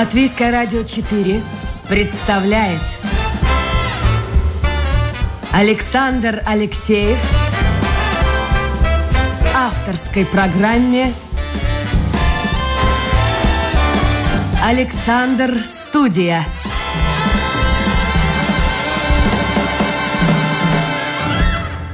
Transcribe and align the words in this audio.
Латвийское 0.00 0.50
радио 0.50 0.82
4 0.82 1.42
представляет 1.86 2.80
Александр 5.52 6.42
Алексеев 6.46 7.18
авторской 9.54 10.24
программе 10.24 11.12
Александр 14.64 15.58
Студия. 15.62 16.44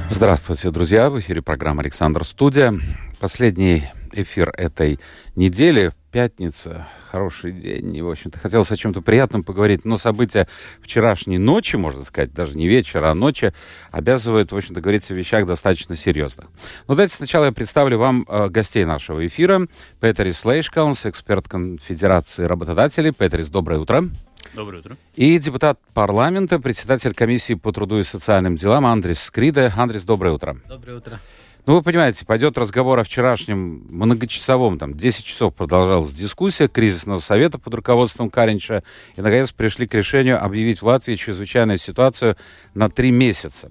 Здравствуйте, 0.09 0.71
друзья! 0.71 1.09
В 1.09 1.19
эфире 1.19 1.41
программа 1.41 1.81
«Александр 1.81 2.23
Студия». 2.23 2.73
Последний 3.19 3.83
эфир 4.13 4.53
этой 4.57 4.97
недели, 5.35 5.91
пятница, 6.17 6.87
хороший 7.11 7.51
день. 7.51 7.95
И, 7.95 8.01
в 8.01 8.09
общем-то, 8.09 8.39
хотелось 8.39 8.71
о 8.71 8.75
чем-то 8.75 9.01
приятном 9.01 9.43
поговорить, 9.43 9.85
но 9.85 9.99
события 9.99 10.47
вчерашней 10.81 11.37
ночи, 11.37 11.75
можно 11.75 12.03
сказать, 12.03 12.33
даже 12.33 12.57
не 12.57 12.67
вечера, 12.67 13.11
а 13.11 13.13
ночи, 13.13 13.53
обязывают, 13.91 14.51
в 14.51 14.57
общем-то, 14.57 14.81
говорить 14.81 15.11
о 15.11 15.13
вещах 15.13 15.45
достаточно 15.45 15.95
серьезных. 15.95 16.47
Но 16.87 16.95
давайте 16.95 17.13
сначала 17.13 17.45
я 17.45 17.51
представлю 17.51 17.99
вам 17.99 18.25
э, 18.27 18.49
гостей 18.49 18.83
нашего 18.83 19.27
эфира. 19.27 19.67
Петерис 19.99 20.43
Лейшкалнс, 20.43 21.05
эксперт 21.05 21.47
Конфедерации 21.47 22.45
работодателей. 22.45 23.11
Петерис, 23.11 23.51
доброе 23.51 23.79
утро. 23.79 24.09
Доброе 24.55 24.79
утро. 24.79 24.97
И 25.15 25.37
депутат 25.37 25.79
парламента, 25.93 26.59
председатель 26.59 27.13
комиссии 27.13 27.53
по 27.53 27.71
труду 27.71 27.99
и 27.99 28.03
социальным 28.03 28.55
делам 28.55 28.87
Андрис 28.87 29.21
Скриде. 29.21 29.71
Андрис, 29.77 30.03
доброе 30.03 30.31
утро. 30.31 30.57
Доброе 30.67 30.97
утро. 30.97 31.19
Ну, 31.67 31.73
вы 31.73 31.81
понимаете, 31.81 32.25
пойдет 32.25 32.57
разговор 32.57 32.97
о 32.97 33.03
вчерашнем 33.03 33.85
многочасовом, 33.89 34.79
там, 34.79 34.93
10 34.93 35.25
часов 35.25 35.53
продолжалась 35.53 36.13
дискуссия 36.13 36.69
кризисного 36.69 37.19
совета 37.19 37.59
под 37.59 37.73
руководством 37.73 38.29
Каринча, 38.29 38.83
и, 39.17 39.21
наконец, 39.21 39.51
пришли 39.51 39.85
к 39.85 39.93
решению 39.93 40.41
объявить 40.41 40.81
в 40.81 40.85
Латвии 40.85 41.15
чрезвычайную 41.15 41.75
ситуацию 41.75 42.37
на 42.73 42.89
три 42.89 43.11
месяца. 43.11 43.69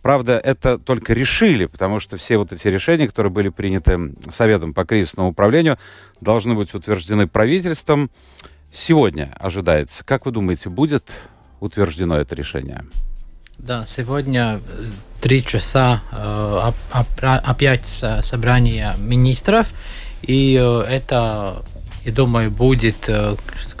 Правда, 0.00 0.38
это 0.38 0.78
только 0.78 1.12
решили, 1.12 1.66
потому 1.66 2.00
что 2.00 2.16
все 2.16 2.38
вот 2.38 2.50
эти 2.54 2.66
решения, 2.68 3.06
которые 3.06 3.30
были 3.30 3.50
приняты 3.50 4.14
Советом 4.30 4.72
по 4.72 4.86
кризисному 4.86 5.28
управлению, 5.28 5.76
должны 6.22 6.54
быть 6.54 6.72
утверждены 6.72 7.28
правительством. 7.28 8.10
Сегодня 8.72 9.36
ожидается. 9.38 10.02
Как 10.02 10.24
вы 10.24 10.32
думаете, 10.32 10.70
будет 10.70 11.12
утверждено 11.60 12.16
это 12.16 12.34
решение? 12.34 12.84
Да, 13.58 13.86
сегодня 13.86 14.60
э, 14.66 14.84
три 15.20 15.44
часа 15.44 16.02
э, 16.12 16.72
опять 17.20 17.86
собрание 18.22 18.94
министров, 18.98 19.72
и 20.22 20.58
э, 20.60 20.80
это, 20.88 21.62
я 22.04 22.12
думаю, 22.12 22.50
будет, 22.50 23.08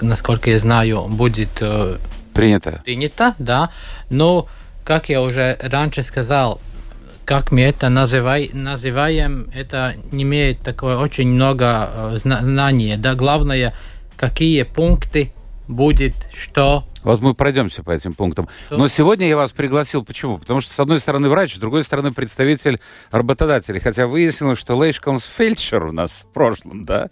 насколько 0.00 0.50
я 0.50 0.58
знаю, 0.58 1.06
будет 1.08 1.62
принято. 2.32 2.82
Принято, 2.84 3.34
да. 3.38 3.70
Но, 4.10 4.46
как 4.84 5.08
я 5.08 5.20
уже 5.20 5.58
раньше 5.60 6.02
сказал, 6.02 6.60
как 7.24 7.50
мы 7.50 7.62
это 7.62 7.88
называй, 7.88 8.50
называем, 8.52 9.48
это 9.54 9.94
не 10.12 10.22
имеет 10.22 10.60
такое 10.60 10.96
очень 10.96 11.28
много 11.28 12.12
знаний. 12.22 12.96
Да, 12.96 13.14
главное, 13.14 13.74
какие 14.16 14.62
пункты 14.62 15.32
будет, 15.68 16.14
что 16.34 16.84
вот 17.04 17.20
мы 17.20 17.34
пройдемся 17.34 17.82
по 17.82 17.90
этим 17.90 18.14
пунктам. 18.14 18.48
Что? 18.66 18.78
Но 18.78 18.88
сегодня 18.88 19.28
я 19.28 19.36
вас 19.36 19.52
пригласил. 19.52 20.04
Почему? 20.04 20.38
Потому 20.38 20.60
что, 20.62 20.72
с 20.72 20.80
одной 20.80 20.98
стороны, 20.98 21.28
врач, 21.28 21.54
с 21.54 21.58
другой 21.58 21.84
стороны, 21.84 22.12
представитель 22.12 22.80
работодателей. 23.10 23.80
Хотя 23.80 24.06
выяснилось, 24.06 24.58
что 24.58 24.76
Лейшконс 24.76 25.26
фельдшер 25.26 25.84
у 25.84 25.92
нас 25.92 26.24
в 26.28 26.32
прошлом, 26.32 26.86
да? 26.86 27.10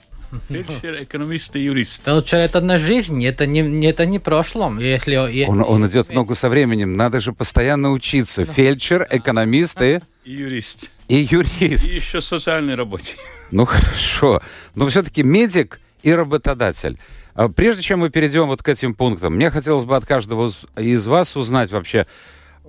Фельдшер, 0.48 1.02
экономист 1.02 1.54
и 1.56 1.60
юрист. 1.60 2.02
Фельдшер 2.06 2.38
это 2.38 2.62
на 2.62 2.78
жизнь, 2.78 3.22
это 3.22 3.46
не, 3.46 3.86
это 3.86 4.06
не 4.06 4.18
прошлом. 4.18 4.78
Если, 4.78 5.44
он, 5.46 5.60
он 5.60 5.86
идет 5.86 6.08
много 6.08 6.34
со 6.34 6.48
временем, 6.48 6.96
надо 6.96 7.20
же 7.20 7.34
постоянно 7.34 7.90
учиться. 7.90 8.46
Фельдшер, 8.46 9.06
экономист 9.10 9.82
и... 9.82 10.00
И 10.24 10.32
юрист. 10.32 10.88
И 11.08 11.16
юрист. 11.20 11.86
И 11.86 11.94
еще 11.94 12.22
социальный 12.22 12.76
рабочий. 12.76 13.16
Ну 13.50 13.66
хорошо. 13.66 14.40
Но 14.74 14.86
все-таки 14.86 15.22
медик 15.22 15.80
и 16.02 16.12
работодатель. 16.14 16.98
А 17.34 17.48
прежде 17.48 17.82
чем 17.82 18.00
мы 18.00 18.10
перейдем 18.10 18.46
вот 18.46 18.62
к 18.62 18.68
этим 18.68 18.94
пунктам, 18.94 19.34
мне 19.34 19.50
хотелось 19.50 19.84
бы 19.84 19.96
от 19.96 20.04
каждого 20.04 20.50
из 20.76 21.06
вас 21.06 21.36
узнать 21.36 21.70
вообще, 21.70 22.06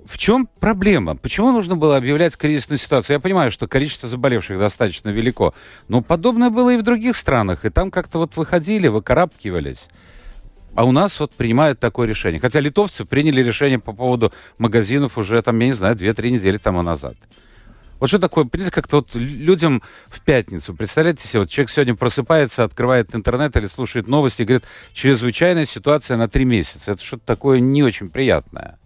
в 0.04 0.18
чем 0.18 0.48
проблема? 0.60 1.16
Почему 1.16 1.50
нужно 1.52 1.76
было 1.76 1.96
объявлять 1.96 2.36
кризисную 2.36 2.78
ситуацию? 2.78 3.14
Я 3.14 3.20
понимаю, 3.20 3.50
что 3.50 3.66
количество 3.66 4.08
заболевших 4.08 4.58
достаточно 4.58 5.08
велико, 5.08 5.54
но 5.88 6.02
подобное 6.02 6.50
было 6.50 6.74
и 6.74 6.76
в 6.76 6.82
других 6.82 7.16
странах, 7.16 7.64
и 7.64 7.70
там 7.70 7.90
как-то 7.90 8.18
вот 8.18 8.36
выходили, 8.36 8.88
выкарабкивались. 8.88 9.88
А 10.74 10.84
у 10.84 10.92
нас 10.92 11.20
вот 11.20 11.32
принимают 11.32 11.78
такое 11.78 12.08
решение. 12.08 12.40
Хотя 12.40 12.60
литовцы 12.60 13.04
приняли 13.04 13.42
решение 13.42 13.78
по 13.78 13.92
поводу 13.92 14.32
магазинов 14.58 15.16
уже, 15.16 15.40
там, 15.40 15.58
я 15.60 15.66
не 15.66 15.72
знаю, 15.72 15.96
2-3 15.96 16.30
недели 16.30 16.58
тому 16.58 16.82
назад. 16.82 17.14
Вот 18.04 18.08
что 18.08 18.18
такое, 18.18 18.44
понимаете, 18.44 18.70
как-то 18.70 18.96
вот 18.96 19.14
людям 19.14 19.82
в 20.10 20.20
пятницу, 20.20 20.74
представляете 20.74 21.26
себе, 21.26 21.40
вот 21.40 21.48
человек 21.48 21.70
сегодня 21.70 21.94
просыпается, 21.94 22.62
открывает 22.62 23.14
интернет 23.14 23.56
или 23.56 23.66
слушает 23.66 24.08
новости 24.08 24.42
и 24.42 24.44
говорит, 24.44 24.64
чрезвычайная 24.92 25.64
ситуация 25.64 26.18
на 26.18 26.28
три 26.28 26.44
месяца. 26.44 26.92
Это 26.92 27.02
что-то 27.02 27.22
такое 27.24 27.60
не 27.60 27.82
очень 27.82 28.10
приятное. 28.10 28.78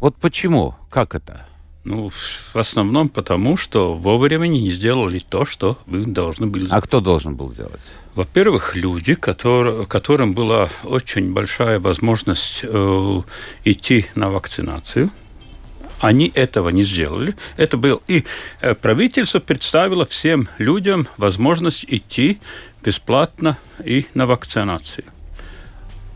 Вот 0.00 0.16
почему? 0.16 0.74
Как 0.90 1.14
это? 1.14 1.46
Ну, 1.84 2.10
в 2.10 2.56
основном 2.56 3.08
потому, 3.08 3.56
что 3.56 3.94
вовремя 3.94 4.48
не 4.48 4.72
сделали 4.72 5.20
то, 5.20 5.44
что 5.44 5.78
вы 5.86 6.04
должны 6.04 6.48
были 6.48 6.66
сделать. 6.66 6.82
А 6.82 6.84
кто 6.84 7.00
должен 7.00 7.36
был 7.36 7.52
сделать? 7.52 7.82
Во-первых, 8.16 8.74
люди, 8.74 9.14
которые, 9.14 9.86
которым 9.86 10.32
была 10.32 10.68
очень 10.82 11.32
большая 11.32 11.78
возможность 11.78 12.62
э, 12.64 13.22
идти 13.62 14.06
на 14.16 14.32
вакцинацию– 14.32 15.10
они 16.02 16.32
этого 16.34 16.68
не 16.70 16.82
сделали. 16.82 17.34
Это 17.56 17.76
был 17.76 18.02
и 18.08 18.24
э, 18.60 18.74
правительство 18.74 19.38
представило 19.38 20.04
всем 20.04 20.48
людям 20.58 21.06
возможность 21.16 21.84
идти 21.88 22.40
бесплатно 22.84 23.56
и 23.84 24.06
на 24.14 24.26
вакцинацию. 24.26 25.04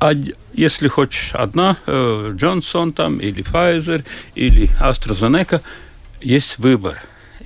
А 0.01 0.13
если 0.53 0.89
хочешь 0.89 1.31
одна, 1.35 1.77
э, 1.87 2.33
Джонсон 2.35 2.93
там, 2.93 3.19
или 3.19 3.45
Pfizer, 3.45 4.05
или 4.35 4.69
AstraZeneca, 4.81 5.63
есть 6.21 6.59
выбор, 6.59 6.99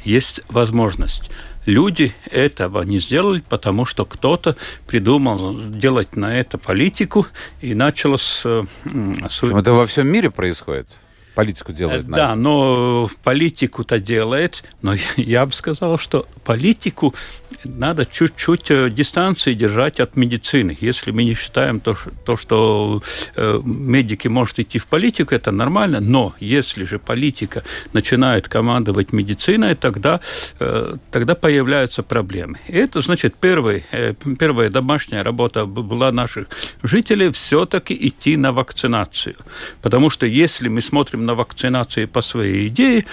есть 0.03 0.41
возможность. 0.49 1.31
Люди 1.67 2.15
этого 2.31 2.83
не 2.83 2.99
сделали, 3.01 3.45
потому 3.51 3.85
что 3.85 4.07
кто-то 4.07 4.57
придумал 4.87 5.61
делать 5.61 6.17
на 6.17 6.39
это 6.41 6.57
политику 6.57 7.27
и 7.61 7.75
начало 7.75 8.17
с... 8.17 8.47
с... 9.29 9.43
Это 9.43 9.75
во 9.75 9.85
всем 9.85 10.09
мире 10.09 10.31
происходит? 10.31 10.89
Политику 11.35 11.73
делает. 11.73 12.09
Наверное. 12.09 12.29
Да, 12.29 12.35
но 12.35 13.09
политику-то 13.23 13.99
делает, 13.99 14.65
но 14.83 14.95
я 15.17 15.47
бы 15.47 15.53
сказал, 15.53 15.99
что 15.99 16.27
политику 16.45 17.15
надо 17.65 18.07
чуть-чуть 18.07 18.71
э, 18.71 18.91
дистанции 18.91 19.55
держать 19.55 20.01
от 20.01 20.17
медицины. 20.17 20.77
Если 20.81 21.11
мы 21.11 21.25
не 21.25 21.35
считаем 21.35 21.81
то, 21.81 21.97
то 22.25 22.37
что 22.37 23.03
э, 23.37 23.61
медики 23.65 24.29
могут 24.29 24.59
идти 24.59 24.79
в 24.79 24.87
политику, 24.87 25.35
это 25.35 25.51
нормально, 25.51 26.01
но 26.01 26.35
если 26.41 26.85
же 26.85 26.99
политика 26.99 27.63
начинает 27.93 28.49
командовать 28.49 29.13
медициной, 29.13 29.75
тогда, 29.75 30.21
э, 30.59 30.97
тогда 31.11 31.35
появляются 31.35 32.03
проблемы. 32.03 32.59
И 32.69 32.77
это 32.77 33.01
значит, 33.01 33.35
первый, 33.41 33.85
первая 34.39 34.71
домашняя 34.71 35.23
работа 35.23 35.67
была 35.67 36.13
наших 36.13 36.47
жителей 36.83 37.31
все-таки 37.31 37.95
идти 37.95 38.37
на 38.37 38.53
вакцинацию. 38.53 39.37
Потому 39.83 40.11
что 40.11 40.27
если 40.27 40.69
мы 40.69 40.81
смотрим 40.81 41.20
на 41.21 41.35
вакцинацию 41.35 42.09
по 42.09 42.23
своей 42.23 42.69
идее, 42.69 43.07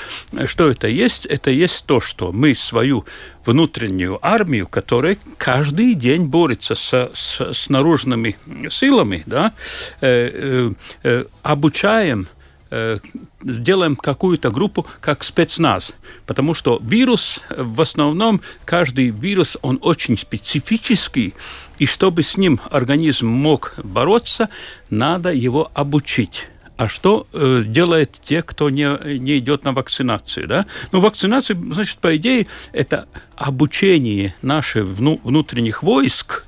что 0.45 0.68
это 0.69 0.88
есть? 0.88 1.25
Это 1.25 1.51
есть 1.51 1.85
то, 1.85 2.00
что 2.01 2.31
мы 2.31 2.56
свою 2.56 3.06
внутреннюю 3.45 4.19
армию, 4.21 4.68
которая 4.68 5.18
каждый 5.38 5.94
день 5.94 6.25
борется 6.25 6.75
с, 6.75 7.12
с, 7.13 7.54
с 7.54 7.69
наружными 7.69 8.38
силами, 8.69 9.24
да, 9.25 9.54
э, 10.01 10.30
э, 10.33 10.74
э 11.04 11.25
обучаем 11.44 12.27
э, 12.69 13.00
делаем 13.42 13.95
какую-то 13.95 14.50
группу 14.51 14.86
как 15.00 15.24
спецназ, 15.24 15.94
потому 16.25 16.54
что 16.54 16.80
вирус 16.83 17.39
в 17.50 17.81
основном 17.81 18.42
каждый 18.65 19.09
вирус 19.09 19.57
он 19.62 19.80
очень 19.81 20.18
специфический, 20.18 21.33
и 21.80 21.86
чтобы 21.86 22.24
с 22.24 22.38
ним 22.38 22.59
организм 22.69 23.27
мог 23.27 23.75
бороться, 23.83 24.50
надо 24.89 25.31
его 25.31 25.71
обучить. 25.74 26.48
А 26.77 26.88
что 26.88 27.27
э, 27.33 27.63
делает 27.65 28.19
те, 28.24 28.44
кто 28.44 28.69
не, 28.69 29.18
не 29.18 29.39
идет 29.39 29.63
на 29.63 29.74
вакцинацию? 29.74 30.47
Да? 30.47 30.68
Ну, 30.91 31.01
вакцинация, 31.01 31.57
значит, 31.71 31.97
по 31.97 32.15
идее, 32.15 32.45
это 32.71 33.07
обучение 33.35 34.35
наших 34.44 34.85
вну, 34.85 35.19
внутренних 35.24 35.81
войск 35.81 36.45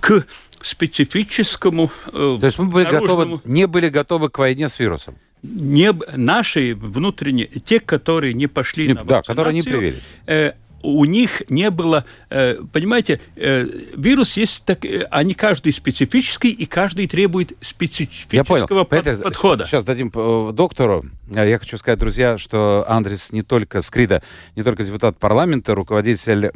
к 0.00 0.24
специфическому... 0.60 1.90
Э, 2.06 2.38
То 2.40 2.46
есть 2.46 2.58
мы 2.58 2.66
были 2.66 2.84
готовы, 2.84 3.40
не 3.44 3.66
были 3.66 3.88
готовы 3.88 4.30
к 4.30 4.38
войне 4.38 4.68
с 4.68 4.78
вирусом? 4.78 5.16
Не, 5.42 5.92
наши 6.16 6.76
внутренние, 6.76 7.48
те, 7.48 7.80
которые 7.80 8.34
не 8.34 8.46
пошли 8.46 8.86
не, 8.86 8.94
на 8.94 9.00
вакцинацию, 9.00 9.34
да, 9.34 9.42
которые 9.42 9.54
не 9.54 9.62
привили. 9.62 9.96
Э, 10.26 10.52
у 10.82 11.04
них 11.04 11.42
не 11.48 11.70
было, 11.70 12.04
э, 12.30 12.56
понимаете, 12.72 13.20
э, 13.36 13.66
вирус 13.96 14.36
есть, 14.36 14.64
так, 14.64 14.84
э, 14.84 15.06
они 15.10 15.34
каждый 15.34 15.72
специфический, 15.72 16.50
и 16.50 16.66
каждый 16.66 17.06
требует 17.06 17.52
специфического 17.60 18.36
Я 18.36 18.44
понял. 18.44 18.66
под- 18.68 18.88
Понимаете, 18.88 19.22
подхода. 19.22 19.64
Сейчас 19.64 19.84
дадим 19.84 20.10
доктору. 20.54 21.04
Я 21.30 21.58
хочу 21.58 21.78
сказать, 21.78 21.98
друзья, 21.98 22.36
что 22.36 22.84
Андрес 22.88 23.32
не 23.32 23.42
только 23.42 23.80
Скрида, 23.80 24.22
не 24.56 24.62
только 24.62 24.84
депутат 24.84 25.16
парламента, 25.18 25.74
руководитель 25.74 26.50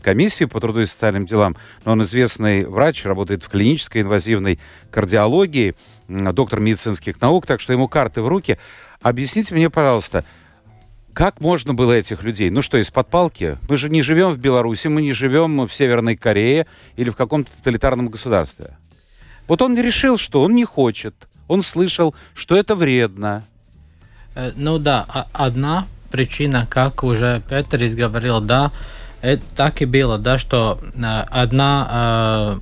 комиссии 0.00 0.44
по 0.44 0.60
труду 0.60 0.80
и 0.80 0.86
социальным 0.86 1.26
делам, 1.26 1.56
но 1.84 1.92
он 1.92 2.02
известный 2.02 2.64
врач, 2.64 3.04
работает 3.04 3.42
в 3.42 3.48
клинической 3.48 4.02
инвазивной 4.02 4.58
кардиологии, 4.90 5.74
доктор 6.08 6.60
медицинских 6.60 7.20
наук, 7.20 7.46
так 7.46 7.60
что 7.60 7.72
ему 7.72 7.88
карты 7.88 8.22
в 8.22 8.28
руки. 8.28 8.58
Объясните 9.00 9.54
мне, 9.54 9.68
пожалуйста, 9.70 10.24
как 11.14 11.40
можно 11.40 11.74
было 11.74 11.92
этих 11.92 12.22
людей? 12.22 12.50
Ну 12.50 12.62
что, 12.62 12.78
из-под 12.78 13.08
палки? 13.08 13.58
Мы 13.68 13.76
же 13.76 13.88
не 13.88 14.02
живем 14.02 14.30
в 14.30 14.38
Беларуси, 14.38 14.88
мы 14.88 15.02
не 15.02 15.12
живем 15.12 15.66
в 15.66 15.74
Северной 15.74 16.16
Корее 16.16 16.66
или 16.96 17.10
в 17.10 17.16
каком-то 17.16 17.50
тоталитарном 17.58 18.08
государстве. 18.08 18.76
Вот 19.48 19.60
он 19.62 19.76
решил, 19.78 20.16
что 20.18 20.42
он 20.42 20.54
не 20.54 20.64
хочет. 20.64 21.14
Он 21.48 21.62
слышал, 21.62 22.14
что 22.34 22.56
это 22.56 22.74
вредно. 22.74 23.44
Э, 24.34 24.52
Ну 24.56 24.78
да, 24.78 25.04
а- 25.08 25.26
одна 25.32 25.86
причина, 26.10 26.66
как 26.68 27.02
уже 27.04 27.42
Петрис 27.48 27.94
говорил, 27.94 28.40
да, 28.40 28.70
это 29.20 29.42
так 29.56 29.82
и 29.82 29.84
было, 29.84 30.18
да, 30.18 30.38
что 30.38 30.78
э, 30.82 31.24
одна, 31.30 31.88
э, 31.92 32.60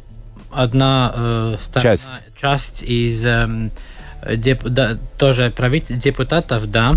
одна 0.50 1.56
сторона- 1.62 1.82
Часть. 1.82 2.10
часть 2.36 2.82
из 2.82 3.24
эм, 3.24 3.70
деп- 4.26 4.68
да, 4.68 4.98
тоже 5.18 5.50
правитель, 5.54 5.96
депутатов, 5.98 6.70
да, 6.70 6.94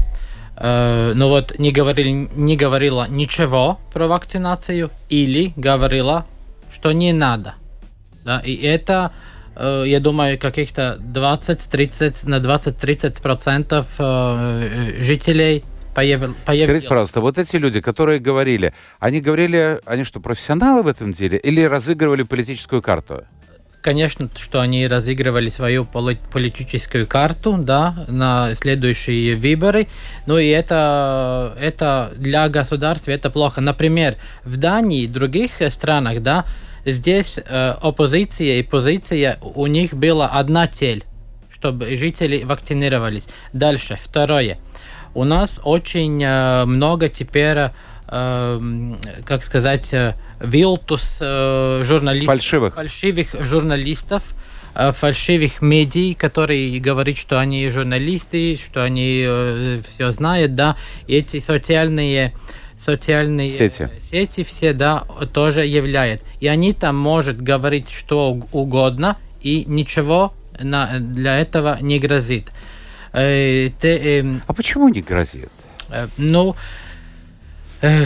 но 1.15 1.29
вот 1.29 1.57
не, 1.59 1.71
говорили, 1.71 2.29
не 2.35 2.55
говорила 2.55 3.07
ничего 3.09 3.79
про 3.91 4.07
вакцинацию 4.07 4.91
или 5.09 5.53
говорила, 5.55 6.25
что 6.73 6.91
не 6.91 7.11
надо. 7.13 7.55
Да, 8.23 8.39
и 8.39 8.55
это, 8.55 9.11
э, 9.55 9.83
я 9.87 9.99
думаю, 9.99 10.37
каких-то 10.39 10.97
20-30 11.01 12.27
на 12.29 12.39
20-30 12.39 13.21
процентов 13.21 13.87
э, 13.99 14.93
жителей 14.99 15.63
появ- 15.95 16.19
Скажите, 16.21 16.35
появилось. 16.45 16.85
пожалуйста, 16.85 17.21
вот 17.21 17.37
эти 17.37 17.57
люди, 17.57 17.81
которые 17.81 18.19
говорили, 18.19 18.73
они 18.99 19.21
говорили, 19.21 19.79
они 19.85 20.03
что, 20.03 20.19
профессионалы 20.19 20.83
в 20.83 20.87
этом 20.87 21.11
деле 21.13 21.37
или 21.37 21.61
разыгрывали 21.61 22.23
политическую 22.23 22.81
карту? 22.81 23.25
Конечно, 23.83 24.29
что 24.39 24.61
они 24.61 24.87
разыгрывали 24.87 25.49
свою 25.49 25.83
поли- 25.83 26.17
политическую 26.31 27.05
карту, 27.05 27.57
да, 27.59 28.05
на 28.07 28.55
следующие 28.55 29.35
выборы. 29.35 29.89
Ну 30.25 30.37
и 30.37 30.47
это, 30.47 31.53
это 31.59 32.13
для 32.15 32.47
государства 32.47 33.11
это 33.11 33.29
плохо. 33.29 33.59
Например, 33.59 34.15
в 34.45 34.55
Дании 34.55 35.01
и 35.01 35.07
других 35.07 35.61
э, 35.61 35.69
странах, 35.69 36.23
да, 36.23 36.45
здесь 36.85 37.37
э, 37.37 37.75
оппозиция 37.81 38.59
и 38.59 38.63
позиция 38.63 39.37
у 39.41 39.67
них 39.67 39.93
была 39.93 40.29
одна 40.29 40.65
цель, 40.67 41.03
чтобы 41.53 41.97
жители 41.97 42.41
вакцинировались. 42.45 43.27
Дальше, 43.51 43.97
второе. 44.01 44.59
У 45.13 45.25
нас 45.25 45.59
очень 45.61 46.23
э, 46.23 46.63
много 46.63 47.09
теперь, 47.09 47.71
э, 48.07 48.93
как 49.25 49.43
сказать, 49.43 49.93
э, 50.43 50.47
вилтус 50.47 51.17
э, 51.21 51.81
журналистов 51.85 52.27
Фальшивых. 52.35 52.75
фальшивых 52.75 53.27
журналистов, 53.39 54.23
э, 54.75 54.91
фальшивых 54.91 55.61
медий, 55.61 56.13
которые 56.13 56.79
говорят, 56.79 57.17
что 57.17 57.39
они 57.39 57.67
журналисты, 57.69 58.57
что 58.57 58.83
они 58.83 59.79
все 59.87 60.11
знают, 60.11 60.55
да, 60.55 60.75
и 61.07 61.15
эти 61.15 61.39
социальные 61.39 62.33
социальные 62.77 63.47
Сети. 63.47 63.89
сети 64.11 64.43
все, 64.43 64.73
да, 64.73 65.05
тоже 65.33 65.65
являют. 65.65 66.21
И 66.41 66.47
они 66.47 66.73
там 66.73 66.97
может 66.97 67.41
говорить 67.41 67.89
что 67.89 68.29
уг- 68.33 68.49
угодно, 68.51 69.15
и 69.41 69.63
ничего 69.65 70.33
на, 70.59 70.99
для 70.99 71.39
этого 71.39 71.77
не 71.79 71.97
грозит. 71.99 72.51
Э, 73.13 73.69
те, 73.81 74.19
эм, 74.19 74.41
А 74.47 74.53
почему 74.53 74.89
не 74.89 75.01
грозит? 75.01 75.49
Э, 75.89 76.07
Ну, 76.17 76.57
э, 77.81 78.05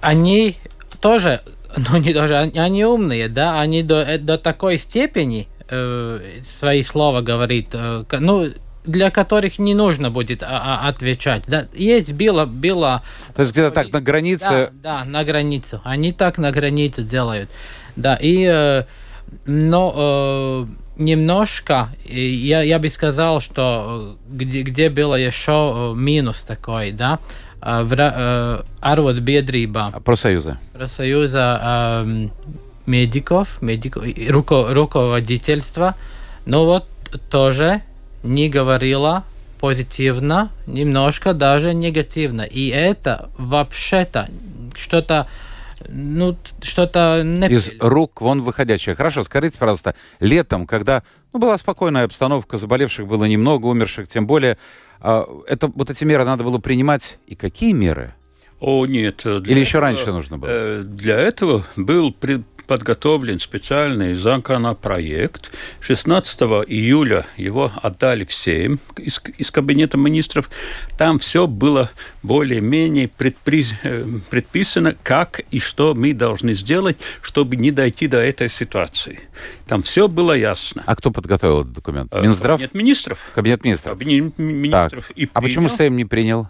они 0.00 0.56
тоже, 1.00 1.40
ну 1.76 1.98
не 1.98 2.12
тоже, 2.12 2.36
они, 2.38 2.84
умные, 2.84 3.28
да, 3.28 3.60
они 3.60 3.82
до, 3.82 4.02
э, 4.02 4.18
до 4.18 4.38
такой 4.38 4.78
степени 4.78 5.48
э, 5.68 6.20
свои 6.58 6.82
слова 6.82 7.20
говорит, 7.20 7.68
э, 7.72 8.04
ну, 8.18 8.48
для 8.84 9.10
которых 9.10 9.58
не 9.58 9.74
нужно 9.74 10.10
будет 10.10 10.42
а, 10.42 10.80
а, 10.82 10.88
отвечать. 10.88 11.44
Да, 11.46 11.66
есть 11.72 12.12
было, 12.12 12.46
было 12.46 13.02
То 13.34 13.42
есть 13.42 13.52
где-то 13.52 13.70
так 13.70 13.92
на 13.92 14.00
границе... 14.00 14.70
да, 14.72 15.02
да, 15.02 15.04
на 15.04 15.24
границу. 15.24 15.80
Они 15.84 16.12
так 16.12 16.38
на 16.38 16.50
границу 16.50 17.04
делают. 17.04 17.48
Да, 17.94 18.18
и 18.20 18.44
э, 18.44 18.84
но 19.46 19.94
э, 19.94 20.66
немножко 20.96 21.90
я, 22.04 22.62
я 22.62 22.78
бы 22.78 22.88
сказал, 22.88 23.40
что 23.40 24.16
э, 24.30 24.34
где, 24.34 24.62
где 24.62 24.90
было 24.90 25.14
еще 25.14 25.92
э, 25.92 25.96
минус 25.96 26.42
такой, 26.42 26.92
да, 26.92 27.18
э, 27.18 27.41
в 27.62 27.92
ра- 27.92 28.12
э, 28.16 28.62
арвотбедрība, 28.80 30.02
Профсоюза. 30.02 30.58
профсоюза 30.72 31.60
э, 32.04 32.28
медиков, 32.86 33.62
медиков 33.62 34.04
руко, 34.28 34.66
руководительства, 34.74 35.94
но 36.46 36.64
вот 36.66 36.86
тоже 37.30 37.82
не 38.24 38.48
говорила 38.48 39.22
позитивно, 39.60 40.50
немножко 40.66 41.34
даже 41.34 41.72
негативно. 41.72 42.42
И 42.42 42.68
это 42.68 43.28
вообще-то 43.38 44.28
что-то, 44.76 45.26
ну, 45.88 46.36
что-то 46.62 47.22
Из 47.48 47.70
рук 47.80 48.20
вон 48.20 48.42
выходящее. 48.42 48.94
Хорошо, 48.94 49.24
скажите, 49.24 49.58
пожалуйста, 49.58 49.94
летом, 50.20 50.66
когда 50.66 51.02
ну, 51.32 51.38
была 51.40 51.56
спокойная 51.58 52.04
обстановка, 52.04 52.56
заболевших 52.56 53.06
было 53.06 53.24
немного, 53.24 53.66
умерших, 53.66 54.08
тем 54.08 54.26
более, 54.26 54.58
а, 55.00 55.26
это, 55.46 55.68
вот 55.68 55.90
эти 55.90 56.04
меры 56.04 56.24
надо 56.24 56.44
было 56.44 56.58
принимать. 56.58 57.18
И 57.26 57.34
какие 57.34 57.72
меры? 57.72 58.14
О, 58.60 58.86
нет. 58.86 59.22
для 59.24 59.38
Или 59.52 59.60
еще 59.60 59.78
этого, 59.78 59.82
раньше 59.82 60.12
нужно 60.12 60.38
было? 60.38 60.48
э, 60.50 60.82
Для 60.84 61.18
этого 61.18 61.64
был 61.74 62.12
при- 62.12 62.44
подготовлен 62.66 63.38
специальный 63.38 64.14
законопроект. 64.14 65.50
16 65.80 66.40
июля 66.68 67.26
его 67.36 67.72
отдали 67.82 68.24
всем 68.24 68.80
из, 68.96 69.20
из 69.38 69.50
кабинета 69.50 69.96
министров. 69.98 70.50
Там 70.96 71.18
все 71.18 71.46
было 71.46 71.90
более-менее 72.22 73.08
предпри- 73.08 73.74
э, 73.82 74.06
предписано, 74.30 74.96
как 75.02 75.40
и 75.50 75.58
что 75.58 75.94
мы 75.94 76.12
должны 76.12 76.54
сделать, 76.54 76.96
чтобы 77.20 77.56
не 77.56 77.70
дойти 77.70 78.06
до 78.06 78.18
этой 78.18 78.48
ситуации. 78.48 79.20
Там 79.66 79.82
все 79.82 80.08
было 80.08 80.32
ясно. 80.32 80.82
А 80.86 80.96
кто 80.96 81.10
подготовил 81.10 81.60
этот 81.62 81.72
документ? 81.72 82.12
Э, 82.12 82.22
Минздрав? 82.22 82.58
Кабинет 82.60 82.74
министров. 82.74 83.30
Кабинет 83.34 83.64
министров. 83.64 83.98
Кабинет 83.98 84.36
Так. 84.36 84.38
министров. 84.38 85.10
И 85.16 85.28
А 85.32 85.40
почему. 85.40 85.68
Сейм 85.68 85.96
не 85.96 86.04
принял? 86.04 86.48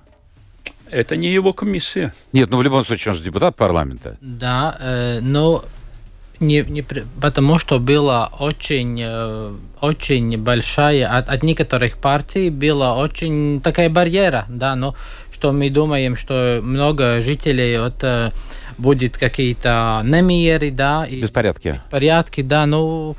Это 0.91 1.17
не 1.17 1.33
его 1.33 1.55
комиссия. 1.55 2.13
Нет, 2.33 2.51
ну 2.51 2.59
в 2.59 2.63
любом 2.63 2.85
случае, 2.85 3.13
он 3.13 3.19
же 3.19 3.25
депутат 3.25 3.57
парламента. 3.57 4.19
Да, 4.21 4.77
э, 4.79 5.21
но 5.23 5.65
не, 6.43 6.63
не, 6.63 6.83
потому 7.21 7.59
что 7.59 7.79
была 7.79 8.31
очень, 8.39 9.01
э, 9.03 9.53
очень 9.81 10.37
большая, 10.37 11.09
от, 11.17 11.29
от 11.29 11.43
некоторых 11.43 11.97
партий 11.99 12.51
была 12.51 12.97
очень 12.99 13.61
такая 13.63 13.89
барьера, 13.89 14.45
да, 14.49 14.77
но 14.77 14.95
что 15.33 15.53
мы 15.53 15.71
думаем, 15.71 16.17
что 16.17 16.61
много 16.63 17.21
жителей 17.21 17.79
вот, 17.79 18.03
э, 18.03 18.31
будет 18.79 19.17
какие-то 19.17 20.01
намеры, 20.05 20.71
да, 20.71 21.05
и 21.05 21.23
Беспорядки. 21.23 21.81
порядки, 21.91 22.43
да, 22.43 22.67
ну, 22.67 23.17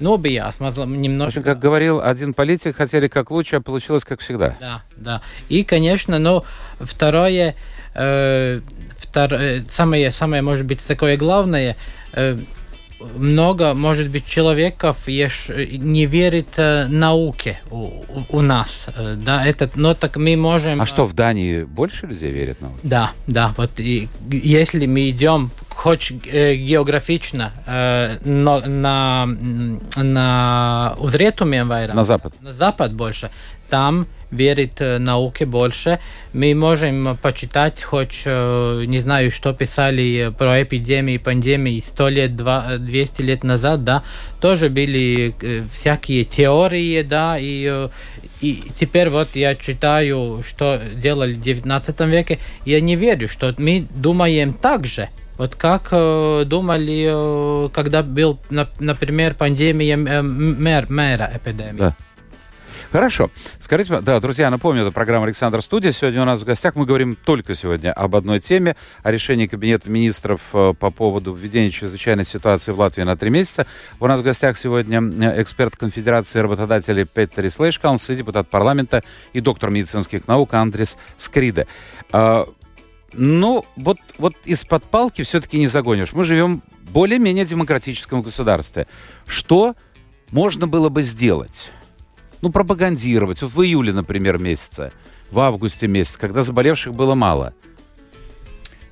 ну, 0.00 0.16
В 0.16 0.26
немножко. 0.26 1.26
общем, 1.28 1.42
как 1.42 1.58
говорил 1.58 2.00
один 2.00 2.34
политик, 2.34 2.76
хотели 2.76 3.08
как 3.08 3.30
лучше, 3.30 3.56
а 3.56 3.60
получилось 3.60 4.04
как 4.04 4.20
всегда. 4.20 4.56
Да, 4.60 4.82
да. 4.96 5.20
И, 5.48 5.62
конечно, 5.64 6.18
ну, 6.18 6.42
второе, 6.80 7.54
э, 7.94 8.60
втор- 8.98 9.34
э, 9.40 9.62
самое, 9.70 10.10
самое, 10.10 10.42
может 10.42 10.66
быть, 10.66 10.84
такое 10.86 11.16
главное, 11.16 11.76
много, 13.16 13.74
может 13.74 14.08
быть, 14.08 14.24
человеков 14.26 15.08
еш- 15.08 15.50
не 15.78 16.06
верит 16.06 16.48
э, 16.56 16.86
науке 16.88 17.60
у, 17.70 17.90
у- 18.30 18.40
нас, 18.40 18.86
э, 18.96 19.16
да, 19.18 19.44
это, 19.46 19.68
но 19.74 19.94
так 19.94 20.16
мы 20.16 20.36
можем... 20.36 20.80
А 20.80 20.86
что, 20.86 21.04
в 21.04 21.12
Дании 21.12 21.64
больше 21.64 22.06
людей 22.06 22.30
верят 22.30 22.62
науке? 22.62 22.78
Да, 22.82 23.12
да, 23.26 23.52
вот 23.58 23.72
и 23.78 24.08
если 24.30 24.86
мы 24.86 25.10
идем 25.10 25.50
хоть 25.68 26.12
э, 26.32 26.54
географично 26.54 27.52
э, 27.66 28.18
но 28.24 28.60
на, 28.60 29.26
на 29.96 30.94
rietumiem 31.00 31.66
vairāk, 31.68 31.94
На 31.94 32.04
Запад. 32.04 32.34
на 32.40 32.54
запад 32.54 32.94
больше, 32.94 33.30
там 33.68 34.06
верит 34.34 34.80
э, 34.80 34.98
науке 34.98 35.46
больше. 35.46 35.98
Мы 36.32 36.54
можем 36.54 37.16
почитать 37.22 37.82
хоть, 37.82 38.22
э, 38.24 38.84
не 38.86 38.98
знаю, 38.98 39.30
что 39.30 39.52
писали 39.52 40.32
про 40.36 40.62
эпидемии, 40.62 41.18
пандемии 41.18 41.78
100 41.80 42.08
лет, 42.08 42.36
два- 42.36 42.76
200 42.78 43.22
лет 43.22 43.44
назад, 43.44 43.84
да, 43.84 44.02
тоже 44.40 44.68
были 44.68 45.34
э, 45.40 45.62
всякие 45.70 46.24
теории, 46.24 47.02
да, 47.02 47.38
и, 47.38 47.66
э, 47.70 47.88
и 48.40 48.62
теперь 48.74 49.08
вот 49.10 49.28
я 49.36 49.54
читаю, 49.54 50.42
что 50.46 50.80
делали 50.94 51.34
в 51.34 51.40
19 51.40 52.00
веке, 52.06 52.38
я 52.64 52.80
не 52.80 52.96
верю, 52.96 53.28
что 53.28 53.54
мы 53.58 53.86
думаем 53.94 54.52
так 54.52 54.86
же. 54.86 55.08
Вот 55.36 55.56
как 55.56 55.88
э, 55.90 56.44
думали, 56.46 57.06
э, 57.08 57.68
когда 57.70 58.02
был, 58.02 58.38
на, 58.50 58.68
например, 58.78 59.34
пандемия 59.34 59.96
э, 59.96 60.22
мэр, 60.22 60.86
мэра 60.88 61.30
эпидемии. 61.34 61.78
Да. 61.78 61.96
Хорошо. 62.94 63.28
Скажите, 63.58 64.00
да, 64.02 64.20
друзья, 64.20 64.48
напомню, 64.50 64.82
это 64.82 64.92
программа 64.92 65.24
«Александр 65.24 65.60
Студия». 65.62 65.90
Сегодня 65.90 66.22
у 66.22 66.24
нас 66.24 66.42
в 66.42 66.44
гостях 66.44 66.76
мы 66.76 66.86
говорим 66.86 67.16
только 67.16 67.56
сегодня 67.56 67.92
об 67.92 68.14
одной 68.14 68.38
теме, 68.38 68.76
о 69.02 69.10
решении 69.10 69.48
Кабинета 69.48 69.90
министров 69.90 70.40
э, 70.52 70.74
по 70.78 70.92
поводу 70.92 71.34
введения 71.34 71.72
чрезвычайной 71.72 72.24
ситуации 72.24 72.70
в 72.70 72.78
Латвии 72.78 73.02
на 73.02 73.16
три 73.16 73.30
месяца. 73.30 73.66
У 73.98 74.06
нас 74.06 74.20
в 74.20 74.22
гостях 74.22 74.56
сегодня 74.56 75.02
э, 75.02 75.42
эксперт 75.42 75.74
Конфедерации 75.74 76.38
работодателей 76.38 77.04
Петер 77.04 77.50
Слейшкаунс, 77.50 78.06
депутат 78.06 78.48
парламента 78.48 79.02
и 79.32 79.40
доктор 79.40 79.70
медицинских 79.70 80.28
наук 80.28 80.54
Андрес 80.54 80.96
Скриде. 81.18 81.66
А, 82.12 82.46
ну, 83.12 83.66
вот, 83.74 83.98
вот 84.18 84.34
из-под 84.44 84.84
палки 84.84 85.22
все-таки 85.22 85.58
не 85.58 85.66
загонишь. 85.66 86.12
Мы 86.12 86.22
живем 86.22 86.62
в 86.84 86.92
более-менее 86.92 87.44
демократическом 87.44 88.22
государстве. 88.22 88.86
Что 89.26 89.74
можно 90.30 90.68
было 90.68 90.90
бы 90.90 91.02
сделать? 91.02 91.72
Ну, 92.44 92.52
пропагандировать. 92.52 93.40
Вот 93.40 93.52
в 93.52 93.62
июле, 93.62 93.92
например, 93.92 94.38
месяце, 94.38 94.92
в 95.30 95.38
августе 95.40 95.88
месяце, 95.88 96.18
когда 96.18 96.42
заболевших 96.42 96.94
было 96.94 97.14
мало. 97.14 97.54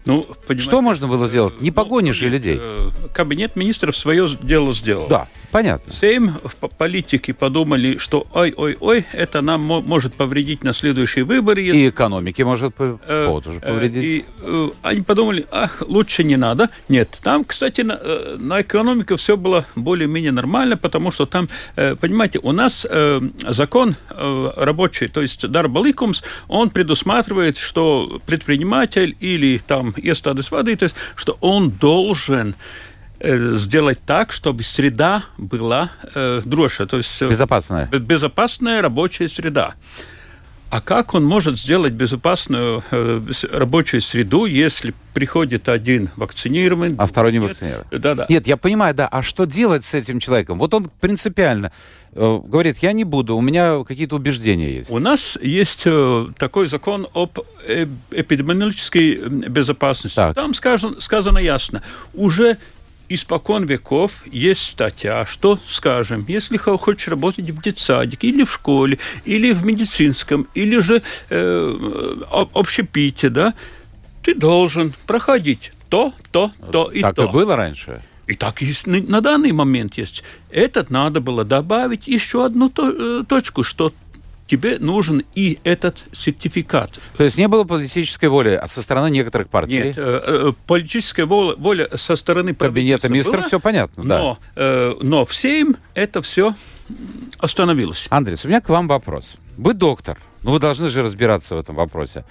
Ну, 0.04 0.26
Что 0.59 0.82
можно 0.82 1.06
было 1.06 1.26
сделать? 1.26 1.61
Не 1.61 1.71
погонишь 1.71 2.16
же 2.16 2.26
ну, 2.26 2.32
людей. 2.32 2.59
Э, 2.61 2.90
кабинет 3.14 3.54
министров 3.54 3.97
свое 3.97 4.28
дело 4.42 4.75
сделал. 4.75 5.06
Да, 5.09 5.28
понятно. 5.52 5.92
Сейм 5.92 6.38
в 6.42 6.56
политике 6.56 7.32
подумали, 7.32 7.99
что 7.99 8.26
ой-ой-ой, 8.32 9.06
это 9.12 9.42
нам 9.42 9.62
может 9.62 10.14
повредить 10.14 10.64
на 10.64 10.73
следующие 10.73 11.25
выборы. 11.25 11.62
И 11.62 11.88
экономике 11.88 12.44
может 12.44 12.75
э, 12.78 12.97
тоже 13.44 13.59
э, 13.62 13.68
повредить. 13.68 14.04
И 14.04 14.25
э, 14.40 14.68
они 14.82 15.02
подумали, 15.02 15.47
ах, 15.52 15.82
лучше 15.87 16.25
не 16.25 16.37
надо. 16.37 16.71
Нет, 16.88 17.18
там, 17.23 17.44
кстати, 17.44 17.82
на, 17.82 17.99
э, 18.00 18.37
на 18.38 18.62
экономику 18.62 19.16
все 19.16 19.37
было 19.37 19.66
более-менее 19.76 20.32
нормально, 20.32 20.76
потому 20.76 21.12
что 21.12 21.26
там, 21.26 21.49
э, 21.76 21.94
понимаете, 21.94 22.40
у 22.42 22.50
нас 22.50 22.85
э, 22.88 23.21
закон 23.49 23.94
э, 24.11 24.50
рабочий, 24.56 25.06
то 25.06 25.23
есть 25.23 25.47
Дарбаликумс, 25.47 26.23
он 26.49 26.71
предусматривает, 26.71 27.56
что 27.56 28.21
предприниматель 28.26 29.16
или 29.21 29.59
там 29.59 29.91
iestādes 29.96 30.50
vadītājs, 30.50 30.94
что 31.16 31.37
он 31.40 31.70
должен 31.70 32.54
сделать 33.20 34.00
так, 34.04 34.32
чтобы 34.32 34.64
среда 34.64 35.22
была 35.38 35.92
э, 36.14 36.42
дроша, 36.44 36.87
то 36.87 36.96
есть 36.96 37.22
безопасная. 37.22 37.87
безопасная 37.87 38.82
рабочая 38.82 39.28
среда. 39.28 39.75
А 40.72 40.80
как 40.80 41.12
он 41.12 41.22
может 41.22 41.58
сделать 41.58 41.92
безопасную 41.92 42.82
э, 42.90 43.20
рабочую 43.50 44.00
среду, 44.00 44.46
если 44.46 44.94
приходит 45.12 45.68
один 45.68 46.08
вакцинированный, 46.16 46.96
а 46.96 47.06
второй 47.06 47.30
не 47.32 47.40
вакцинированный? 47.40 47.87
Да, 47.90 48.14
да. 48.14 48.26
Нет, 48.30 48.46
я 48.46 48.56
понимаю, 48.56 48.94
да. 48.94 49.06
А 49.06 49.22
что 49.22 49.44
делать 49.44 49.84
с 49.84 49.92
этим 49.92 50.18
человеком? 50.18 50.58
Вот 50.58 50.72
он 50.72 50.90
принципиально 50.99 51.72
говорит, 52.14 52.78
я 52.78 52.92
не 52.92 53.04
буду, 53.04 53.37
у 53.37 53.40
меня 53.40 53.83
какие-то 53.85 54.16
убеждения 54.16 54.71
есть. 54.76 54.90
У 54.90 54.99
нас 54.99 55.38
есть 55.40 55.83
э, 55.87 56.26
такой 56.37 56.69
закон 56.69 57.07
об 57.14 57.38
э, 57.66 57.87
эпидемиологической 58.11 59.28
безопасности. 59.28 60.16
Так. 60.16 60.35
Там 60.35 60.52
сказано, 60.52 61.00
сказано 61.00 61.38
ясно, 61.38 61.83
уже 62.12 62.59
испокон 63.09 63.64
веков 63.64 64.23
есть 64.26 64.62
статья, 64.62 65.25
что, 65.26 65.59
скажем, 65.69 66.25
если 66.28 66.57
хочешь 66.57 67.09
работать 67.09 67.50
в 67.50 67.62
детсадике 67.62 68.28
или 68.28 68.45
в 68.45 68.52
школе, 68.52 68.99
или 69.25 69.52
в 69.52 69.64
медицинском, 69.64 70.49
или 70.54 70.81
же 70.81 71.02
э, 71.31 72.14
общепите, 72.31 73.31
да, 73.31 73.54
ты 74.23 74.35
должен 74.35 74.95
проходить 75.07 75.73
то, 75.88 76.12
то, 76.31 76.52
то 76.71 76.90
и 76.90 77.02
так 77.02 77.14
то. 77.16 77.26
Так 77.26 77.31
и 77.31 77.37
было 77.37 77.57
раньше? 77.57 78.02
И 78.32 78.34
так 78.34 78.62
и 78.62 78.74
на 78.86 79.20
данный 79.20 79.52
момент 79.52 79.98
есть. 79.98 80.24
Этот 80.50 80.90
надо 80.90 81.20
было 81.20 81.44
добавить 81.44 82.08
еще 82.08 82.46
одну 82.46 82.72
э, 82.76 83.24
точку, 83.28 83.62
что 83.62 83.92
тебе 84.46 84.78
нужен 84.78 85.22
и 85.34 85.58
этот 85.64 86.04
сертификат. 86.12 86.98
То 87.16 87.24
есть 87.24 87.36
не 87.36 87.48
было 87.48 87.64
политической 87.64 88.30
воли 88.30 88.60
со 88.66 88.82
стороны 88.82 89.10
некоторых 89.10 89.48
партий? 89.48 89.82
Нет, 89.82 89.98
э, 89.98 90.20
э, 90.24 90.52
политическая 90.66 91.24
воля, 91.24 91.56
воля 91.56 91.88
со 91.94 92.16
стороны 92.16 92.54
Кабинета 92.54 93.10
министров, 93.10 93.46
все 93.46 93.60
понятно, 93.60 94.04
да. 94.04 94.18
Но, 94.18 94.38
э, 94.56 94.94
но 95.00 95.24
в 95.26 95.34
Сейм 95.34 95.76
это 95.94 96.22
все 96.22 96.54
остановилось. 97.38 98.06
Андрей, 98.08 98.36
у 98.44 98.48
меня 98.48 98.60
к 98.60 98.68
вам 98.68 98.88
вопрос. 98.88 99.34
Вы 99.58 99.74
доктор, 99.74 100.18
но 100.42 100.52
вы 100.52 100.58
должны 100.58 100.88
же 100.88 101.02
разбираться 101.02 101.54
в 101.54 101.58
этом 101.58 101.74
вопросе. 101.74 102.24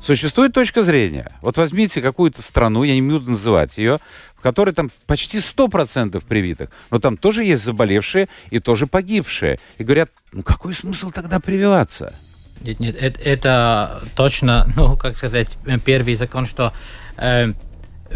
Существует 0.00 0.52
точка 0.52 0.82
зрения. 0.82 1.32
Вот 1.40 1.56
возьмите 1.56 2.02
какую-то 2.02 2.42
страну, 2.42 2.82
я 2.82 2.94
не 2.94 3.02
буду 3.02 3.30
называть 3.30 3.78
ее, 3.78 3.98
в 4.36 4.42
которой 4.42 4.72
там 4.72 4.90
почти 5.06 5.38
100% 5.38 6.22
привитых, 6.26 6.70
но 6.90 6.98
там 6.98 7.16
тоже 7.16 7.44
есть 7.44 7.62
заболевшие 7.62 8.28
и 8.50 8.60
тоже 8.60 8.86
погибшие. 8.86 9.58
И 9.78 9.84
говорят, 9.84 10.10
ну 10.32 10.42
какой 10.42 10.74
смысл 10.74 11.10
тогда 11.10 11.40
прививаться? 11.40 12.14
Нет, 12.60 12.80
нет, 12.80 12.96
это, 13.00 13.20
это 13.20 14.02
точно, 14.14 14.70
ну, 14.76 14.96
как 14.96 15.16
сказать, 15.16 15.56
первый 15.84 16.14
закон, 16.14 16.46
что 16.46 16.72
э, 17.16 17.52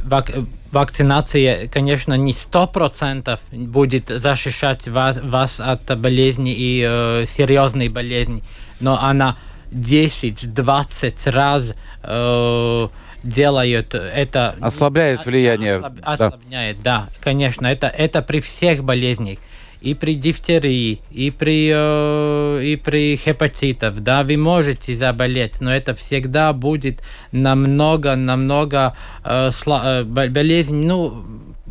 вак, 0.05 0.31
вакцинация, 0.73 1.69
конечно, 1.69 2.15
не 2.15 2.33
100% 2.33 3.39
будет 3.53 4.09
защищать 4.09 4.87
вас, 4.89 5.19
вас 5.23 5.61
от 5.61 5.99
болезни 5.99 6.55
и 6.55 6.85
э, 6.87 7.25
серьезной 7.27 7.89
болезни, 7.89 8.43
но 8.81 9.03
она 9.03 9.37
10-20 9.71 11.31
раз 11.31 11.75
э, 12.03 12.89
делают 13.23 13.95
это... 13.95 14.57
Ослабляет 14.61 15.27
влияние. 15.27 15.77
Ослаб, 15.77 15.95
ослабляет, 16.03 16.83
да. 16.83 17.07
да, 17.09 17.09
конечно. 17.21 17.67
Это, 17.67 17.87
это 17.87 18.23
при 18.23 18.41
всех 18.41 18.85
болезнях. 18.85 19.39
И 19.81 19.95
при 19.95 20.15
дифтерии, 20.15 21.01
и 21.11 21.31
при, 21.31 21.71
э, 21.73 22.63
и 22.63 22.77
при 22.77 23.17
хепатитах, 23.17 23.95
да, 24.01 24.25
вы 24.25 24.37
можете 24.37 24.95
заболеть, 24.95 25.61
но 25.63 25.75
это 25.75 25.95
всегда 25.95 26.53
будет 26.53 27.03
намного, 27.33 28.15
намного 28.15 28.95
э, 29.25 29.49
сла- 29.49 30.03
э, 30.03 30.05
болезнь, 30.05 30.87
ну, 30.87 31.25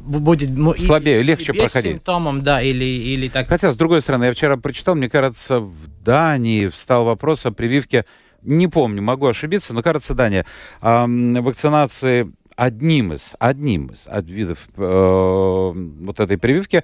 будет 0.10 0.50
слабее, 0.80 1.20
или, 1.20 1.28
легче 1.28 1.54
без 1.54 1.62
проходить. 1.62 1.92
симптомом, 1.94 2.42
да, 2.42 2.62
или, 2.62 2.84
или 2.84 3.30
так. 3.30 3.48
Хотя, 3.48 3.72
с 3.72 3.76
другой 3.76 4.02
стороны, 4.02 4.26
я 4.26 4.34
вчера 4.34 4.58
прочитал, 4.58 4.96
мне 4.96 5.10
кажется, 5.10 5.60
в 5.60 5.88
Дании 6.04 6.68
встал 6.68 7.06
вопрос 7.06 7.46
о 7.46 7.52
прививке, 7.52 8.06
не 8.42 8.68
помню, 8.68 9.02
могу 9.02 9.28
ошибиться, 9.28 9.74
но, 9.74 9.84
кажется, 9.84 10.14
Дания, 10.14 10.46
э, 10.82 11.06
вакцинации 11.42 12.32
одним 12.60 13.14
из, 13.14 13.36
одним 13.40 13.88
из 13.88 14.06
от 14.08 14.26
видов 14.26 14.68
э, 14.76 15.72
вот 15.74 16.20
этой 16.20 16.38
прививки 16.38 16.84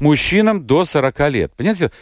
мужчинам 0.00 0.66
до 0.66 0.84
40 0.84 1.30
лет. 1.30 1.52
Понимаете, 1.56 1.92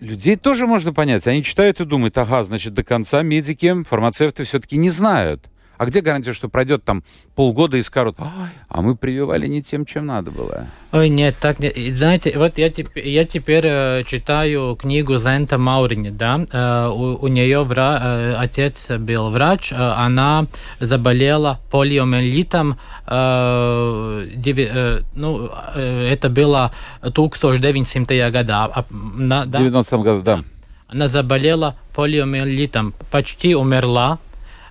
людей 0.00 0.36
тоже 0.36 0.66
можно 0.66 0.92
понять. 0.92 1.26
Они 1.26 1.42
читают 1.42 1.80
и 1.80 1.84
думают, 1.84 2.16
ага, 2.16 2.42
значит, 2.44 2.72
до 2.72 2.82
конца 2.82 3.22
медики, 3.22 3.82
фармацевты 3.84 4.44
все-таки 4.44 4.78
не 4.78 4.90
знают. 4.90 5.50
А 5.76 5.86
где 5.86 6.00
гарантия, 6.00 6.32
что 6.32 6.48
пройдет 6.48 6.84
там 6.84 7.02
полгода 7.34 7.76
и 7.76 7.82
скажут, 7.82 8.16
а 8.18 8.82
мы 8.82 8.96
прививали 8.96 9.46
не 9.46 9.62
тем, 9.62 9.84
чем 9.84 10.06
надо 10.06 10.30
было? 10.30 10.66
Ой, 10.92 11.08
нет, 11.08 11.36
так 11.40 11.58
нет. 11.58 11.76
Знаете, 11.76 12.32
вот 12.36 12.58
я, 12.58 12.70
теперь, 12.70 13.08
я 13.08 13.24
теперь 13.24 13.64
э, 13.66 14.04
читаю 14.06 14.76
книгу 14.76 15.18
Зента 15.18 15.58
Маурини, 15.58 16.10
да, 16.10 16.44
э, 16.52 16.88
у, 16.88 17.24
у 17.24 17.26
нее 17.28 17.64
вра, 17.64 18.00
э, 18.02 18.34
отец 18.38 18.90
был 18.90 19.30
врач, 19.30 19.72
э, 19.72 19.76
она 19.76 20.46
заболела 20.78 21.60
полиомиелитом, 21.70 22.78
э, 23.06 24.26
деви, 24.36 24.68
э, 24.72 25.00
ну, 25.16 25.50
э, 25.74 26.08
это 26.12 26.28
было 26.28 26.70
1900 27.00 28.30
года. 28.30 28.64
А, 28.72 28.84
на, 28.90 29.46
да, 29.46 29.58
90 29.58 29.98
году, 29.98 30.22
да. 30.22 30.44
Она 30.88 31.08
заболела 31.08 31.74
полиомиелитом, 31.94 32.94
почти 33.10 33.56
умерла, 33.56 34.18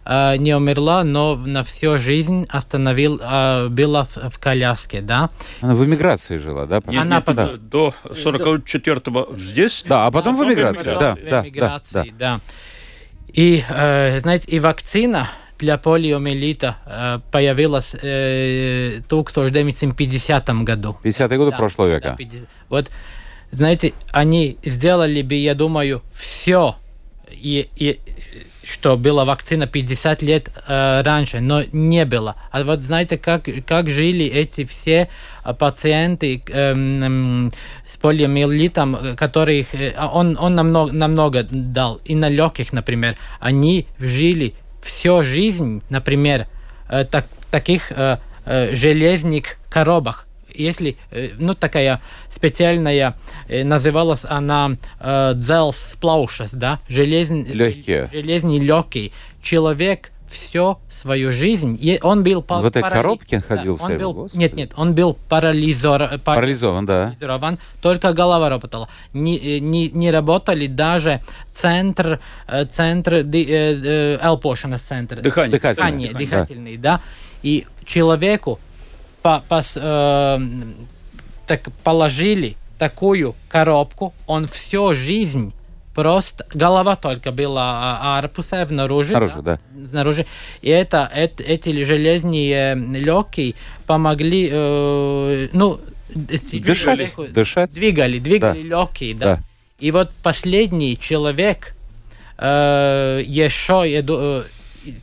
э, 0.05 0.37
не 0.37 0.55
умерла, 0.55 1.03
но 1.03 1.35
на 1.35 1.63
всю 1.63 1.99
жизнь 1.99 2.45
остановил, 2.49 3.19
э, 3.21 3.67
была 3.69 4.05
в, 4.05 4.29
в 4.29 4.39
коляске, 4.39 5.01
да. 5.01 5.29
Она 5.61 5.75
в 5.75 5.83
эмиграции 5.85 6.37
жила, 6.37 6.65
да? 6.65 6.81
Нет, 6.87 7.01
Она 7.01 7.17
нет, 7.17 7.25
под... 7.25 7.35
да. 7.35 7.49
до 7.57 7.93
44-го 8.03 9.37
здесь. 9.37 9.83
Да, 9.87 10.05
а 10.05 10.11
потом 10.11 10.35
в 10.35 10.43
эмиграции, 10.43 10.95
да, 10.99 11.17
да, 11.29 11.41
эмиграции, 11.43 11.93
да, 11.93 12.03
да. 12.03 12.35
да. 12.37 12.41
И, 13.33 13.63
э, 13.67 14.19
знаете, 14.19 14.49
и 14.51 14.59
вакцина 14.59 15.29
для 15.57 15.77
полиомиелита 15.77 16.77
э, 16.85 17.19
появилась 17.31 17.95
э, 18.01 18.99
в 19.01 19.05
1950 19.05 20.49
году. 20.63 20.97
50-е 21.03 21.37
годы 21.37 21.51
да, 21.51 21.57
прошлого 21.57 21.87
века. 21.87 22.09
Да, 22.09 22.15
50. 22.15 22.47
Вот, 22.69 22.91
знаете, 23.51 23.93
они 24.11 24.57
сделали 24.63 25.21
бы, 25.21 25.35
я 25.35 25.55
думаю, 25.55 26.01
все, 26.13 26.75
и, 27.31 27.69
и 27.75 27.99
что 28.63 28.97
была 28.97 29.25
вакцина 29.25 29.67
50 29.67 30.21
лет 30.21 30.49
э, 30.67 31.01
раньше, 31.01 31.39
но 31.39 31.63
не 31.71 32.05
было. 32.05 32.35
А 32.51 32.63
вот 32.63 32.81
знаете, 32.81 33.17
как, 33.17 33.47
как 33.65 33.89
жили 33.89 34.25
эти 34.25 34.65
все 34.65 35.09
э, 35.43 35.53
пациенты 35.53 36.41
э, 36.47 36.73
э, 36.75 37.49
с 37.85 37.97
полиомиелитом, 37.97 39.15
которых 39.15 39.73
э, 39.75 39.93
он, 39.97 40.37
он 40.39 40.55
намного, 40.55 40.93
намного 40.93 41.43
дал, 41.43 41.99
и 42.05 42.15
на 42.15 42.29
легких, 42.29 42.73
например, 42.73 43.17
они 43.39 43.87
жили 43.99 44.53
всю 44.81 45.23
жизнь, 45.23 45.81
например, 45.89 46.47
э, 46.89 47.05
так, 47.05 47.27
таких 47.51 47.91
э, 47.91 48.17
э, 48.45 48.75
железных 48.75 49.57
коробах 49.69 50.27
если, 50.53 50.97
э, 51.11 51.29
ну, 51.37 51.53
такая 51.55 52.01
специальная, 52.29 53.15
э, 53.47 53.63
называлась 53.63 54.25
она 54.25 54.77
э, 54.99 55.33
дзелс 55.35 55.97
плаушес, 55.99 56.51
да, 56.51 56.79
железный, 56.87 57.43
Легкие. 57.43 58.09
железный 58.11 58.59
легкий. 58.59 59.11
Человек 59.41 60.13
всю 60.33 60.77
свою 60.89 61.31
жизнь, 61.31 61.77
и 61.79 61.99
он 62.01 62.23
был 62.23 62.43
В 62.47 62.65
этой 62.65 62.81
коробке 62.81 63.39
ходил 63.39 63.77
да, 63.77 63.85
он 63.85 63.97
был, 63.97 64.13
Господи. 64.13 64.39
Нет, 64.39 64.55
нет, 64.55 64.71
он 64.75 64.93
был 64.93 65.17
парализор, 65.29 66.19
Парализован, 66.19 66.85
да. 66.85 67.15
парализован, 67.19 67.59
только 67.81 68.13
голова 68.13 68.49
работала. 68.49 68.89
Не, 69.13 69.59
не, 69.59 69.89
не 69.89 70.11
работали 70.11 70.67
даже 70.67 71.21
центр, 71.51 72.19
э, 72.47 72.65
центр, 72.65 73.13
э, 73.15 73.23
э, 73.23 74.17
элпошенас 74.21 74.81
центр. 74.81 75.21
Дыхание. 75.21 75.51
Дыхательный. 75.51 76.09
Дыхание, 76.09 76.13
дыхательный, 76.13 76.77
да. 76.77 77.01
И 77.43 77.65
человеку 77.85 78.59
по- 79.23 79.41
пос- 79.49 79.77
э, 79.81 80.39
так 81.47 81.61
положили 81.83 82.55
такую 82.77 83.35
коробку, 83.49 84.13
он 84.27 84.47
всю 84.47 84.93
жизнь 84.95 85.53
просто 85.95 86.45
голова 86.53 86.95
только 86.95 87.31
была 87.31 87.97
а, 88.01 88.17
арпуса 88.19 88.65
внаружи, 88.65 89.09
Снаружи, 89.09 89.41
да. 89.41 89.59
снаружи. 89.89 90.25
И 90.61 90.69
это, 90.69 91.09
эт- 91.15 91.41
эти 91.43 91.83
железные 91.83 92.75
легкие 92.75 93.53
помогли, 93.85 94.49
э, 94.51 95.47
ну, 95.53 95.79
Дышать, 96.15 96.77
человеку- 96.79 97.25
дышать. 97.27 97.71
двигали, 97.71 98.19
двигали 98.19 98.61
легкие, 98.61 99.15
да. 99.15 99.35
Да. 99.37 99.43
И 99.79 99.91
вот 99.91 100.11
последний 100.23 100.97
человек 100.97 101.75
э, 102.37 103.21
еще 103.25 103.83
э, 103.85 104.43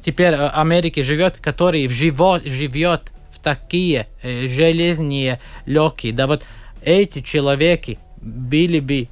теперь 0.02 0.36
в 0.36 0.48
Америке 0.50 1.02
живет, 1.02 1.36
который 1.40 1.86
в 1.86 1.92
живо- 1.92 2.42
живет 2.48 3.12
такие 3.42 4.06
э, 4.22 4.46
железные 4.46 5.40
легкие. 5.66 6.12
Да 6.12 6.26
вот 6.26 6.44
эти 6.82 7.20
человеки 7.20 7.98
были 8.20 8.80
бы 8.80 9.08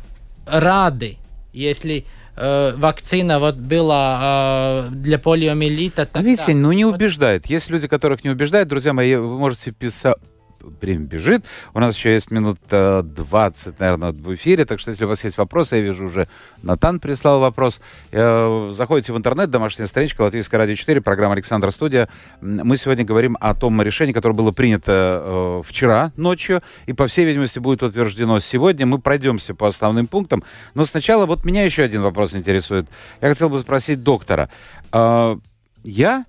рады, 0.47 1.16
если 1.52 2.04
э, 2.37 2.75
вакцина 2.76 3.38
вот 3.38 3.56
была 3.56 4.88
э, 4.88 4.94
для 4.94 5.18
полиомиелита. 5.18 6.06
Тогда. 6.06 6.28
видите, 6.28 6.54
ну 6.54 6.73
не 6.73 6.85
убеждает. 6.85 7.47
Есть 7.47 7.70
люди, 7.70 7.88
которых 7.88 8.25
не 8.25 8.30
убеждает. 8.30 8.68
Друзья 8.68 8.92
мои, 8.92 9.14
вы 9.14 9.38
можете 9.38 9.73
писать... 9.73 10.16
Время 10.81 11.05
бежит. 11.07 11.45
У 11.75 11.81
нас 11.81 11.97
еще 11.97 12.13
есть 12.13 12.31
минут 12.31 12.59
э, 12.71 13.03
20, 13.03 13.81
наверное, 13.81 14.13
в 14.13 14.35
эфире. 14.35 14.65
Так 14.65 14.81
что, 14.81 14.91
если 14.91 15.05
у 15.05 15.09
вас 15.09 15.25
есть 15.25 15.39
вопросы, 15.39 15.77
я 15.77 15.83
вижу, 15.83 16.07
уже 16.07 16.29
Натан 16.63 17.01
прислал 17.01 17.41
вопрос. 17.41 17.81
Э, 18.13 18.71
Заходите 18.73 19.13
в 19.13 19.17
интернет, 19.19 19.51
домашняя 19.51 19.87
страничка 19.87 20.23
Латвийская 20.23 20.59
радио 20.59 20.75
4, 20.75 21.01
программа 21.01 21.35
Александра 21.35 21.71
Студия. 21.71 22.09
Мы 22.41 22.77
сегодня 22.77 23.05
говорим 23.05 23.37
о 23.41 23.55
том 23.55 23.81
решении, 23.83 24.13
которое 24.13 24.35
было 24.35 24.53
принято 24.53 25.23
э, 25.25 25.63
вчера 25.65 26.13
ночью 26.17 26.63
и, 26.87 26.93
по 26.93 27.07
всей 27.07 27.25
видимости, 27.25 27.59
будет 27.59 27.83
утверждено 27.83 28.39
сегодня. 28.41 28.87
Мы 28.87 28.99
пройдемся 28.99 29.55
по 29.55 29.67
основным 29.67 30.07
пунктам. 30.07 30.43
Но 30.75 30.85
сначала 30.85 31.27
вот 31.27 31.45
меня 31.45 31.65
еще 31.65 31.83
один 31.83 32.03
вопрос 32.03 32.35
интересует. 32.35 32.87
Я 33.21 33.29
хотел 33.29 33.49
бы 33.49 33.59
спросить 33.59 34.03
доктора. 34.03 34.49
Э, 34.93 35.37
Я 35.85 36.25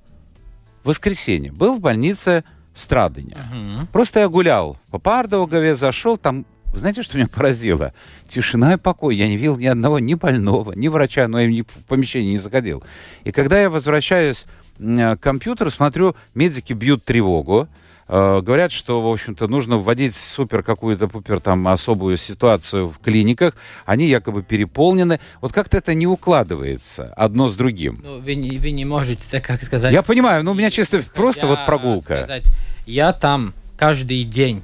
в 0.84 0.88
воскресенье 0.88 1.52
был 1.52 1.76
в 1.76 1.82
больнице 1.82 2.44
Страдыня. 2.80 3.46
Мгм. 3.52 3.88
Просто 3.88 4.22
я 4.22 4.30
гулял 4.30 4.78
по 4.90 5.00
Пардаугове, 5.00 5.76
зашел, 5.76 6.18
там, 6.18 6.46
знаете, 6.74 7.04
что 7.04 7.18
меня 7.18 7.28
поразило? 7.28 7.94
Тишина 8.28 8.74
и 8.74 8.78
покой. 8.78 9.16
Я 9.16 9.28
не 9.28 9.36
видел 9.38 9.58
ни 9.58 9.66
одного, 9.66 10.00
ни 10.00 10.14
больного, 10.14 10.72
ни 10.74 10.88
врача, 10.88 11.28
но 11.28 11.42
я 11.42 11.48
ни 11.48 11.62
в 11.62 11.86
помещение 11.88 12.32
не 12.32 12.38
заходил. 12.38 12.84
И 13.26 13.32
когда 13.32 13.60
я 13.62 13.70
возвращаюсь 13.70 14.46
м, 14.80 15.18
к 15.18 15.22
компьютеру, 15.22 15.72
смотрю, 15.72 16.16
медики 16.36 16.74
бьют 16.74 17.04
тревогу, 17.04 17.68
э, 18.10 18.42
говорят, 18.42 18.72
что, 18.72 19.02
в 19.02 19.08
общем-то, 19.08 19.48
нужно 19.48 19.78
вводить 19.78 20.16
супер 20.16 20.64
какую-то 20.64 21.08
пупер 21.08 21.40
там 21.40 21.68
особую 21.68 22.18
ситуацию 22.18 22.90
в 22.90 23.00
клиниках. 23.00 23.54
Они 23.86 24.08
якобы 24.08 24.44
переполнены. 24.44 25.20
Вот 25.40 25.54
как-то 25.54 25.78
это 25.78 25.94
не 25.94 26.08
укладывается 26.08 27.14
одно 27.16 27.48
с 27.48 27.56
другим. 27.56 28.02
Ну, 28.04 28.20
вы, 28.20 28.36
не, 28.36 28.58
вы 28.58 28.72
не 28.72 28.84
можете, 28.86 29.40
как 29.40 29.64
сказать... 29.64 29.94
Я 29.94 30.02
понимаю, 30.02 30.44
ну 30.44 30.52
у 30.52 30.56
меня 30.56 30.72
чисто 30.72 31.02
просто 31.14 31.48
вот 31.48 31.66
прогулка. 31.66 32.24
сказать, 32.24 32.52
я 32.86 33.14
там 33.14 33.54
каждый 33.78 34.24
день 34.24 34.64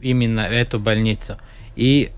именно 0.00 0.40
эту 0.40 0.78
больницу. 0.78 1.36
И 1.76 2.12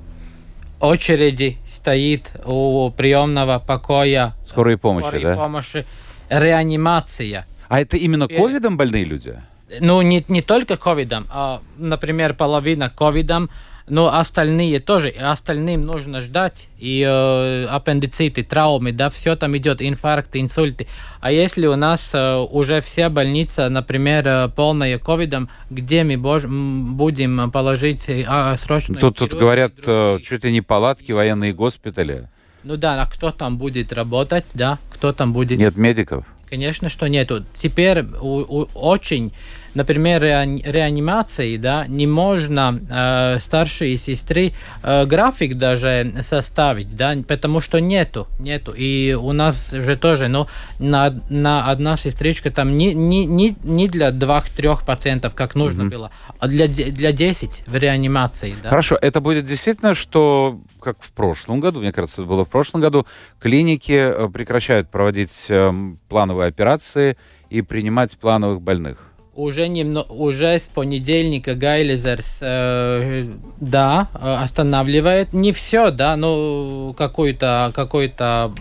очереди 0.80 1.58
стоит 1.66 2.32
у 2.44 2.90
приемного 2.90 3.58
покоя 3.58 4.34
Скорой 4.46 4.76
помощи, 4.76 5.06
скорой 5.06 5.22
да? 5.22 5.36
помощи, 5.36 5.86
реанимация. 6.28 7.46
А 7.68 7.80
это 7.80 7.96
именно 7.96 8.28
ковидом 8.28 8.76
больные 8.76 9.04
люди? 9.04 9.40
Ну, 9.80 10.02
не, 10.02 10.24
не 10.28 10.42
только 10.42 10.76
ковидом, 10.76 11.26
а, 11.30 11.60
например, 11.76 12.34
половина 12.34 12.90
ковидом, 12.90 13.50
но 13.88 14.14
остальные 14.14 14.78
тоже. 14.80 15.08
Остальным 15.08 15.80
нужно 15.82 16.20
ждать. 16.20 16.68
И 16.78 17.04
э, 17.06 17.66
аппендициты, 17.66 18.44
травмы, 18.44 18.92
да, 18.92 19.10
все 19.10 19.34
там 19.34 19.56
идет, 19.56 19.82
инфаркты, 19.82 20.40
инсульты. 20.40 20.86
А 21.20 21.32
если 21.32 21.66
у 21.66 21.74
нас 21.76 22.10
э, 22.12 22.36
уже 22.36 22.80
вся 22.80 23.10
больница, 23.10 23.68
например, 23.68 24.26
э, 24.26 24.48
полная 24.54 24.98
ковидом, 24.98 25.48
где 25.68 26.04
мы 26.04 26.14
бож- 26.14 26.46
будем 26.46 27.50
положить 27.50 28.08
э, 28.08 28.24
а, 28.26 28.56
срочную 28.56 29.00
Тут, 29.00 29.16
тут 29.18 29.34
говорят, 29.34 29.72
э, 29.84 30.18
чуть 30.24 30.44
ли 30.44 30.52
не 30.52 30.60
палатки, 30.60 31.10
военные 31.12 31.52
госпитали. 31.52 32.28
Ну 32.62 32.76
да, 32.76 33.02
а 33.02 33.06
кто 33.06 33.32
там 33.32 33.58
будет 33.58 33.92
работать, 33.92 34.44
да, 34.54 34.78
кто 34.92 35.12
там 35.12 35.32
будет... 35.32 35.58
Нет 35.58 35.76
медиков. 35.76 36.24
Конечно, 36.48 36.88
что 36.88 37.08
нету. 37.08 37.44
Теперь 37.54 38.04
у- 38.20 38.60
у- 38.62 38.68
очень, 38.74 39.32
например, 39.74 40.22
реани- 40.22 40.62
реанимации, 40.64 41.56
да, 41.56 41.86
не 41.86 42.06
можно 42.06 42.78
э, 42.88 43.38
старшей 43.40 43.96
сестры 43.96 44.52
э, 44.82 45.06
график 45.06 45.54
даже 45.54 46.14
составить, 46.22 46.96
да, 46.96 47.14
потому 47.26 47.60
что 47.60 47.80
нету, 47.80 48.28
нету. 48.38 48.72
И 48.76 49.16
у 49.18 49.32
нас 49.32 49.70
же 49.70 49.96
тоже, 49.96 50.28
ну, 50.28 50.46
на, 50.78 51.14
на 51.30 51.70
одна 51.70 51.96
сестричка 51.96 52.50
там 52.50 52.76
не, 52.76 52.94
не, 52.94 53.26
не, 53.26 53.56
не 53.62 53.88
для 53.88 54.10
двух-трех 54.10 54.84
пациентов, 54.84 55.34
как 55.34 55.54
нужно 55.54 55.86
было, 55.86 56.10
а 56.38 56.48
для, 56.48 56.68
для 56.68 57.12
10 57.12 57.64
в 57.66 57.76
реанимации, 57.76 58.54
да. 58.62 58.68
Хорошо, 58.68 58.98
это 59.00 59.20
будет 59.20 59.44
действительно, 59.44 59.94
что, 59.94 60.60
как 60.80 61.02
в 61.02 61.12
прошлом 61.12 61.60
году, 61.60 61.80
мне 61.80 61.92
кажется, 61.92 62.22
это 62.22 62.28
было 62.28 62.44
в 62.44 62.48
прошлом 62.48 62.80
году, 62.80 63.06
клиники 63.40 63.92
э, 63.92 64.28
прекращают 64.28 64.90
проводить 64.90 65.46
эм, 65.48 65.98
плановые 66.08 66.48
операции 66.48 67.16
и 67.50 67.62
принимать 67.62 68.16
плановых 68.18 68.60
больных. 68.60 69.11
Уже, 69.34 69.66
немно, 69.68 70.02
уже 70.02 70.58
с 70.58 70.64
понедельника 70.64 71.54
Гайлизерс, 71.54 72.38
э, 72.42 73.26
да, 73.60 74.08
э, 74.14 74.34
останавливает. 74.34 75.32
Не 75.32 75.52
все, 75.52 75.90
да, 75.90 76.16
но 76.16 76.92
какую-то 76.92 77.72
какую-то 77.74 78.52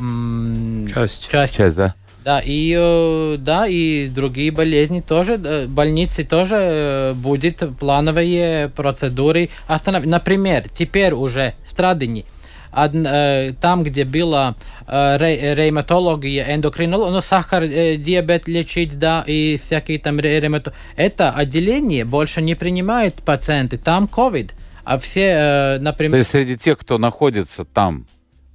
Часть. 0.94 1.30
часть. 1.30 1.58
Часть, 1.58 1.76
да? 1.76 1.94
Да, 2.24 2.40
и 2.40 2.74
э, 2.78 3.38
да, 3.40 3.68
и 3.68 4.08
другие 4.08 4.52
болезни 4.52 5.02
тоже, 5.02 5.40
э, 5.44 5.66
больницы 5.66 6.24
тоже 6.24 6.56
э, 6.56 7.14
будет 7.16 7.64
плановые 7.80 8.70
процедуры 8.70 9.50
останов... 9.68 10.06
Например, 10.06 10.64
теперь 10.70 11.14
уже 11.14 11.56
страдания. 11.66 12.26
Э, 12.74 13.54
там, 13.60 13.84
где 13.84 14.06
была 14.06 14.56
э, 14.88 15.18
ре- 15.18 15.56
ревматология, 15.56 16.56
эндокринология, 16.56 17.14
ну, 17.14 17.22
сахар, 17.22 17.64
э, 17.64 17.98
диабет 17.98 18.48
лечить, 18.48 18.98
да, 18.98 19.24
и 19.28 19.58
всякие 19.58 20.00
там 20.00 20.20
ре- 20.20 20.40
ревмато... 20.40 20.74
Это 20.96 21.32
отделение 21.32 22.06
больше 22.06 22.42
не 22.42 22.56
принимает 22.56 23.16
пациенты, 23.16 23.78
там 23.78 24.06
COVID. 24.06 24.52
А 24.84 24.98
все, 24.98 25.22
э, 25.22 25.78
То 25.78 25.84
например, 25.84 26.18
есть 26.18 26.30
среди 26.30 26.56
тех, 26.58 26.78
кто 26.80 26.98
находится 26.98 27.66
там 27.66 28.06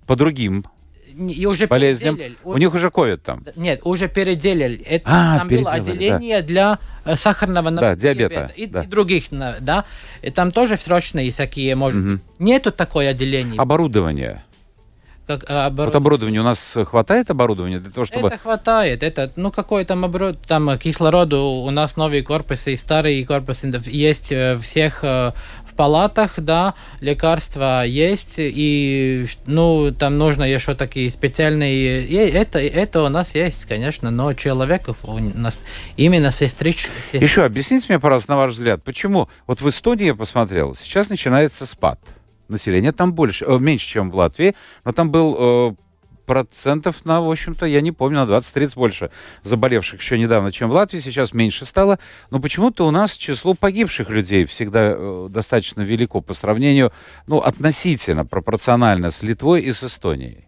по 0.07 0.17
другим 0.17 0.65
и 1.17 1.47
уже 1.47 1.67
болезням, 1.67 2.17
переделали. 2.17 2.37
у 2.45 2.59
них 2.59 2.75
уже 2.75 2.91
ковид 2.91 3.23
там. 3.23 3.43
Нет, 3.57 3.81
уже 3.85 4.09
переделали. 4.09 4.81
Это, 4.83 5.05
А, 5.07 5.39
там 5.39 5.49
было 5.49 5.57
переделали, 5.73 5.81
отделение 5.93 6.43
для 6.43 6.79
э, 6.79 6.96
сахарного 7.15 7.71
Да, 7.71 7.95
диабета, 7.95 8.53
и, 8.57 8.67
да. 8.67 8.83
и 8.83 8.87
других, 8.87 9.25
да. 9.31 9.85
И 10.23 10.31
там 10.31 10.51
тоже 10.51 10.77
срочные 10.77 11.31
всякие, 11.31 11.75
может 11.77 12.05
быть. 12.05 12.23
Нету 12.39 12.73
такое 12.73 13.11
отделение. 13.11 13.61
Оборудование. 13.61 14.43
как, 15.27 15.45
э, 15.45 15.53
оборудование. 15.53 15.87
Вот 15.87 15.95
оборудование. 15.97 16.41
У 16.41 16.45
нас 16.45 16.79
хватает 16.85 17.31
оборудования 17.31 17.79
для 17.81 17.91
того, 17.91 18.05
чтобы... 18.05 18.29
Это 18.29 18.39
хватает. 18.39 19.03
Это, 19.03 19.31
ну, 19.37 19.51
какой 19.51 19.85
там 19.85 20.05
оборот, 20.05 20.39
там 20.47 20.71
э, 20.71 20.79
кислороду, 20.79 21.41
у 21.41 21.71
нас 21.71 21.97
новые 21.97 22.23
корпусы 22.23 22.73
и 22.73 22.77
старые 22.77 23.25
корпусы 23.27 23.73
есть 23.87 24.31
э, 24.31 24.57
всех 24.59 25.01
э, 25.03 25.33
палатах, 25.77 26.35
да, 26.39 26.75
лекарства 27.01 27.85
есть, 27.85 28.35
и, 28.39 29.27
ну, 29.47 29.93
там 29.93 30.19
нужно 30.19 30.45
еще 30.45 30.75
такие 30.75 31.11
специальные, 31.11 32.05
и 32.05 32.15
это, 32.15 32.59
это 32.59 33.03
у 33.03 33.09
нас 33.09 33.35
есть, 33.35 33.67
конечно, 33.67 34.11
но 34.11 34.35
человеков 34.35 35.05
у 35.05 35.19
нас 35.19 35.61
именно 35.97 36.33
сестрич... 36.33 36.89
Еще 37.13 37.45
объясните 37.45 37.87
мне, 37.89 38.01
пожалуйста, 38.01 38.33
на 38.33 38.39
ваш 38.39 38.53
взгляд, 38.53 38.83
почему, 38.83 39.29
вот 39.47 39.61
в 39.61 39.69
Эстонии 39.69 40.07
я 40.07 40.15
посмотрел, 40.15 40.75
сейчас 40.75 41.11
начинается 41.11 41.67
спад 41.67 42.01
населения, 42.49 42.93
там 42.93 43.13
больше, 43.13 43.45
э, 43.45 43.59
меньше, 43.59 43.87
чем 43.87 44.11
в 44.11 44.17
Латвии, 44.17 44.55
но 44.85 44.93
там 44.93 45.11
был 45.11 45.37
э, 45.39 45.75
процентов 46.27 47.05
на, 47.05 47.21
в 47.21 47.31
общем-то, 47.31 47.65
я 47.67 47.81
не 47.81 47.93
помню, 47.93 48.25
на 48.25 48.31
20-30 48.31 48.75
больше 48.75 49.11
заболевших 49.43 50.01
еще 50.01 50.19
недавно, 50.19 50.53
чем 50.53 50.69
в 50.69 50.73
Латвии, 50.73 50.99
сейчас 50.99 51.33
меньше 51.33 51.65
стало. 51.65 51.99
Но 52.31 52.41
почему-то 52.41 52.87
у 52.87 52.91
нас 52.91 53.15
число 53.15 53.55
погибших 53.55 54.11
людей 54.11 54.45
всегда 54.45 54.93
э, 54.95 55.29
достаточно 55.31 55.83
велико 55.83 56.21
по 56.21 56.35
сравнению, 56.35 56.93
ну, 57.27 57.39
относительно, 57.39 58.27
пропорционально 58.27 59.11
с 59.11 59.23
Литвой 59.23 59.63
и 59.63 59.73
с 59.73 59.85
Эстонией. 59.85 60.47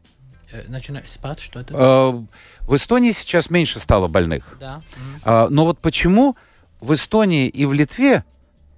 Э, 0.52 0.64
Начинать 0.68 1.08
спад, 1.08 1.40
что 1.40 1.60
это? 1.60 1.74
Э, 1.74 2.66
в 2.66 2.76
Эстонии 2.76 3.12
сейчас 3.12 3.50
меньше 3.50 3.78
стало 3.78 4.08
больных. 4.08 4.56
Да. 4.60 4.82
Э, 5.24 5.46
но 5.48 5.64
вот 5.64 5.78
почему 5.78 6.36
в 6.80 6.92
Эстонии 6.92 7.48
и 7.48 7.64
в 7.64 7.72
Литве 7.72 8.24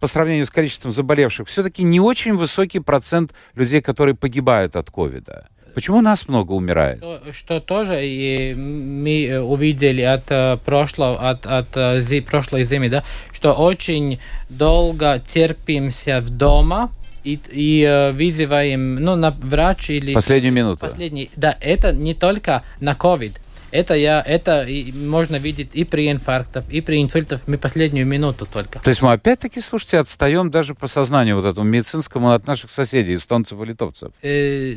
по 0.01 0.07
сравнению 0.07 0.47
с 0.47 0.51
количеством 0.51 0.91
заболевших, 0.91 1.47
все-таки 1.47 1.83
не 1.83 2.01
очень 2.01 2.35
высокий 2.35 2.81
процент 2.81 3.33
людей, 3.55 3.83
которые 3.83 4.15
погибают 4.15 4.75
от 4.75 4.91
ковида. 4.91 5.47
Почему 5.75 6.01
нас 6.01 6.29
много 6.29 6.53
умирает? 6.53 7.03
Что, 7.33 7.61
тоже 7.61 8.07
и 8.07 8.55
мы 8.55 9.41
увидели 9.41 10.03
от 10.03 10.25
э, 10.29 10.59
прошлого, 10.65 11.31
от, 11.31 11.47
от 11.47 11.69
э, 11.75 12.01
зи, 12.01 12.21
прошлой 12.21 12.65
зимы, 12.65 12.89
да, 12.89 13.05
что 13.33 13.53
очень 13.53 14.19
долго 14.49 15.23
терпимся 15.27 16.21
в 16.21 16.31
дома, 16.31 16.91
и, 17.25 17.39
и 17.53 17.83
э, 17.83 18.13
вызываем, 18.13 18.97
ну, 18.97 19.17
на 19.17 19.31
врач 19.31 19.91
или... 19.91 20.15
Последнюю 20.15 20.53
минуту. 20.53 20.79
Последний, 20.79 21.31
да, 21.37 21.57
это 21.61 21.93
не 21.93 22.15
только 22.15 22.63
на 22.81 22.93
COVID. 22.93 23.33
Это 23.71 23.95
я, 23.95 24.21
это 24.21 24.63
и 24.63 24.91
можно 24.91 25.37
видеть 25.37 25.71
и 25.75 25.85
при 25.85 26.11
инфарктах, 26.11 26.69
и 26.71 26.81
при 26.81 27.01
инсультах. 27.01 27.43
Мы 27.47 27.57
последнюю 27.57 28.05
минуту 28.05 28.47
только. 28.53 28.81
То 28.81 28.89
есть 28.89 29.01
мы 29.01 29.13
опять-таки, 29.13 29.61
слушайте, 29.61 29.99
отстаем 29.99 30.51
даже 30.51 30.75
по 30.75 30.89
сознанию 30.89 31.37
вот 31.37 31.45
этому 31.45 31.69
медицинскому 31.69 32.33
от 32.33 32.47
наших 32.47 32.71
соседей, 32.71 33.15
эстонцев 33.15 33.61
и 33.63 33.65
литовцев. 33.65 34.13
Э, 34.23 34.77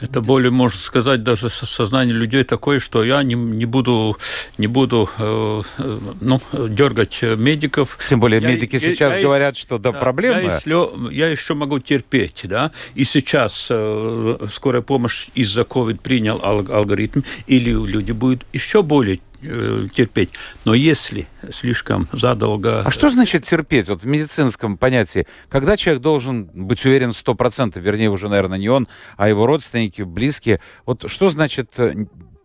Это 0.00 0.20
более, 0.20 0.50
можно 0.50 0.80
сказать, 0.80 1.22
даже 1.22 1.48
со- 1.48 1.66
сознание 1.66 2.14
людей 2.16 2.44
такое, 2.44 2.78
что 2.80 3.04
я 3.04 3.22
не, 3.22 3.34
не 3.34 3.66
буду, 3.66 4.16
не 4.58 4.66
буду 4.66 5.08
э, 5.18 5.62
э, 5.78 5.98
ну, 6.20 6.40
дергать 6.68 7.22
медиков. 7.22 7.98
Тем 8.08 8.20
более 8.20 8.40
Я- 8.40 8.48
медики 8.48 8.74
я- 8.74 8.80
сейчас 8.80 9.16
я 9.16 9.22
говорят, 9.22 9.56
что 9.56 9.78
да, 9.78 9.92
да, 9.92 9.98
проблемы. 9.98 10.40
Я, 10.42 10.54
если- 10.54 11.14
я 11.14 11.28
еще 11.28 11.54
могу 11.54 11.78
терпеть, 11.80 12.40
да. 12.44 12.70
И 12.94 13.04
сейчас 13.04 13.66
э, 13.70 14.38
скорая 14.52 14.82
помощь 14.82 15.28
из-за 15.34 15.62
COVID 15.62 16.00
принял 16.00 16.40
ал- 16.42 16.66
алгоритм, 16.70 17.20
или 17.46 17.70
люди 17.70 18.12
будут 18.12 18.46
еще 18.52 18.82
более 18.82 19.20
терпеть. 19.40 20.30
Но 20.64 20.74
если 20.74 21.26
слишком 21.52 22.08
задолго... 22.12 22.82
А 22.82 22.90
что 22.90 23.10
значит 23.10 23.44
терпеть? 23.44 23.88
Вот 23.88 24.02
в 24.02 24.06
медицинском 24.06 24.76
понятии, 24.76 25.26
когда 25.48 25.76
человек 25.76 26.02
должен 26.02 26.50
быть 26.52 26.84
уверен 26.84 27.10
100%, 27.10 27.80
вернее, 27.80 28.10
уже, 28.10 28.28
наверное, 28.28 28.58
не 28.58 28.68
он, 28.68 28.86
а 29.16 29.28
его 29.28 29.46
родственники, 29.46 30.02
близкие. 30.02 30.60
Вот 30.84 31.10
что 31.10 31.30
значит 31.30 31.70
э, 31.78 31.94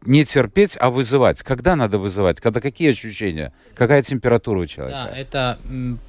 не 0.05 0.23
терпеть, 0.23 0.77
а 0.79 0.89
вызывать? 0.89 1.43
Когда 1.43 1.75
надо 1.75 1.97
вызывать? 1.97 2.39
Когда 2.39 2.61
какие 2.61 2.91
ощущения? 2.91 3.51
Какая 3.75 4.01
температура 4.03 4.59
у 4.59 4.65
человека? 4.65 5.09
Да, 5.11 5.17
это 5.17 5.59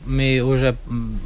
мы 0.04 0.40
уже 0.40 0.76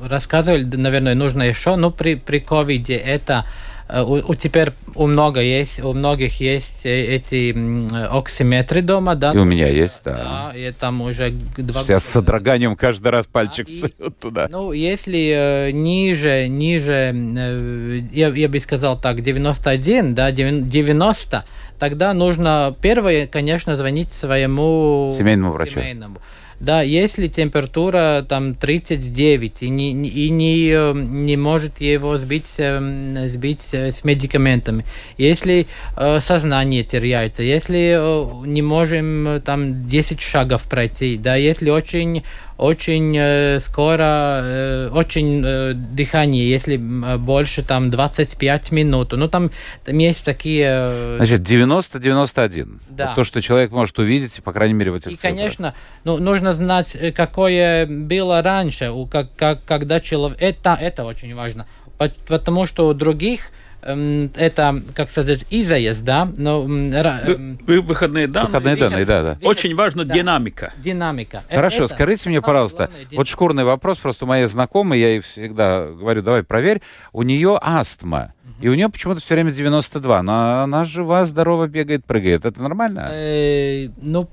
рассказывали, 0.02 0.64
наверное, 0.64 1.14
нужно 1.14 1.42
еще, 1.42 1.76
но 1.76 1.90
при, 1.90 2.14
при 2.14 2.38
ковиде 2.38 2.94
это 2.94 3.44
э, 3.46 3.69
у, 3.92 4.30
у 4.30 4.34
теперь 4.34 4.70
у 4.94 5.06
много 5.06 5.40
есть, 5.40 5.80
у 5.80 5.92
многих 5.92 6.40
есть 6.40 6.84
э, 6.86 7.16
эти 7.16 7.52
м, 7.52 7.88
оксиметры 8.10 8.82
дома, 8.82 9.14
да? 9.14 9.32
И 9.32 9.36
у 9.38 9.44
меня 9.44 9.68
есть, 9.68 10.02
да. 10.04 10.50
Да, 10.52 10.58
и 10.58 10.72
там 10.72 11.00
уже 11.02 11.30
два 11.56 11.82
Я 11.88 11.98
с 11.98 12.04
содроганием 12.04 12.76
каждый 12.76 13.08
раз 13.08 13.26
пальчик 13.26 13.68
и- 13.68 13.80
сует 13.80 14.18
туда. 14.20 14.48
Ну, 14.50 14.72
если 14.72 15.68
э, 15.68 15.70
ниже, 15.72 16.46
ниже, 16.48 17.12
э, 17.14 18.00
я, 18.12 18.28
я 18.28 18.48
бы 18.48 18.58
сказал 18.60 19.00
так, 19.00 19.20
91, 19.20 20.14
да, 20.14 20.30
90, 20.32 21.44
тогда 21.78 22.12
нужно 22.14 22.74
первое, 22.80 23.26
конечно, 23.26 23.76
звонить 23.76 24.12
своему 24.12 25.14
Семейному 25.16 25.52
врачу. 25.52 25.72
семейному. 25.80 26.18
Да, 26.60 26.82
если 26.82 27.26
температура 27.26 28.24
там 28.28 28.54
39 28.54 29.62
и 29.62 29.68
не, 29.70 29.92
и 30.06 30.28
не, 30.28 30.68
э, 30.70 30.92
не 30.94 31.38
может 31.38 31.80
его 31.80 32.18
сбить, 32.18 32.52
э, 32.58 33.28
сбить 33.28 33.68
э, 33.72 33.90
с 33.90 34.04
медикаментами, 34.04 34.84
если 35.16 35.66
э, 35.96 36.20
сознание 36.20 36.84
теряется, 36.84 37.42
если 37.42 37.94
э, 37.96 38.46
не 38.46 38.60
можем 38.60 39.26
э, 39.26 39.40
там 39.40 39.86
10 39.86 40.20
шагов 40.20 40.64
пройти, 40.64 41.16
да, 41.16 41.34
если 41.36 41.70
очень 41.70 42.22
очень 42.58 43.16
э, 43.16 43.58
скоро, 43.60 44.40
э, 44.42 44.90
очень 44.92 45.42
э, 45.42 45.72
дыхание, 45.72 46.46
если 46.50 46.76
м, 46.76 47.18
больше 47.24 47.62
там 47.62 47.88
25 47.88 48.70
минут, 48.72 49.12
ну 49.12 49.28
там, 49.28 49.50
там 49.82 49.96
есть 49.96 50.22
такие... 50.26 50.66
э, 50.90 51.14
Значит, 51.16 51.40
90-91. 51.40 52.80
Да. 52.90 53.06
Вот 53.06 53.14
то, 53.14 53.24
что 53.24 53.40
человек 53.40 53.70
может 53.70 53.98
увидеть, 53.98 54.42
по 54.44 54.52
крайней 54.52 54.74
мере, 54.74 54.90
в 54.90 54.96
этих 54.96 55.12
И, 55.12 55.14
цифрах. 55.14 55.34
конечно, 55.36 55.74
ну, 56.04 56.18
нужно 56.18 56.49
знать, 56.54 56.96
э, 56.96 57.12
какое 57.12 57.86
было 57.86 58.42
раньше, 58.42 58.90
у, 58.90 59.06
как, 59.06 59.34
как, 59.36 59.64
когда 59.64 60.00
человек... 60.00 60.38
Это, 60.40 60.76
это 60.80 61.04
очень 61.04 61.34
важно, 61.34 61.66
Пот- 61.98 62.16
потому 62.26 62.66
что 62.66 62.86
у 62.88 62.94
других 62.94 63.50
эм, 63.82 64.30
это, 64.36 64.82
как 64.94 65.10
сказать, 65.10 65.46
изоезд, 65.50 66.02
да, 66.04 66.30
но... 66.36 66.62
Вы- 66.62 66.90
эм, 66.92 67.58
вы- 67.66 67.80
выходные 67.80 68.26
данные. 68.26 68.48
Выходные 68.48 68.74
Выход- 68.74 68.90
данные, 68.90 69.04
да, 69.06 69.22
да. 69.22 69.38
Очень 69.46 69.74
важна 69.74 70.04
Да. 70.04 70.14
динамика. 70.14 70.72
динамика. 70.76 71.44
Э, 71.48 71.56
Хорошо, 71.56 71.84
это 71.84 71.94
скажите 71.94 72.28
мне, 72.28 72.40
пожалуйста, 72.42 72.90
вот 73.12 73.26
шкурный 73.28 73.64
вопрос, 73.64 73.98
просто 73.98 74.24
у 74.24 74.28
моей 74.28 74.46
знакомой, 74.46 75.00
я 75.00 75.08
ей 75.08 75.20
всегда 75.20 75.86
говорю, 75.86 76.22
давай 76.22 76.42
проверь, 76.42 76.82
у 77.12 77.22
нее 77.22 77.58
астма, 77.62 78.34
и 78.60 78.68
у 78.68 78.74
нее 78.74 78.88
почему-то 78.88 79.20
все 79.20 79.34
время 79.34 79.50
92, 79.52 80.22
но 80.22 80.62
она 80.62 80.84
жива, 80.84 81.24
здорова, 81.24 81.66
бегает, 81.66 82.04
прыгает. 82.04 82.44
Это 82.44 82.60
нормально? 82.62 83.08
Э, 83.12 83.88
ну, 84.02 84.28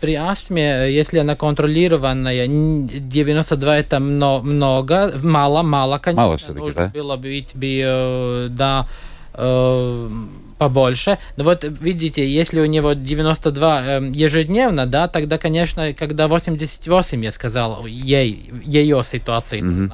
при 0.00 0.14
астме, 0.14 0.92
если 0.92 1.18
она 1.18 1.36
контролированная, 1.36 2.46
н- 2.46 2.86
92 2.88 3.78
это 3.78 3.98
мно- 4.00 4.42
много, 4.42 5.12
мало, 5.22 5.62
мало, 5.62 5.98
конечно. 5.98 6.22
Мало 6.22 6.36
всё-таки, 6.36 6.58
Нужно 6.60 6.80
да? 6.94 7.00
было 7.00 7.16
быть, 7.16 7.52
бы, 7.54 7.80
э, 7.84 8.48
да, 8.50 8.86
э, 9.34 10.10
побольше. 10.58 11.18
Но 11.36 11.44
вот 11.44 11.64
видите, 11.64 12.26
если 12.26 12.60
у 12.60 12.66
него 12.66 12.94
92 12.94 13.82
э, 13.84 14.10
ежедневно, 14.14 14.86
да, 14.86 15.08
тогда, 15.08 15.38
конечно, 15.38 15.92
когда 15.92 16.28
88, 16.28 17.24
я 17.24 17.32
сказал, 17.32 17.84
ей, 17.86 18.50
ее 18.64 19.02
ситуации 19.04 19.60
Мгм. 19.60 19.92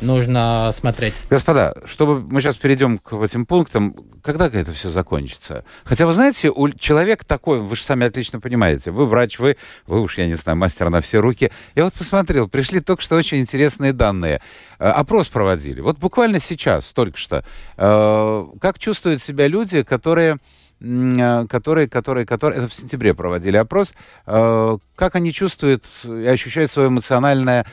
Нужно, 0.00 0.72
смотреть. 0.76 1.14
Господа, 1.30 1.74
чтобы 1.84 2.20
мы 2.20 2.40
сейчас 2.40 2.56
перейдем 2.56 2.98
к 2.98 3.12
этим 3.14 3.46
пунктам, 3.46 3.94
когда 4.22 4.46
это 4.46 4.72
все 4.72 4.88
закончится? 4.88 5.64
Хотя, 5.84 6.06
вы 6.06 6.12
знаете, 6.12 6.50
у 6.50 6.68
человек 6.70 7.24
такой, 7.24 7.60
вы 7.60 7.76
же 7.76 7.82
сами 7.82 8.06
отлично 8.06 8.40
понимаете, 8.40 8.90
вы 8.90 9.06
врач, 9.06 9.38
вы, 9.38 9.56
вы 9.86 10.00
уж, 10.00 10.18
я 10.18 10.26
не 10.26 10.34
знаю, 10.34 10.56
мастер 10.58 10.90
на 10.90 11.00
все 11.00 11.20
руки. 11.20 11.50
Я 11.74 11.84
вот 11.84 11.94
посмотрел, 11.94 12.48
пришли 12.48 12.80
только 12.80 13.02
что 13.02 13.16
очень 13.16 13.38
интересные 13.38 13.92
данные. 13.92 14.40
Э, 14.78 14.90
Опрос 14.90 15.28
проводили. 15.28 15.80
Вот 15.80 15.98
буквально 15.98 16.40
сейчас, 16.40 16.92
только 16.92 17.18
что. 17.18 17.44
Э, 17.76 18.46
Как 18.60 18.78
чувствуют 18.78 19.22
себя 19.22 19.46
люди, 19.46 19.82
которые 19.82 20.38
которые, 20.78 21.88
которые, 21.88 22.26
которые, 22.26 22.58
это 22.58 22.68
в 22.68 22.74
сентябре 22.74 23.14
проводили 23.14 23.56
опрос, 23.56 23.94
э, 24.26 24.78
как 24.94 25.14
они 25.14 25.32
чувствуют 25.32 25.84
и 26.04 26.26
ощущают 26.26 26.70
свое 26.70 26.88
эмоциональное 26.88 27.66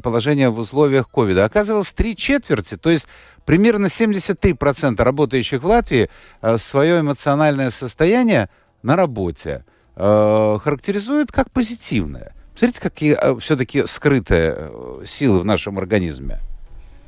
положение 0.00 0.50
в 0.50 0.58
условиях 0.60 1.10
ковида. 1.10 1.44
Оказывалось, 1.44 1.92
три 1.92 2.14
четверти, 2.14 2.76
то 2.76 2.90
есть 2.90 3.08
примерно 3.44 3.86
73% 3.86 5.02
работающих 5.02 5.62
в 5.62 5.66
Латвии 5.66 6.08
э, 6.40 6.58
свое 6.58 7.00
эмоциональное 7.00 7.70
состояние 7.70 8.48
на 8.82 8.94
работе 8.94 9.64
э, 9.96 10.58
характеризуют 10.62 11.32
как 11.32 11.50
позитивное. 11.50 12.32
Смотрите, 12.54 12.80
какие 12.80 13.40
все-таки 13.40 13.84
скрытые 13.86 14.54
э, 14.56 15.04
силы 15.04 15.40
в 15.40 15.44
нашем 15.44 15.78
организме. 15.78 16.38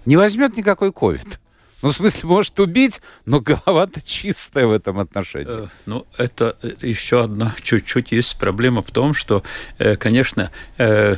Не 0.04 0.16
возьмет 0.16 0.56
никакой 0.56 0.92
ковид. 0.92 1.38
Ну, 1.80 1.90
в 1.90 1.92
смысле, 1.94 2.28
может 2.28 2.58
убить, 2.58 3.00
но 3.24 3.40
голова-то 3.40 4.02
чистая 4.02 4.66
в 4.66 4.72
этом 4.72 4.98
отношении. 4.98 5.64
Э, 5.64 5.66
Ну, 5.86 6.06
это 6.16 6.56
э, 6.62 6.72
еще 6.82 7.24
одна 7.24 7.54
чуть-чуть 7.62 8.10
есть 8.10 8.36
проблема 8.38 8.82
в 8.82 8.90
том, 8.90 9.14
что, 9.14 9.44
э, 9.78 9.96
конечно, 9.96 10.50
э, 10.78 11.16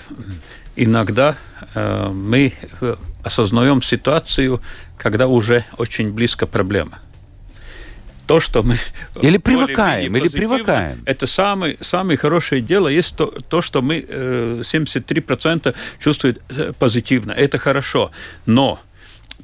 иногда 0.76 1.36
мы 1.74 2.52
осознаем 3.22 3.82
ситуацию, 3.82 4.60
когда 4.98 5.26
уже 5.26 5.64
очень 5.78 6.12
близко 6.12 6.46
проблема. 6.46 6.98
То, 8.26 8.38
что 8.38 8.62
мы... 8.62 8.78
Или 9.20 9.38
привыкаем, 9.38 10.16
или 10.16 10.28
привыкаем. 10.28 11.02
Это 11.04 11.26
самое, 11.26 11.76
самое 11.80 12.16
хорошее 12.16 12.62
дело. 12.62 12.88
Есть 12.88 13.16
то, 13.16 13.26
то 13.26 13.60
что 13.60 13.82
мы 13.82 14.04
э, 14.06 14.62
73% 14.62 15.74
чувствуют 15.98 16.40
позитивно. 16.78 17.32
Это 17.32 17.58
хорошо. 17.58 18.10
Но 18.46 18.78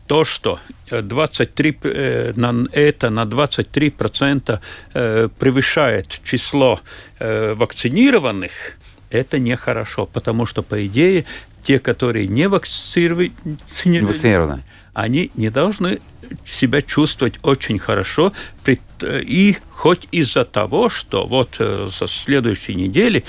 то, 0.06 0.24
что 0.24 0.60
23, 0.90 1.78
на, 2.36 2.66
это 2.72 3.10
на 3.10 3.24
23% 3.24 4.60
превышает 5.38 6.20
число 6.24 6.80
вакцинированных, 7.20 8.52
это 9.10 9.38
нехорошо, 9.38 10.06
потому 10.06 10.46
что, 10.46 10.62
по 10.62 10.86
идее, 10.86 11.24
те, 11.62 11.78
которые 11.78 12.28
не 12.28 12.48
вакцинированы, 12.48 13.32
не 13.84 14.00
вакцинированы. 14.00 14.62
они 14.94 15.30
не 15.34 15.50
должны 15.50 16.00
себя 16.44 16.80
чувствовать 16.80 17.38
очень 17.42 17.78
хорошо, 17.78 18.32
и 19.02 19.56
хоть 19.72 20.06
из-за 20.12 20.44
того, 20.44 20.88
что 20.88 21.26
вот 21.26 21.56
э, 21.58 21.88
со 21.92 22.08
следующей 22.08 22.74
недели 22.74 23.24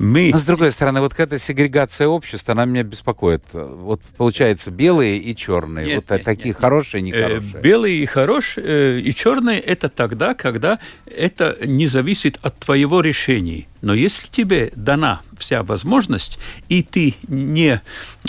мы... 0.00 0.30
Но 0.32 0.38
с 0.38 0.46
другой 0.46 0.72
стороны, 0.72 1.00
вот 1.00 1.12
эта 1.18 1.38
сегрегация 1.38 2.08
общества, 2.08 2.52
она 2.52 2.64
меня 2.64 2.82
беспокоит. 2.82 3.44
Вот 3.52 4.00
получается 4.16 4.70
белые 4.70 5.18
и 5.18 5.36
черные. 5.36 5.84
Нет, 5.84 5.96
вот 5.96 6.10
нет, 6.10 6.24
такие 6.24 6.48
нет, 6.48 6.56
хорошие, 6.56 7.02
нехорошие. 7.02 7.52
Э, 7.54 7.60
белые 7.60 7.96
и 7.98 8.06
хорошие, 8.06 8.66
э, 8.66 9.00
и 9.00 9.14
черные 9.14 9.60
это 9.60 9.90
тогда, 9.90 10.32
когда 10.32 10.78
это 11.04 11.58
не 11.66 11.86
зависит 11.86 12.38
от 12.40 12.58
твоего 12.58 13.02
решения. 13.02 13.66
Но 13.82 13.94
если 13.94 14.26
тебе 14.26 14.72
дана 14.76 15.22
вся 15.38 15.62
возможность, 15.62 16.38
и 16.68 16.82
ты 16.82 17.14
не, 17.28 17.80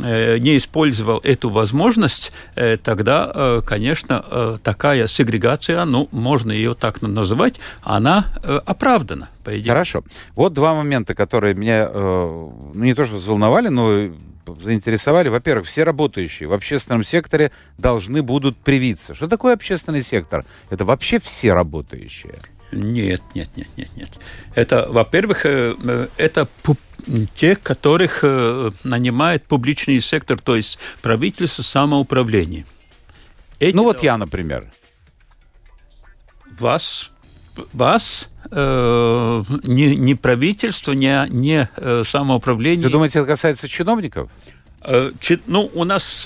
э, 0.02 0.38
не 0.38 0.58
использовал 0.58 1.20
эту 1.24 1.50
возможность, 1.50 2.32
э, 2.56 2.78
тогда, 2.78 3.32
э, 3.34 3.62
конечно, 3.66 4.60
такая 4.64 5.08
сегрегация, 5.08 5.84
ну, 5.86 6.08
можно 6.12 6.52
ее 6.52 6.74
так 6.74 7.02
называть, 7.02 7.60
она 7.82 8.26
оправдана, 8.66 9.30
по 9.44 9.58
идее. 9.60 9.72
Хорошо. 9.72 10.04
Вот 10.36 10.54
два 10.54 10.74
момента, 10.74 11.14
которые 11.14 11.54
меня 11.54 11.90
ну, 11.94 12.72
не 12.74 12.94
то 12.94 13.06
что 13.06 13.16
взволновали, 13.16 13.68
но 13.70 14.12
заинтересовали. 14.60 15.30
Во-первых, 15.30 15.68
все 15.68 15.84
работающие 15.84 16.48
в 16.48 16.54
общественном 16.54 17.04
секторе 17.04 17.52
должны 17.78 18.22
будут 18.22 18.58
привиться. 18.58 19.14
Что 19.14 19.28
такое 19.28 19.54
общественный 19.54 20.02
сектор? 20.02 20.46
Это 20.70 20.86
вообще 20.86 21.20
все 21.20 21.54
работающие. 21.54 22.36
Нет, 22.72 23.22
нет, 23.36 23.50
нет, 23.56 23.68
нет, 23.76 23.90
нет. 23.96 24.10
Это, 24.56 24.88
во-первых, 24.90 25.46
э, 25.46 25.76
э, 25.84 26.08
это 26.18 26.48
те, 27.36 27.56
которых 27.56 28.20
э, 28.24 28.72
нанимает 28.84 29.46
публичный 29.46 30.00
сектор, 30.02 30.40
то 30.40 30.56
есть 30.56 30.80
правительство, 31.02 31.64
самоуправление. 31.64 32.66
Эти 33.60 33.76
ну 33.76 33.84
вот 33.84 34.02
я, 34.04 34.18
например. 34.18 34.72
Вас, 36.60 37.12
вас 37.74 38.30
э, 38.52 39.44
не, 39.64 39.96
не 39.96 40.16
правительство, 40.16 40.94
не, 40.94 41.28
не 41.30 41.70
самоуправление. 42.06 42.86
Вы 42.86 42.92
думаете, 42.92 43.20
это 43.20 43.28
касается 43.28 43.68
чиновников? 43.68 44.30
Э, 44.84 45.12
ну, 45.46 45.70
у 45.74 45.84
нас 45.84 46.12
в 46.12 46.20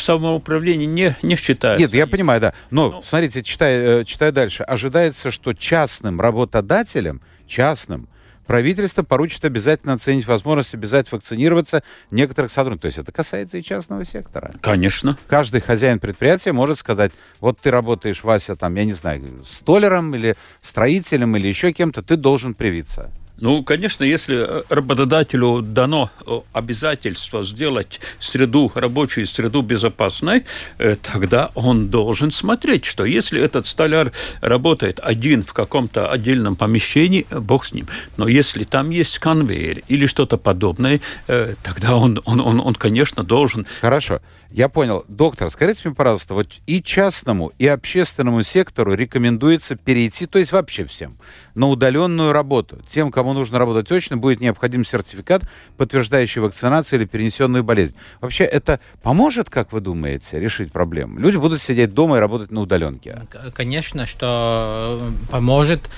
самоуправлении 0.00 0.86
не, 0.86 1.16
не 1.22 1.36
считают. 1.36 1.80
Нет, 1.80 1.94
я 1.94 2.06
понимаю, 2.06 2.40
да. 2.40 2.54
Но, 2.70 2.90
ну, 2.90 3.02
смотрите, 3.04 3.42
читаю, 3.42 4.00
э, 4.00 4.04
читаю 4.04 4.32
дальше. 4.32 4.62
Ожидается, 4.64 5.30
что 5.30 5.54
частным 5.54 6.20
работодателям, 6.20 7.22
частным, 7.46 8.08
правительство 8.46 9.02
поручит 9.02 9.44
обязательно 9.44 9.94
оценить 9.94 10.26
возможность 10.26 10.74
обязать 10.74 11.10
вакцинироваться 11.10 11.82
некоторых 12.10 12.50
сотрудников. 12.50 12.82
То 12.82 12.86
есть 12.86 12.98
это 12.98 13.12
касается 13.12 13.56
и 13.56 13.62
частного 13.62 14.04
сектора. 14.04 14.54
Конечно. 14.60 15.16
Каждый 15.26 15.60
хозяин 15.62 16.00
предприятия 16.00 16.52
может 16.52 16.78
сказать, 16.78 17.12
вот 17.40 17.58
ты 17.60 17.70
работаешь, 17.70 18.22
Вася, 18.22 18.56
там, 18.56 18.74
я 18.74 18.84
не 18.84 18.92
знаю, 18.92 19.42
столером 19.44 20.14
или 20.14 20.36
строителем 20.60 21.36
или 21.36 21.48
еще 21.48 21.72
кем-то, 21.72 22.02
ты 22.02 22.16
должен 22.16 22.54
привиться. 22.54 23.10
Ну, 23.42 23.64
конечно, 23.64 24.04
если 24.04 24.36
э, 24.36 24.62
работодателю 24.68 25.62
дано 25.62 26.12
э, 26.24 26.40
обязательство 26.52 27.42
сделать 27.42 27.98
среду, 28.20 28.70
рабочую 28.72 29.26
среду 29.26 29.62
безопасной, 29.62 30.44
э, 30.78 30.94
тогда 31.02 31.50
он 31.56 31.88
должен 31.88 32.30
смотреть, 32.30 32.84
что 32.84 33.04
если 33.04 33.42
этот 33.42 33.66
столяр 33.66 34.12
работает 34.42 35.00
один 35.02 35.42
в 35.42 35.54
каком-то 35.54 36.08
отдельном 36.08 36.54
помещении, 36.54 37.26
бог 37.32 37.64
с 37.64 37.72
ним. 37.72 37.88
Но 38.16 38.28
если 38.28 38.62
там 38.62 38.90
есть 38.90 39.18
конвейер 39.18 39.82
или 39.88 40.06
что-то 40.06 40.36
подобное, 40.36 41.00
тогда 41.26 41.96
он, 41.96 42.20
он, 42.24 42.40
он, 42.40 42.60
он, 42.60 42.74
конечно, 42.76 43.24
должен... 43.24 43.66
Хорошо. 43.80 44.20
Я 44.52 44.68
понял. 44.68 45.04
Доктор, 45.08 45.50
скажите 45.50 45.80
мне, 45.84 45.94
пожалуйста, 45.94 46.34
вот 46.34 46.46
и 46.66 46.82
частному, 46.82 47.52
и 47.58 47.66
общественному 47.66 48.42
сектору 48.42 48.94
рекомендуется 48.94 49.76
перейти, 49.76 50.26
то 50.26 50.38
есть 50.38 50.52
вообще 50.52 50.84
всем, 50.84 51.16
на 51.54 51.68
удаленную 51.68 52.32
работу. 52.32 52.78
Тем, 52.86 53.10
кому 53.10 53.32
нужно 53.32 53.58
работать 53.58 53.88
точно, 53.88 54.18
будет 54.18 54.40
необходим 54.40 54.84
сертификат, 54.84 55.44
подтверждающий 55.78 56.42
вакцинацию 56.42 57.00
или 57.00 57.06
перенесенную 57.06 57.64
болезнь. 57.64 57.94
Вообще 58.20 58.44
это 58.44 58.78
поможет, 59.02 59.48
как 59.48 59.72
вы 59.72 59.80
думаете, 59.80 60.38
решить 60.38 60.70
проблему? 60.70 61.18
Люди 61.18 61.38
будут 61.38 61.60
сидеть 61.60 61.94
дома 61.94 62.18
и 62.18 62.20
работать 62.20 62.50
на 62.50 62.60
удаленке. 62.60 63.22
Конечно, 63.54 64.06
что 64.06 65.12
поможет. 65.30 65.88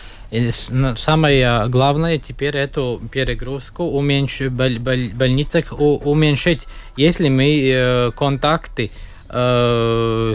Самое 0.97 1.69
главное 1.69 2.19
теперь 2.19 2.57
эту 2.57 3.01
перегрузку 3.13 3.85
уменьшить, 3.85 4.51
в 4.51 5.15
больницах 5.15 5.73
уменьшить. 5.79 6.67
Если 6.97 7.29
мы 7.29 7.61
э, 7.63 8.11
контакты 8.17 8.91
э, 9.29 10.35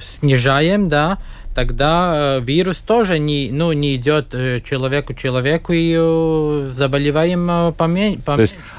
снижаем, 0.00 0.88
да, 0.88 1.18
тогда 1.54 2.38
э, 2.38 2.40
вирус 2.40 2.78
тоже 2.78 3.18
не, 3.18 3.50
ну, 3.52 3.72
не 3.72 3.96
идет 3.96 4.30
человеку 4.64 5.14
человеку 5.14 5.72
и 5.74 6.70
заболеваем 6.72 7.72
поменьше. 7.74 8.22
То 8.24 8.36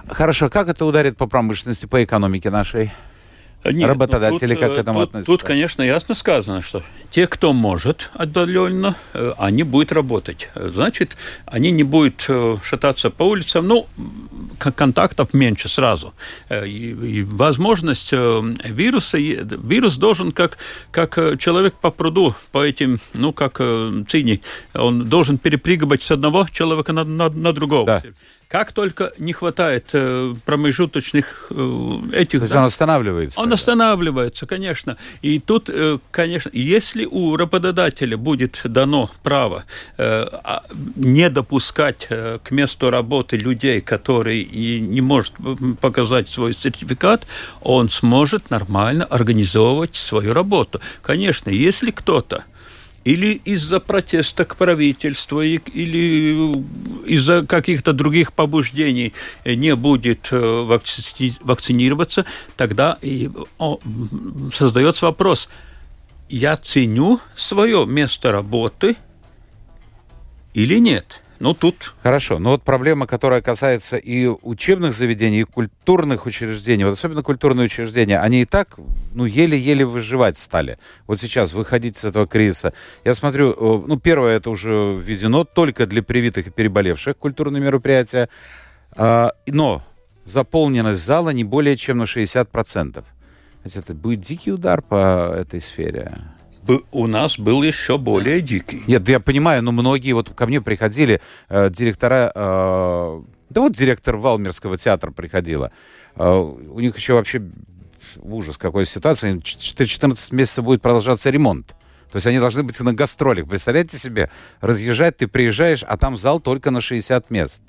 хорошо, 0.10 0.49
как 0.49 0.67
это 0.67 0.86
ударит 0.86 1.17
по 1.17 1.27
промышленности, 1.27 1.86
по 1.86 2.04
экономике 2.04 2.49
нашей? 2.49 2.91
Нет, 3.63 3.88
работодатели 3.88 4.54
ну, 4.54 4.56
тут, 4.56 4.60
как 4.60 4.76
к 4.76 4.80
этому 4.80 5.00
тут, 5.00 5.10
относятся? 5.10 5.32
Тут, 5.32 5.43
конечно, 5.43 5.82
ясно 5.84 6.15
сказано, 6.15 6.62
что 6.62 6.82
те, 7.12 7.28
кто 7.28 7.54
может 7.54 8.10
отдаленно, 8.13 8.95
э, 9.13 9.34
они 9.38 9.63
будут 9.63 9.91
работать. 9.91 10.50
Значит, 10.56 11.15
они 11.45 11.69
не 11.71 11.84
будут 11.84 12.26
э, 12.28 12.58
шататься 12.63 13.12
по 13.12 13.24
улицам, 13.24 13.67
ну, 13.67 13.88
контактов 14.58 15.34
меньше 15.34 15.69
сразу. 15.69 16.13
Э, 16.50 16.65
и 16.65 17.24
возможность 17.24 18.12
вируса, 18.12 19.17
вирус 19.19 19.97
должен, 19.97 20.32
как, 20.32 20.58
как 20.89 21.38
человек 21.38 21.76
по 21.76 21.91
пруду, 21.91 22.34
по 22.52 22.65
этим, 22.65 23.00
ну, 23.13 23.32
как 23.32 23.58
цини, 23.58 24.41
он 24.74 25.08
должен 25.08 25.38
перепрыгивать 25.38 26.02
с 26.02 26.12
одного 26.12 26.47
человека 26.52 26.93
на, 26.93 27.04
на, 27.04 27.30
на 27.30 27.54
другого. 27.54 27.86
Да. 27.86 28.02
Как 28.52 28.74
только 28.74 29.14
не 29.18 29.32
хватает 29.32 29.92
э, 29.94 30.36
промежуточных 30.44 31.48
э, 31.52 32.00
этих... 32.12 32.40
То 32.40 32.44
есть 32.44 32.54
да, 32.54 32.60
он 32.60 32.66
останавливается? 32.66 33.40
Он 33.40 33.46
тогда. 33.46 33.54
останавливается, 33.56 34.46
конечно. 34.46 34.98
И 35.22 35.40
тут, 35.40 35.70
э, 35.70 36.00
конечно, 36.12 36.50
если 36.52 37.06
у 37.06 37.38
работодателя 37.38 38.18
будет 38.18 38.60
дано 38.66 39.10
право 39.24 39.64
а, 39.98 40.64
не 40.98 41.30
допускать 41.30 42.10
к 42.10 42.52
месту 42.52 42.90
работы 42.90 43.38
людей, 43.38 43.80
которые 43.80 44.44
не 44.44 45.00
может 45.00 45.34
показать 45.80 46.30
свой 46.30 46.54
сертификат, 46.54 47.26
он 47.62 47.90
сможет 47.90 48.50
нормально 48.50 49.06
организовывать 49.06 49.96
свою 49.96 50.34
работу. 50.34 50.82
Конечно, 51.02 51.50
если 51.50 51.92
кто-то 51.92 52.44
или 53.04 53.42
из-за 53.46 53.80
протеста 53.80 54.46
к 54.46 54.56
правительству, 54.56 55.42
или 55.42 56.64
из-за 57.06 57.46
каких-то 57.46 57.94
других 57.94 58.34
побуждений 58.34 59.14
не 59.46 59.76
будет 59.76 60.30
э, 60.32 60.80
вакцинироваться, 61.42 62.26
тогда 62.56 62.98
и 63.02 63.30
создается 64.54 65.06
вопрос, 65.06 65.50
я 66.30 66.56
ценю 66.56 67.20
свое 67.36 67.86
место 67.86 68.32
работы 68.32 68.96
или 70.54 70.78
нет? 70.80 71.22
Ну, 71.41 71.56
тут... 71.56 71.95
Хорошо. 72.04 72.38
Но 72.38 72.51
вот 72.51 72.62
проблема, 72.62 73.08
которая 73.08 73.41
касается 73.41 73.97
и 73.97 74.27
учебных 74.27 74.93
заведений, 74.93 75.39
и 75.39 75.43
культурных 75.43 76.27
учреждений, 76.27 76.84
вот 76.84 76.93
особенно 76.93 77.23
культурные 77.23 77.65
учреждения, 77.65 78.19
они 78.19 78.43
и 78.43 78.45
так, 78.45 78.75
ну, 79.15 79.25
еле-еле 79.25 79.84
выживать 79.84 80.38
стали. 80.38 80.77
Вот 81.08 81.19
сейчас 81.19 81.54
выходить 81.54 81.97
с 81.97 82.04
этого 82.04 82.27
кризиса. 82.27 82.73
Я 83.04 83.15
смотрю, 83.15 83.56
ну, 83.88 83.99
первое, 83.99 84.38
это 84.38 84.51
уже 84.51 85.01
введено 85.04 85.43
только 85.43 85.88
для 85.88 86.04
привитых 86.04 86.45
и 86.45 86.51
переболевших 86.51 87.17
культурные 87.17 87.60
мероприятия. 87.60 88.30
А, 88.91 89.32
но 89.47 89.82
заполненность 90.25 91.04
зала 91.04 91.32
не 91.32 91.43
более 91.43 91.75
чем 91.75 91.97
на 91.97 92.04
60%. 92.04 93.04
Это 93.63 93.93
будет 93.95 94.21
дикий 94.21 94.51
удар 94.51 94.84
по 94.84 95.34
этой 95.36 95.60
сфере 95.60 96.13
у 96.91 97.08
нас 97.08 97.39
был 97.39 97.63
еще 97.63 97.97
более 97.97 98.41
дикий. 98.41 98.84
Нет, 98.88 99.08
я 99.10 99.19
понимаю, 99.19 99.63
но 99.63 99.71
многие 99.71 100.13
вот 100.13 100.30
ко 100.30 100.47
мне 100.47 100.62
приходили 100.62 101.21
э, 101.50 101.69
директора, 101.69 102.32
э, 102.34 103.21
да 103.50 103.62
вот 103.62 103.74
директор 103.74 104.17
Валмерского 104.17 104.78
театра 104.78 105.12
приходила. 105.12 105.71
Э, 106.15 106.34
у 106.38 106.80
них 106.80 106.95
еще 106.97 107.13
вообще 107.13 107.41
ужас 108.17 108.58
какой 108.58 108.86
ситуация. 108.86 109.39
14 109.41 110.32
месяцев 110.32 110.63
будет 110.63 110.82
продолжаться 110.82 111.30
ремонт. 111.30 111.76
То 112.12 112.17
есть 112.17 112.28
они 112.28 112.39
должны 112.39 112.63
быть 112.63 112.80
на 112.82 112.93
гастролях. 112.93 113.47
Представляете 113.47 113.97
себе, 113.97 114.30
разъезжать, 114.60 115.17
ты 115.17 115.28
приезжаешь, 115.28 115.84
а 115.88 115.95
там 115.97 116.17
зал 116.17 116.39
только 116.41 116.69
на 116.69 116.82
60 116.82 117.30
мест. 117.30 117.62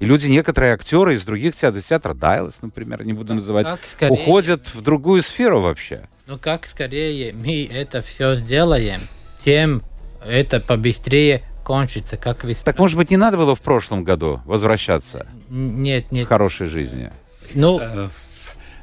И 0.00 0.06
люди, 0.06 0.26
некоторые 0.28 0.72
актеры 0.74 1.14
из 1.14 1.24
других 1.24 1.54
театров, 1.54 1.84
театра 1.84 2.14
Дайлас, 2.14 2.62
например, 2.62 3.04
не 3.04 3.12
буду 3.12 3.34
называть, 3.34 3.66
скорее- 3.86 4.12
уходят 4.12 4.74
в 4.74 4.80
другую 4.80 5.22
сферу 5.22 5.60
вообще. 5.60 6.08
Ну 6.30 6.38
как 6.38 6.68
скорее 6.68 7.32
мы 7.32 7.64
это 7.64 8.02
все 8.02 8.36
сделаем, 8.36 9.00
тем 9.40 9.82
это 10.24 10.60
побыстрее 10.60 11.42
кончится, 11.64 12.16
как 12.16 12.44
вы 12.44 12.54
Так, 12.54 12.78
может 12.78 12.96
быть, 12.96 13.10
не 13.10 13.16
надо 13.16 13.36
было 13.36 13.56
в 13.56 13.60
прошлом 13.60 14.04
году 14.04 14.40
возвращаться 14.44 15.26
Н- 15.50 15.82
Нет, 15.82 16.06
к 16.06 16.12
нет. 16.12 16.28
хорошей 16.28 16.68
жизни? 16.68 17.10
Ну, 17.52 17.80
Э, 17.82 18.08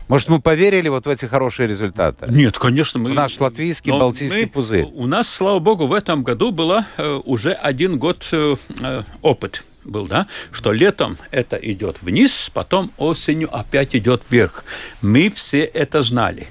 Может, 0.09 0.27
мы 0.27 0.41
поверили 0.41 0.89
вот 0.89 1.05
в 1.05 1.09
эти 1.09 1.23
хорошие 1.23 1.69
результаты? 1.69 2.25
Нет, 2.29 2.57
конечно, 2.57 2.99
мы... 2.99 3.11
В 3.11 3.13
наш 3.13 3.39
латвийский 3.39 3.93
Но 3.93 3.99
балтийский 3.99 4.41
мы- 4.41 4.49
пузырь. 4.49 4.83
У 4.83 5.07
нас, 5.07 5.29
слава 5.29 5.59
богу, 5.59 5.87
в 5.87 5.93
этом 5.93 6.23
году 6.23 6.51
было 6.51 6.85
э, 6.97 7.21
уже 7.23 7.53
один 7.53 7.97
год 7.97 8.27
э, 8.33 8.57
э, 8.81 9.03
опыт 9.21 9.63
был, 9.85 10.05
да, 10.05 10.27
что 10.51 10.73
летом 10.73 11.17
это 11.31 11.55
идет 11.55 12.01
вниз, 12.01 12.51
потом 12.53 12.91
осенью 12.97 13.55
опять 13.57 13.95
идет 13.95 14.23
вверх. 14.29 14.65
Мы 15.01 15.29
все 15.29 15.63
это 15.63 16.01
знали. 16.03 16.47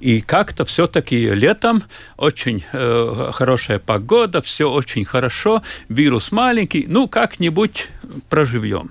И 0.00 0.20
как-то 0.20 0.64
все-таки 0.64 1.28
летом 1.30 1.82
очень 2.18 2.64
э, 2.72 3.30
хорошая 3.32 3.78
погода, 3.78 4.42
все 4.42 4.70
очень 4.70 5.04
хорошо, 5.04 5.62
вирус 5.88 6.32
маленький, 6.32 6.84
ну 6.88 7.08
как-нибудь 7.08 7.88
проживем. 8.28 8.90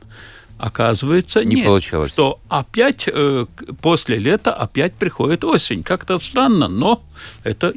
Оказывается, 0.57 1.43
Не 1.43 1.57
нет, 1.57 1.65
получилось. 1.65 2.09
что 2.11 2.39
опять 2.47 3.07
э, 3.11 3.45
после 3.81 4.17
лета 4.17 4.53
опять 4.53 4.93
приходит 4.93 5.43
осень. 5.43 5.83
Как-то 5.83 6.17
странно, 6.17 6.67
но 6.69 7.03
это 7.43 7.73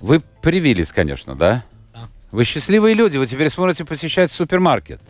Вы 0.00 0.22
привились, 0.40 0.92
конечно, 0.92 1.36
да? 1.36 1.62
Да. 1.92 2.08
Вы 2.32 2.44
счастливые 2.44 2.94
люди, 2.94 3.18
вы 3.18 3.26
теперь 3.26 3.50
сможете 3.50 3.84
посещать 3.84 4.32
супермаркет. 4.32 5.00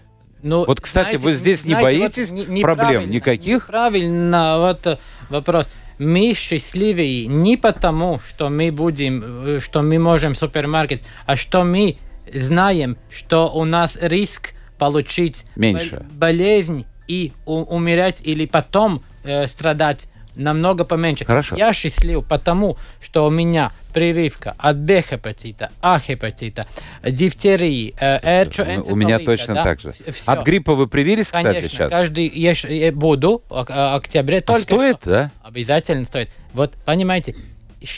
ну, 0.42 0.64
Вот, 0.64 0.80
кстати, 0.80 1.10
знаете, 1.10 1.24
вы 1.24 1.32
здесь 1.34 1.64
не 1.64 1.70
знаете, 1.74 2.00
боитесь 2.00 2.30
вот 2.32 2.48
не- 2.48 2.62
проблем 2.62 3.08
никаких? 3.08 3.66
Правильно, 3.68 4.58
вот 4.58 4.84
э, 4.86 4.98
вопрос. 5.30 5.68
Мы 5.98 6.34
счастливее 6.34 7.26
не 7.26 7.56
потому, 7.56 8.20
что 8.20 8.48
мы 8.50 8.70
будем, 8.70 9.22
э, 9.46 9.60
что 9.60 9.82
мы 9.82 9.98
можем 9.98 10.34
супермаркет, 10.34 11.02
а 11.26 11.36
что 11.36 11.64
мы 11.64 11.96
знаем, 12.32 12.96
что 13.10 13.48
у 13.52 13.64
нас 13.64 13.96
риск 14.00 14.52
получить 14.78 15.44
Меньше. 15.56 15.96
бол- 15.96 16.06
болезнь 16.18 16.84
и 17.08 17.32
у- 17.46 17.62
умереть 17.62 18.20
или 18.24 18.46
потом 18.46 19.02
э, 19.24 19.48
страдать 19.48 20.06
намного 20.36 20.84
поменьше. 20.84 21.24
Хорошо. 21.24 21.56
Я 21.56 21.72
счастлив 21.72 22.24
потому, 22.28 22.76
что 23.00 23.26
у 23.26 23.30
меня 23.30 23.72
прививка 23.96 24.54
от 24.58 24.76
Б-хепатита, 24.76 25.70
А-хепатита, 25.80 26.66
дифтерии, 27.02 27.94
э, 27.98 28.44
У 28.90 28.94
меня 28.94 29.18
точно 29.18 29.54
так 29.54 29.80
же. 29.80 29.94
От 30.26 30.44
гриппа 30.44 30.74
вы 30.74 30.86
привились, 30.86 31.24
кстати, 31.26 31.44
Конечно, 31.44 31.68
сейчас? 31.70 31.90
каждый 31.90 32.28
я 32.28 32.92
буду 32.92 33.42
в 33.48 33.52
ок- 33.54 33.70
а, 33.70 33.94
октябре 33.94 34.38
А 34.38 34.42
только 34.42 34.60
стоит, 34.60 34.96
что. 35.00 35.10
да? 35.10 35.30
Обязательно 35.42 36.04
стоит. 36.04 36.28
Вот, 36.52 36.74
понимаете, 36.84 37.36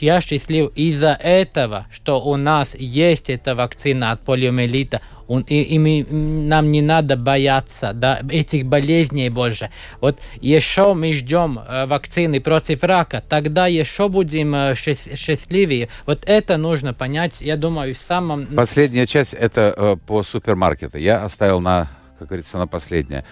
я 0.01 0.21
счастлив 0.21 0.71
из-за 0.77 1.19
этого, 1.21 1.89
что 1.91 2.21
у 2.25 2.37
нас 2.37 2.77
есть 2.77 3.29
эта 3.29 3.57
вакцина 3.57 4.13
от 4.13 4.21
полиомиелита, 4.21 5.01
Он- 5.29 5.45
и, 5.47 5.61
и 5.63 6.05
нам 6.11 6.73
не 6.73 6.81
надо 6.83 7.17
бояться 7.17 7.93
да, 7.95 8.21
этих 8.31 8.67
болезней 8.67 9.29
больше. 9.29 9.71
Вот 10.01 10.19
еще 10.41 10.95
мы 10.95 11.13
ждем 11.13 11.59
э, 11.59 11.87
вакцины 11.87 12.41
против 12.41 12.83
рака, 12.83 13.23
тогда 13.29 13.67
еще 13.67 14.09
будем 14.09 14.55
э, 14.55 14.73
счаст- 14.73 15.17
счастливее. 15.17 15.91
Вот 16.07 16.25
это 16.27 16.57
нужно 16.57 16.95
понять, 16.95 17.43
я 17.43 17.57
думаю, 17.57 17.95
в 17.95 17.99
самом... 17.99 18.47
Последняя 18.47 19.07
часть 19.07 19.35
это 19.35 19.75
э, 19.77 19.97
по 20.07 20.23
супермаркету. 20.23 20.97
Я 20.97 21.23
оставил 21.23 21.61
на, 21.61 21.91
как 22.19 22.29
говорится, 22.29 22.57
на 22.57 22.67
последнее. 22.67 23.25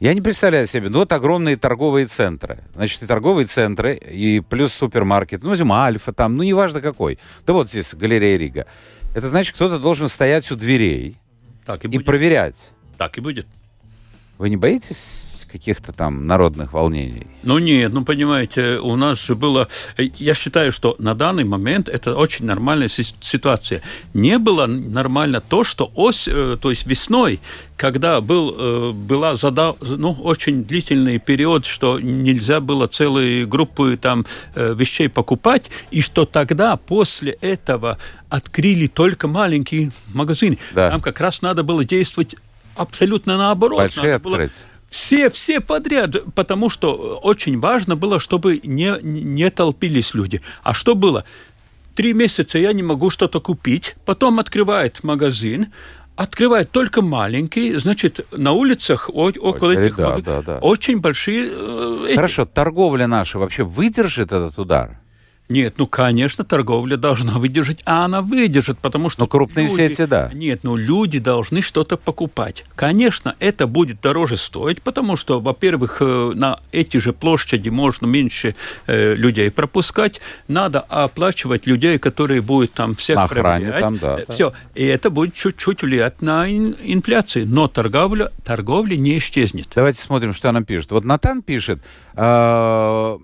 Я 0.00 0.14
не 0.14 0.22
представляю 0.22 0.66
себе, 0.66 0.88
ну 0.88 0.98
вот 1.00 1.12
огромные 1.12 1.56
торговые 1.56 2.06
центры. 2.06 2.58
Значит, 2.74 3.02
и 3.02 3.06
торговые 3.06 3.46
центры, 3.46 3.94
и 3.94 4.40
плюс 4.40 4.72
супермаркет, 4.72 5.42
ну, 5.44 5.54
зима, 5.54 5.84
альфа 5.84 6.12
там, 6.12 6.36
ну, 6.36 6.42
неважно 6.42 6.80
какой. 6.80 7.18
Да 7.46 7.52
вот 7.52 7.68
здесь 7.68 7.94
галерея 7.94 8.36
Рига. 8.36 8.66
Это 9.14 9.28
значит, 9.28 9.54
кто-то 9.54 9.78
должен 9.78 10.08
стоять 10.08 10.50
у 10.50 10.56
дверей 10.56 11.19
так 11.72 11.84
и 11.84 11.88
и 11.88 11.90
будет. 11.90 12.06
проверять. 12.06 12.70
Так 12.98 13.18
и 13.18 13.20
будет. 13.20 13.46
Вы 14.38 14.50
не 14.50 14.56
боитесь 14.56 15.29
каких-то 15.52 15.92
там 15.92 16.26
народных 16.26 16.72
волнений? 16.72 17.26
Ну 17.42 17.58
нет, 17.58 17.92
ну 17.92 18.04
понимаете, 18.04 18.78
у 18.80 18.96
нас 18.96 19.18
же 19.26 19.34
было... 19.34 19.68
э, 19.98 20.04
Я 20.18 20.34
считаю, 20.34 20.72
что 20.72 20.94
на 20.98 21.14
данный 21.14 21.44
момент 21.44 21.88
это 21.88 22.14
очень 22.14 22.46
нормальная 22.46 22.88
си- 22.88 23.14
ситуация. 23.20 23.80
Не 24.14 24.38
было 24.38 24.66
нормально 24.66 25.40
то, 25.40 25.64
что 25.64 25.90
ось, 25.94 26.28
э, 26.28 26.56
то 26.60 26.70
есть 26.70 26.86
весной, 26.86 27.40
когда 27.76 28.20
был, 28.20 28.54
э, 28.58 28.92
была 28.92 29.36
зада, 29.36 29.74
ну, 29.80 30.12
очень 30.12 30.64
длительный 30.64 31.18
период, 31.18 31.64
что 31.66 31.98
нельзя 32.00 32.60
было 32.60 32.86
целые 32.86 33.46
группы 33.46 33.96
там 33.96 34.24
вещей 34.54 35.08
покупать, 35.08 35.70
и 35.90 36.00
что 36.02 36.24
тогда 36.24 36.76
после 36.76 37.32
этого 37.40 37.96
открыли 38.28 38.86
только 38.86 39.28
маленькие 39.28 39.90
магазины. 40.14 40.58
Да. 40.74 40.90
Нам 40.90 41.00
как 41.00 41.20
раз 41.20 41.42
надо 41.42 41.62
было 41.62 41.84
действовать 41.84 42.36
абсолютно 42.76 43.36
наоборот. 43.36 43.78
Большие 43.78 44.14
открыть. 44.14 44.52
Все, 44.90 45.30
все 45.30 45.60
подряд, 45.60 46.16
потому 46.34 46.68
что 46.68 47.18
очень 47.22 47.58
важно 47.60 47.96
было, 47.96 48.18
чтобы 48.18 48.60
не, 48.64 48.94
не 49.02 49.50
толпились 49.50 50.14
люди. 50.14 50.42
А 50.62 50.74
что 50.74 50.94
было? 50.94 51.24
Три 51.94 52.12
месяца 52.12 52.58
я 52.58 52.72
не 52.72 52.82
могу 52.82 53.08
что-то 53.10 53.40
купить, 53.40 53.96
потом 54.04 54.38
открывает 54.38 55.02
магазин, 55.04 55.68
открывает 56.16 56.70
только 56.70 57.02
маленький, 57.02 57.72
значит, 57.74 58.26
на 58.36 58.52
улицах 58.52 59.08
о- 59.10 59.30
около 59.40 59.70
Очередь, 59.70 59.86
этих 59.86 59.96
да, 59.96 60.08
мага- 60.10 60.22
да, 60.22 60.42
да. 60.42 60.58
очень 60.58 61.00
большие... 61.00 61.48
э, 61.50 62.04
эти. 62.08 62.16
Хорошо, 62.16 62.44
торговля 62.44 63.06
наша 63.06 63.38
вообще 63.38 63.62
выдержит 63.64 64.32
этот 64.32 64.58
удар? 64.58 65.00
Нет, 65.50 65.74
ну, 65.78 65.86
конечно, 65.86 66.44
торговля 66.44 66.96
должна 66.96 67.34
выдержать, 67.38 67.80
а 67.84 68.04
она 68.04 68.22
выдержит, 68.22 68.78
потому 68.78 69.10
что... 69.10 69.22
Ну, 69.22 69.26
крупные 69.26 69.68
сети, 69.68 70.06
да. 70.06 70.30
Нет, 70.32 70.60
ну, 70.62 70.76
люди 70.76 71.18
должны 71.18 71.60
что-то 71.60 71.96
покупать. 71.96 72.64
Конечно, 72.76 73.34
это 73.40 73.66
будет 73.66 74.00
дороже 74.00 74.36
стоить, 74.36 74.80
потому 74.80 75.16
что, 75.16 75.40
во-первых, 75.40 75.96
э, 76.00 76.32
на 76.34 76.60
эти 76.72 76.96
же 76.98 77.12
площади 77.12 77.68
можно 77.68 78.06
меньше 78.06 78.54
э, 78.86 79.14
людей 79.14 79.50
пропускать, 79.50 80.20
надо 80.48 80.80
оплачивать 80.80 81.66
людей, 81.66 81.98
которые 81.98 82.40
будут 82.40 82.72
там 82.72 82.94
всех 82.94 83.16
На 83.16 83.24
охране 83.24 83.66
проверять. 83.66 83.80
там, 83.82 83.98
да, 83.98 84.18
Э, 84.20 84.24
да. 84.28 84.32
Все, 84.32 84.52
и 84.76 84.84
это 84.84 85.10
будет 85.10 85.34
чуть-чуть 85.34 85.82
влиять 85.82 86.22
на 86.22 86.46
ин- 86.48 86.76
инфляцию, 86.80 87.46
но 87.48 87.66
торговля, 87.66 88.30
торговля 88.44 88.96
не 88.96 89.18
исчезнет. 89.18 89.66
Давайте 89.74 90.00
смотрим, 90.00 90.32
что 90.32 90.48
она 90.48 90.62
пишет. 90.62 90.92
Вот 90.92 91.04
Натан 91.04 91.42
пишет, 91.42 91.80
э, 92.14 93.18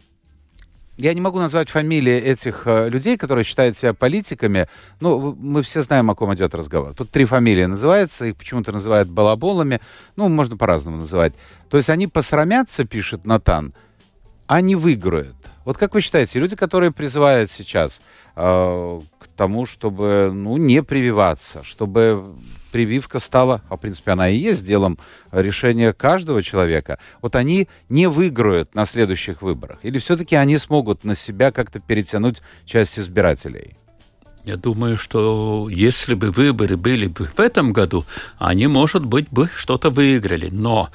я 0.96 1.12
не 1.14 1.20
могу 1.20 1.38
назвать 1.38 1.68
фамилии 1.68 2.14
этих 2.14 2.62
э, 2.66 2.88
людей, 2.88 3.16
которые 3.16 3.44
считают 3.44 3.76
себя 3.76 3.92
политиками. 3.92 4.66
Ну, 5.00 5.36
мы 5.38 5.62
все 5.62 5.82
знаем, 5.82 6.10
о 6.10 6.14
ком 6.14 6.34
идет 6.34 6.54
разговор. 6.54 6.94
Тут 6.94 7.10
три 7.10 7.24
фамилии 7.24 7.64
называются, 7.64 8.24
их 8.24 8.36
почему-то 8.36 8.72
называют 8.72 9.08
балаболами. 9.08 9.80
Ну, 10.16 10.28
можно 10.28 10.56
по-разному 10.56 10.98
называть. 10.98 11.34
То 11.68 11.76
есть 11.76 11.90
они 11.90 12.06
посрамятся, 12.06 12.84
пишет 12.84 13.26
Натан, 13.26 13.74
а 14.46 14.60
не 14.60 14.74
выиграют. 14.74 15.36
Вот 15.64 15.76
как 15.76 15.94
вы 15.94 16.00
считаете, 16.00 16.38
люди, 16.38 16.56
которые 16.56 16.92
призывают 16.92 17.50
сейчас 17.50 18.00
э, 18.36 19.00
к 19.18 19.26
тому, 19.36 19.66
чтобы 19.66 20.30
ну, 20.32 20.56
не 20.56 20.82
прививаться, 20.82 21.62
чтобы 21.62 22.24
прививка 22.76 23.20
стала, 23.20 23.62
а 23.70 23.76
в 23.76 23.80
принципе 23.80 24.10
она 24.10 24.28
и 24.28 24.36
есть 24.36 24.62
делом 24.62 24.98
решения 25.32 25.94
каждого 25.94 26.42
человека, 26.42 26.98
вот 27.22 27.34
они 27.34 27.68
не 27.88 28.06
выиграют 28.06 28.74
на 28.74 28.84
следующих 28.84 29.40
выборах? 29.40 29.78
Или 29.82 29.98
все-таки 29.98 30.36
они 30.36 30.58
смогут 30.58 31.02
на 31.02 31.14
себя 31.14 31.52
как-то 31.52 31.80
перетянуть 31.80 32.42
часть 32.66 32.98
избирателей? 32.98 33.78
Я 34.46 34.56
думаю, 34.56 34.96
что 34.96 35.68
если 35.68 36.14
бы 36.14 36.30
выборы 36.30 36.76
были 36.76 37.08
бы 37.08 37.24
в 37.24 37.40
этом 37.40 37.72
году, 37.72 38.06
они, 38.38 38.68
может 38.68 39.04
быть, 39.04 39.26
бы 39.28 39.50
что-то 39.52 39.90
выиграли. 39.90 40.50
Но 40.52 40.90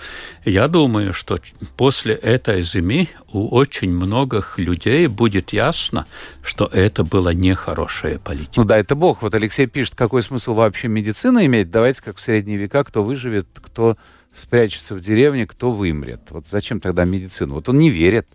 я 0.45 0.69
думаю, 0.69 1.13
что 1.13 1.37
после 1.75 2.13
этой 2.13 2.61
зимы 2.61 3.09
у 3.33 3.49
очень 3.49 3.91
многих 3.91 4.57
людей 4.57 5.07
будет 5.07 5.51
ясно, 5.51 6.05
что 6.41 6.65
это 6.71 7.03
была 7.03 7.33
нехорошая 7.33 8.19
политика. 8.19 8.53
Ну 8.55 8.63
да, 8.63 8.77
это 8.77 8.95
бог. 8.95 9.21
Вот 9.21 9.35
Алексей 9.35 9.67
пишет, 9.67 9.95
какой 9.95 10.23
смысл 10.23 10.53
вообще 10.53 10.87
медицину 10.87 11.43
иметь? 11.43 11.69
Давайте, 11.69 12.01
как 12.01 12.19
в 12.19 12.21
средние 12.21 12.57
века, 12.57 12.85
кто 12.85 13.03
выживет, 13.03 13.47
кто 13.53 13.97
спрячется 14.33 14.95
в 14.95 15.01
деревне, 15.01 15.45
кто 15.45 15.73
вымрет. 15.73 16.21
Вот 16.29 16.45
зачем 16.49 16.79
тогда 16.79 17.03
медицину? 17.03 17.55
Вот 17.55 17.67
он 17.67 17.79
не 17.79 17.89
верит. 17.89 18.27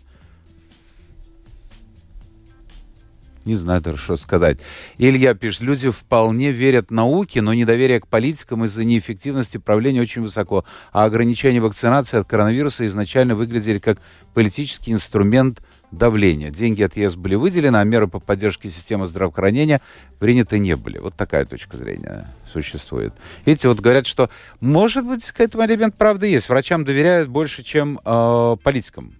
Не 3.47 3.55
знаю 3.55 3.79
даже, 3.79 3.97
что 3.97 4.17
сказать. 4.17 4.59
Илья 4.97 5.33
пишет, 5.33 5.61
люди 5.61 5.89
вполне 5.89 6.51
верят 6.51 6.91
науке, 6.91 7.41
но 7.41 7.53
недоверие 7.53 8.01
к 8.01 8.07
политикам 8.07 8.65
из-за 8.65 8.83
неэффективности 8.83 9.57
правления 9.57 10.01
очень 10.01 10.21
высоко. 10.21 10.65
А 10.91 11.05
ограничения 11.05 11.61
вакцинации 11.61 12.19
от 12.19 12.27
коронавируса 12.27 12.85
изначально 12.85 13.35
выглядели 13.35 13.79
как 13.79 13.99
политический 14.33 14.91
инструмент 14.91 15.61
давления. 15.91 16.49
Деньги 16.49 16.83
от 16.83 16.97
ЕС 16.97 17.15
были 17.15 17.35
выделены, 17.35 17.77
а 17.77 17.85
меры 17.85 18.09
по 18.09 18.19
поддержке 18.19 18.69
системы 18.69 19.05
здравоохранения 19.05 19.79
приняты 20.19 20.59
не 20.59 20.75
были. 20.75 20.97
Вот 20.97 21.15
такая 21.15 21.45
точка 21.45 21.77
зрения 21.77 22.27
существует. 22.51 23.13
Видите, 23.45 23.69
вот 23.69 23.79
говорят, 23.79 24.05
что, 24.05 24.29
может 24.59 25.05
быть, 25.05 25.31
к 25.31 25.39
этому 25.39 25.65
элемент 25.65 25.95
правды 25.95 26.27
есть. 26.27 26.49
Врачам 26.49 26.83
доверяют 26.83 27.29
больше, 27.29 27.63
чем 27.63 27.97
э, 28.03 28.57
политикам. 28.61 29.13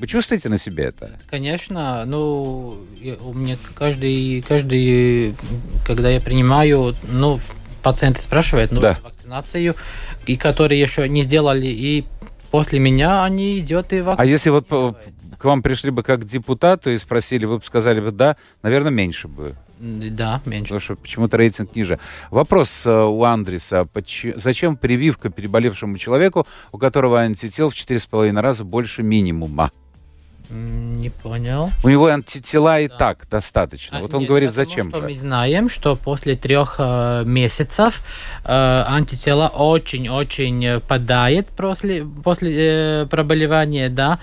Вы 0.00 0.06
чувствуете 0.06 0.48
на 0.48 0.56
себе 0.56 0.84
это? 0.84 1.18
Конечно, 1.28 2.06
ну, 2.06 2.78
я, 3.02 3.16
у 3.16 3.34
меня 3.34 3.58
каждый, 3.74 4.40
каждый, 4.40 5.34
когда 5.86 6.08
я 6.08 6.22
принимаю, 6.22 6.94
ну, 7.06 7.38
пациенты 7.82 8.22
спрашивают, 8.22 8.72
ну, 8.72 8.80
Да. 8.80 8.98
вакцинацию, 9.04 9.76
и 10.26 10.36
которые 10.38 10.80
еще 10.80 11.06
не 11.06 11.22
сделали, 11.22 11.66
и 11.66 12.06
после 12.50 12.78
меня 12.78 13.22
они 13.24 13.58
идет 13.58 13.92
и 13.92 13.98
А 13.98 14.02
вакцинацию. 14.04 14.30
если 14.30 14.48
вот 14.48 14.68
к 15.38 15.44
вам 15.44 15.60
пришли 15.62 15.90
бы 15.90 16.02
как 16.02 16.22
к 16.22 16.24
депутату 16.24 16.88
и 16.88 16.96
спросили, 16.96 17.44
вы 17.44 17.58
бы 17.58 17.64
сказали 17.64 18.00
бы 18.00 18.10
да, 18.10 18.38
наверное, 18.62 18.90
меньше 18.92 19.28
бы. 19.28 19.54
Да, 19.78 20.40
меньше. 20.46 20.64
Потому 20.64 20.80
что 20.80 20.96
почему-то 20.96 21.36
рейтинг 21.36 21.76
ниже. 21.76 21.98
Вопрос 22.30 22.86
э, 22.86 22.90
у 22.90 23.22
Андреса. 23.24 23.86
Зачем 24.36 24.76
прививка 24.76 25.28
переболевшему 25.30 25.98
человеку, 25.98 26.46
у 26.72 26.78
которого 26.78 27.20
антител 27.20 27.68
в 27.68 27.74
4,5 27.74 28.40
раза 28.40 28.64
больше 28.64 29.02
минимума? 29.02 29.70
Не 30.50 31.10
понял. 31.10 31.70
У 31.84 31.88
него 31.88 32.06
антитела 32.06 32.80
и 32.80 32.88
Да. 32.88 32.96
так 32.96 33.26
достаточно. 33.30 33.98
А, 33.98 34.00
вот 34.02 34.12
он 34.14 34.20
нет, 34.20 34.28
говорит, 34.28 34.48
потому 34.50 34.68
зачем 34.68 34.88
что 34.90 34.98
же? 35.00 35.04
Мы 35.06 35.14
знаем, 35.14 35.68
что 35.68 35.94
после 35.96 36.34
трех 36.34 36.76
э, 36.78 37.22
месяцев 37.24 38.02
э, 38.44 38.52
антитела 38.52 39.48
очень-очень 39.48 40.64
э, 40.64 40.80
падает 40.80 41.46
после, 41.48 42.04
после 42.04 42.52
э, 43.02 43.06
проболевания, 43.06 43.88
да, 43.88 44.18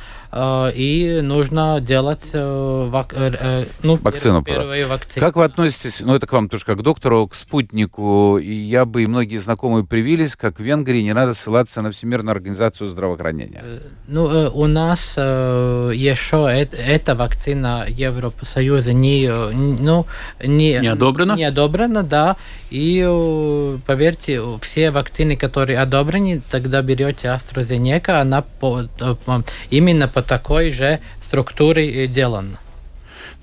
и 0.75 1.21
нужно 1.21 1.79
делать 1.81 2.29
э, 2.33 2.87
вак- 2.89 3.13
э, 3.15 3.31
э, 3.39 3.65
ну, 3.83 3.95
Вакцину, 3.95 4.39
пер- 4.41 4.55
первую 4.55 4.87
вакцину. 4.87 5.25
Как 5.25 5.35
вы 5.35 5.45
относитесь, 5.45 6.01
ну 6.01 6.15
это 6.15 6.27
к 6.27 6.33
вам 6.33 6.49
тоже 6.49 6.65
как 6.65 6.77
к 6.79 6.81
доктору, 6.81 7.27
к 7.27 7.35
спутнику, 7.35 8.37
и 8.37 8.53
я 8.53 8.85
бы 8.85 9.03
и 9.03 9.05
многие 9.05 9.37
знакомые 9.37 9.83
привились, 9.85 10.35
как 10.35 10.59
в 10.59 10.63
Венгрии 10.63 11.01
не 11.01 11.13
надо 11.13 11.33
ссылаться 11.33 11.81
на 11.81 11.91
Всемирную 11.91 12.33
организацию 12.33 12.87
здравоохранения. 12.89 13.61
Э, 13.63 13.79
Ну, 14.07 14.29
э, 14.29 14.49
у 14.49 14.67
нас 14.67 15.13
э, 15.17 15.91
еще 15.93 16.47
э- 16.49 16.67
эта 16.75 17.15
вакцина 17.15 17.85
Европсоюза 17.87 18.93
не, 18.93 19.25
э, 19.25 19.51
ну, 19.53 20.05
не, 20.43 20.79
Не 20.79 20.87
одобрена? 20.87 21.33
Не 21.35 21.45
одобрена, 21.45 22.03
да. 22.03 22.35
И 22.69 23.01
э, 23.07 23.77
поверьте, 23.85 24.41
все 24.61 24.91
вакцины, 24.91 25.37
которые 25.37 25.79
одобрены, 25.79 26.41
тогда 26.51 26.81
берете 26.81 27.27
AstraZeneca, 27.29 28.19
она 28.21 28.41
по, 28.41 28.81
э, 28.99 29.15
по- 29.25 29.43
именно 29.69 30.07
по 30.17 30.23
такой 30.23 30.71
же 30.71 30.99
структуре 31.23 32.07
делана. 32.07 32.57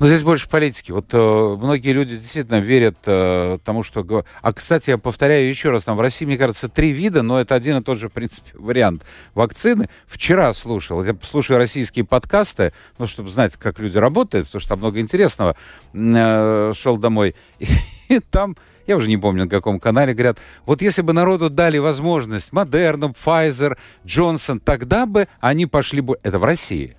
Но 0.00 0.08
здесь 0.08 0.24
больше 0.24 0.48
политики. 0.48 0.90
Вот 0.90 1.06
э, 1.12 1.56
многие 1.56 1.92
люди 1.92 2.16
действительно 2.16 2.58
верят 2.58 2.96
э, 3.06 3.58
тому, 3.64 3.84
что... 3.84 4.24
А, 4.42 4.52
кстати, 4.52 4.90
я 4.90 4.98
повторяю 4.98 5.48
еще 5.48 5.70
раз, 5.70 5.84
там 5.84 5.96
в 5.96 6.00
России, 6.00 6.24
мне 6.24 6.36
кажется, 6.36 6.68
три 6.68 6.90
вида, 6.90 7.22
но 7.22 7.40
это 7.40 7.54
один 7.54 7.76
и 7.76 7.80
тот 7.80 7.98
же, 7.98 8.08
в 8.08 8.12
принципе, 8.12 8.50
вариант 8.54 9.04
вакцины. 9.34 9.88
Вчера 10.08 10.52
слушал, 10.52 11.04
я 11.04 11.16
слушаю 11.22 11.58
российские 11.58 12.04
подкасты, 12.04 12.72
ну, 12.98 13.06
чтобы 13.06 13.30
знать, 13.30 13.52
как 13.56 13.78
люди 13.78 13.96
работают, 13.96 14.46
потому 14.48 14.58
что 14.58 14.70
там 14.70 14.80
много 14.80 14.98
интересного. 14.98 15.54
Э, 15.92 16.72
шел 16.74 16.96
домой, 16.96 17.36
и, 17.60 17.68
и 18.08 18.18
там... 18.18 18.56
Я 18.86 18.96
уже 18.96 19.08
не 19.08 19.16
помню, 19.16 19.44
на 19.44 19.48
каком 19.48 19.80
канале 19.80 20.12
говорят, 20.12 20.38
вот 20.66 20.82
если 20.82 21.02
бы 21.02 21.12
народу 21.12 21.48
дали 21.48 21.78
возможность 21.78 22.52
Модерну, 22.52 23.10
Pfizer, 23.10 23.76
Джонсон, 24.06 24.60
тогда 24.60 25.06
бы 25.06 25.26
они 25.40 25.66
пошли 25.66 26.00
бы... 26.00 26.18
Это 26.22 26.38
в 26.38 26.44
России. 26.44 26.96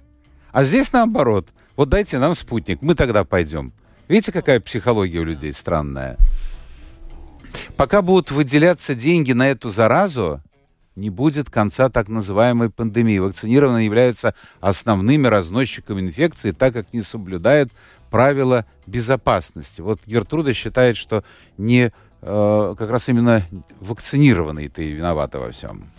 А 0.52 0.64
здесь 0.64 0.92
наоборот. 0.92 1.50
Вот 1.76 1.90
дайте 1.90 2.18
нам 2.18 2.34
спутник, 2.34 2.82
мы 2.82 2.96
тогда 2.96 3.24
пойдем. 3.24 3.74
Видите, 4.08 4.32
какая 4.32 4.60
психология 4.60 5.20
у 5.20 5.24
людей 5.24 5.52
странная? 5.54 6.18
Пока 7.76 8.02
будут 8.02 8.32
выделяться 8.32 8.96
деньги 8.96 9.34
на 9.34 9.50
эту 9.50 9.70
заразу, 9.70 10.42
не 10.96 11.10
будет 11.10 11.50
конца 11.50 11.90
так 11.90 12.08
называемой 12.08 12.70
пандемии. 12.70 13.20
Вакцинированные 13.20 13.86
являются 13.86 14.34
основными 14.62 15.28
разносчиками 15.28 16.02
инфекции, 16.02 16.52
так 16.52 16.74
как 16.74 16.94
не 16.94 17.02
соблюдают 17.02 17.72
правила 18.16 18.66
безопасности. 18.88 19.82
Вот 19.82 20.00
Гертруда 20.06 20.54
считает, 20.54 20.96
что 20.96 21.26
не 21.58 21.92
э, 22.22 22.76
как 22.78 22.90
раз 22.90 23.10
именно 23.10 23.46
вакцинированные-то 23.82 24.82
и 24.82 24.94
виноваты 24.94 25.38
во 25.38 25.52
всем. 25.52 25.92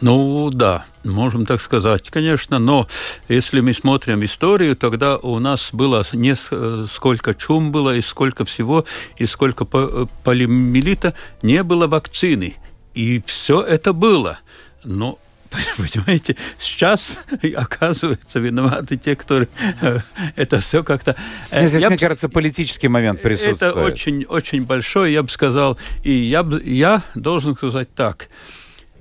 Ну 0.00 0.50
да, 0.50 0.84
можем 1.02 1.44
так 1.44 1.60
сказать, 1.60 2.10
конечно, 2.10 2.60
но 2.60 2.86
если 3.28 3.60
мы 3.60 3.72
смотрим 3.72 4.22
историю, 4.22 4.76
тогда 4.76 5.16
у 5.16 5.40
нас 5.40 5.70
было 5.72 6.04
не 6.12 6.36
э, 6.36 6.86
сколько 6.88 7.34
чум 7.34 7.72
было, 7.72 7.96
и 7.96 8.02
сколько 8.02 8.44
всего, 8.44 8.84
и 9.16 9.26
сколько 9.26 9.66
э, 9.72 10.06
полиомиелита, 10.22 11.12
не 11.42 11.64
было 11.64 11.88
вакцины. 11.88 12.54
И 12.94 13.20
все 13.26 13.62
это 13.62 13.92
было. 13.92 14.38
Но 14.84 15.18
Понимаете, 15.76 16.36
сейчас, 16.58 17.18
оказывается, 17.56 18.38
виноваты 18.38 18.96
те, 18.96 19.16
которые 19.16 19.48
э, 19.80 19.98
это 20.36 20.60
все 20.60 20.82
как-то... 20.84 21.16
э, 21.50 21.66
Здесь, 21.66 21.82
я 21.82 21.88
мне 21.88 21.96
б- 21.96 22.00
кажется, 22.02 22.28
политический 22.28 22.88
момент 22.88 23.20
присутствует. 23.22 23.62
это 23.62 23.84
очень, 23.84 24.24
очень 24.24 24.64
большой, 24.64 25.12
я 25.12 25.22
бы 25.22 25.28
сказал. 25.28 25.78
И 26.02 26.12
я, 26.12 26.46
я 26.64 27.02
должен 27.14 27.54
сказать 27.56 27.92
так. 27.94 28.28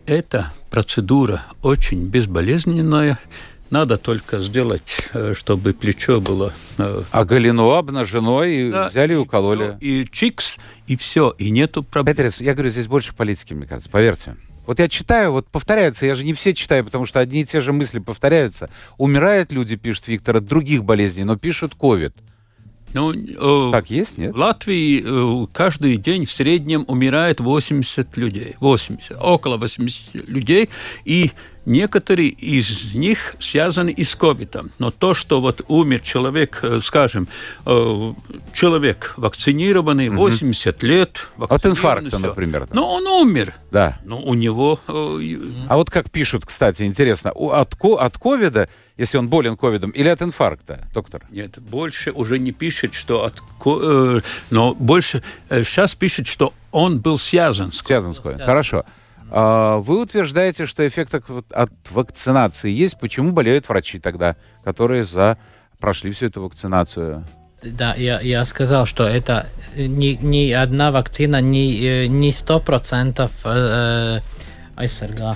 Эта 0.05 0.51
процедура 0.69 1.43
очень 1.61 2.05
безболезненная. 2.07 3.19
Надо 3.69 3.95
только 3.97 4.39
сделать, 4.41 5.07
э, 5.13 5.33
чтобы 5.33 5.71
плечо 5.71 6.19
было... 6.19 6.53
А 6.77 7.23
Галину 7.23 7.69
обнажено 7.71 8.43
и 8.43 8.69
да, 8.69 8.89
взяли 8.89 9.13
и 9.13 9.15
укололи. 9.15 9.77
И 9.79 10.05
чикс, 10.11 10.57
и 10.87 10.97
все, 10.97 11.33
и 11.37 11.49
нету 11.51 11.81
проблем. 11.81 12.13
Петрис, 12.17 12.41
я 12.41 12.53
говорю, 12.53 12.69
здесь 12.69 12.87
больше 12.87 13.13
политики, 13.15 13.53
мне 13.53 13.65
кажется, 13.65 13.89
поверьте. 13.89 14.35
Вот 14.65 14.79
я 14.79 14.87
читаю, 14.87 15.31
вот 15.31 15.47
повторяются, 15.47 16.05
я 16.05 16.15
же 16.15 16.23
не 16.23 16.33
все 16.33 16.53
читаю, 16.53 16.85
потому 16.85 17.05
что 17.05 17.19
одни 17.19 17.41
и 17.41 17.45
те 17.45 17.61
же 17.61 17.73
мысли 17.73 17.99
повторяются. 17.99 18.69
Умирают 18.97 19.51
люди, 19.51 19.75
пишет 19.75 20.07
Виктор, 20.07 20.37
от 20.37 20.45
других 20.45 20.83
болезней, 20.83 21.23
но 21.23 21.35
пишут 21.35 21.75
ковид. 21.75 22.15
Ну, 22.93 23.13
э, 23.13 23.71
Так 23.71 23.89
есть, 23.89 24.17
нет? 24.17 24.33
В 24.33 24.37
Латвии 24.37 25.01
э, 25.43 25.47
каждый 25.53 25.97
день 25.97 26.25
в 26.25 26.31
среднем 26.31 26.85
умирает 26.87 27.39
80 27.39 28.17
людей. 28.17 28.55
80, 28.59 29.17
около 29.21 29.57
80 29.57 30.27
людей. 30.29 30.69
И 31.05 31.31
некоторые 31.65 32.29
из 32.29 32.93
них 32.95 33.35
связаны 33.39 33.91
и 33.91 34.03
с 34.03 34.15
ковидом. 34.15 34.71
Но 34.79 34.91
то, 34.91 35.13
что 35.13 35.39
вот 35.41 35.61
умер 35.67 35.99
человек, 36.01 36.59
э, 36.63 36.81
скажем, 36.83 37.27
э, 37.65 38.13
человек 38.53 39.13
вакцинированный, 39.17 40.09
80 40.09 40.83
лет, 40.83 41.27
От 41.37 41.65
инфаркта, 41.65 42.09
всё. 42.17 42.19
например. 42.19 42.67
там. 42.67 42.75
Но 42.75 42.93
он 42.93 43.07
умер. 43.07 43.53
Да. 43.71 43.99
Но 44.03 44.19
у 44.21 44.33
него... 44.33 44.79
э, 44.87 45.37
А 45.69 45.77
вот 45.77 45.89
как 45.89 46.09
пишут, 46.11 46.45
кстати, 46.45 46.83
интересно, 46.83 47.31
от, 47.31 47.75
от 47.81 48.17
ковида, 48.17 48.67
если 48.97 49.17
он 49.17 49.29
болен 49.29 49.57
ковидом, 49.57 49.91
или 49.91 50.07
от 50.07 50.21
инфаркта, 50.21 50.87
доктор? 50.93 51.25
Нет, 51.29 51.59
больше 51.59 52.11
уже 52.11 52.39
не 52.39 52.51
пишет, 52.51 52.93
что 52.93 53.25
от... 53.25 53.41
э, 53.65 54.21
но 54.49 54.73
больше 54.73 55.23
сейчас 55.49 55.95
пишет, 55.95 56.27
что 56.27 56.53
он 56.71 56.99
был 56.99 57.17
связан 57.17 57.71
с 57.71 57.79
Связан 57.79 58.13
с 58.13 58.19
ковидом. 58.19 58.45
Хорошо. 58.45 58.85
А, 59.31 59.77
Вы 59.77 60.01
утверждаете, 60.01 60.65
что 60.65 60.87
эффект 60.87 61.13
от, 61.13 61.71
вакцинации 61.89 62.69
есть. 62.69 62.99
Почему 62.99 63.31
болеют 63.31 63.67
врачи 63.69 63.99
тогда, 63.99 64.35
которые 64.63 65.03
за 65.03 65.37
прошли 65.79 66.11
всю 66.11 66.27
эту 66.27 66.43
вакцинацию? 66.43 67.25
Да, 67.63 67.93
я, 67.93 68.19
я 68.21 68.43
сказал, 68.45 68.85
что 68.85 69.07
это 69.07 69.45
ни, 69.75 70.17
ни 70.21 70.51
одна 70.51 70.91
вакцина 70.91 71.41
не, 71.41 71.79
э, 71.79 72.07
не 72.07 72.31
100% 72.31 73.21
э, 73.21 73.29
э, 73.45 74.19
aizsargā. 74.75 75.35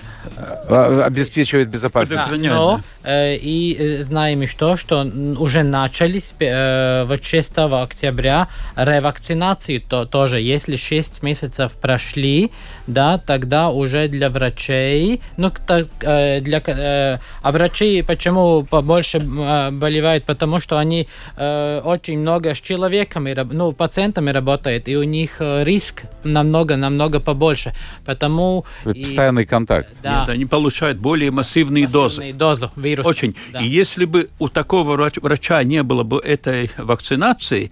А, 0.70 1.06
Обеспечивает 1.06 1.70
безопасность. 1.70 2.30
Да. 2.30 2.38
Но 2.38 2.82
э, 3.04 3.36
и 3.36 3.76
э, 3.78 4.04
знаем 4.04 4.44
и 4.44 4.48
что, 4.48 4.78
что 4.78 5.02
уже 5.38 5.64
начались 5.64 6.34
э, 6.40 7.06
вот 7.08 7.24
6 7.24 7.52
октября 7.58 8.48
ревакцинации 8.76 9.80
то, 9.80 10.06
тоже. 10.06 10.40
Если 10.40 10.76
6 10.76 11.24
месяцев 11.24 11.74
прошли, 11.74 12.52
да, 12.88 13.18
тогда 13.18 13.70
уже 13.70 14.08
для 14.08 14.30
врачей, 14.30 15.22
ну, 15.38 15.52
так, 15.68 15.88
э, 16.02 16.42
для, 16.42 16.62
э, 16.66 17.18
а 17.42 17.52
врачи 17.52 18.02
почему 18.04 18.64
побольше 18.64 19.18
э, 19.18 19.72
болевают? 19.72 20.24
Потому 20.26 20.60
что 20.60 20.78
они 20.78 21.08
э, 21.38 21.82
очень 21.84 22.20
много 22.20 22.54
с 22.54 22.62
человеками, 22.62 23.34
ну, 23.52 23.72
пациентами 23.72 24.30
работают, 24.32 24.88
и 24.88 24.96
у 24.98 25.04
них 25.04 25.38
э, 25.40 25.64
риск 25.64 26.04
намного-намного 26.24 27.20
побольше. 27.20 27.74
Потому... 28.06 28.66
и- 28.94 29.04
Постоянный 29.04 29.46
контакт. 29.46 29.90
да. 30.04 30.20
Нет, 30.22 30.30
они 30.30 30.46
получают 30.46 30.98
более 30.98 31.32
массивные 31.32 31.88
дозы. 31.88 32.18
Массивные 32.22 32.34
дозы 32.34 32.70
вируса. 32.76 33.10
Очень. 33.10 33.36
Да. 33.52 33.60
И 33.62 33.68
если 33.68 34.06
бы 34.06 34.30
у 34.40 34.48
такого 34.50 34.96
врач- 34.96 35.20
врача 35.22 35.64
не 35.64 35.84
было 35.84 36.04
бы 36.04 36.20
этой 36.20 36.70
вакцинации, 36.78 37.72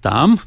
там 0.00 0.38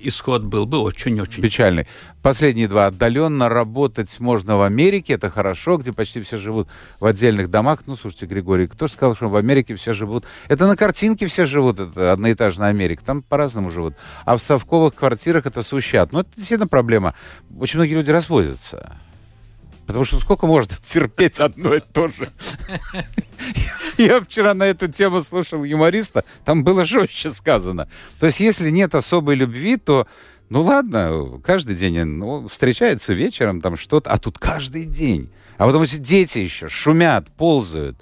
исход 0.00 0.42
был 0.42 0.66
бы 0.66 0.78
очень-очень 0.78 1.42
печальный. 1.42 1.86
Последние 2.22 2.68
два. 2.68 2.86
Отдаленно 2.86 3.48
работать 3.48 4.18
можно 4.20 4.56
в 4.56 4.62
Америке, 4.62 5.14
это 5.14 5.30
хорошо, 5.30 5.76
где 5.76 5.92
почти 5.92 6.20
все 6.22 6.36
живут 6.36 6.68
в 7.00 7.06
отдельных 7.06 7.50
домах. 7.50 7.80
Ну, 7.86 7.96
слушайте, 7.96 8.26
Григорий, 8.26 8.66
кто 8.66 8.86
же 8.86 8.92
сказал, 8.92 9.14
что 9.14 9.28
в 9.28 9.36
Америке 9.36 9.76
все 9.76 9.92
живут? 9.92 10.24
Это 10.48 10.66
на 10.66 10.76
картинке 10.76 11.26
все 11.26 11.46
живут, 11.46 11.78
это 11.78 12.12
одноэтажная 12.12 12.68
Америка, 12.68 13.02
там 13.04 13.22
по-разному 13.22 13.70
живут. 13.70 13.94
А 14.24 14.36
в 14.36 14.42
совковых 14.42 14.94
квартирах 14.94 15.46
это 15.46 15.62
сущат. 15.62 16.12
Ну, 16.12 16.20
это 16.20 16.30
действительно 16.36 16.68
проблема. 16.68 17.14
Очень 17.58 17.78
многие 17.78 17.94
люди 17.94 18.10
разводятся. 18.10 18.96
Потому 19.86 20.04
что 20.04 20.18
сколько 20.18 20.46
можно 20.46 20.74
терпеть 20.82 21.38
одно 21.38 21.74
и 21.74 21.80
то 21.80 22.08
же? 22.08 22.32
Я 23.98 24.20
вчера 24.20 24.52
на 24.54 24.64
эту 24.64 24.88
тему 24.88 25.22
слушал 25.22 25.64
юмориста, 25.64 26.24
там 26.44 26.64
было 26.64 26.84
жестче 26.84 27.30
сказано. 27.30 27.88
То 28.18 28.26
есть, 28.26 28.40
если 28.40 28.70
нет 28.70 28.94
особой 28.94 29.36
любви, 29.36 29.76
то 29.76 30.06
ну 30.48 30.62
ладно, 30.62 31.40
каждый 31.44 31.74
день 31.74 32.04
ну, 32.04 32.46
встречается 32.48 33.12
вечером, 33.14 33.60
там 33.60 33.76
что-то, 33.76 34.10
а 34.10 34.18
тут 34.18 34.38
каждый 34.38 34.84
день. 34.84 35.30
А 35.58 35.66
потом 35.66 35.82
если 35.82 35.98
дети 35.98 36.38
еще 36.38 36.68
шумят, 36.68 37.28
ползают, 37.36 37.98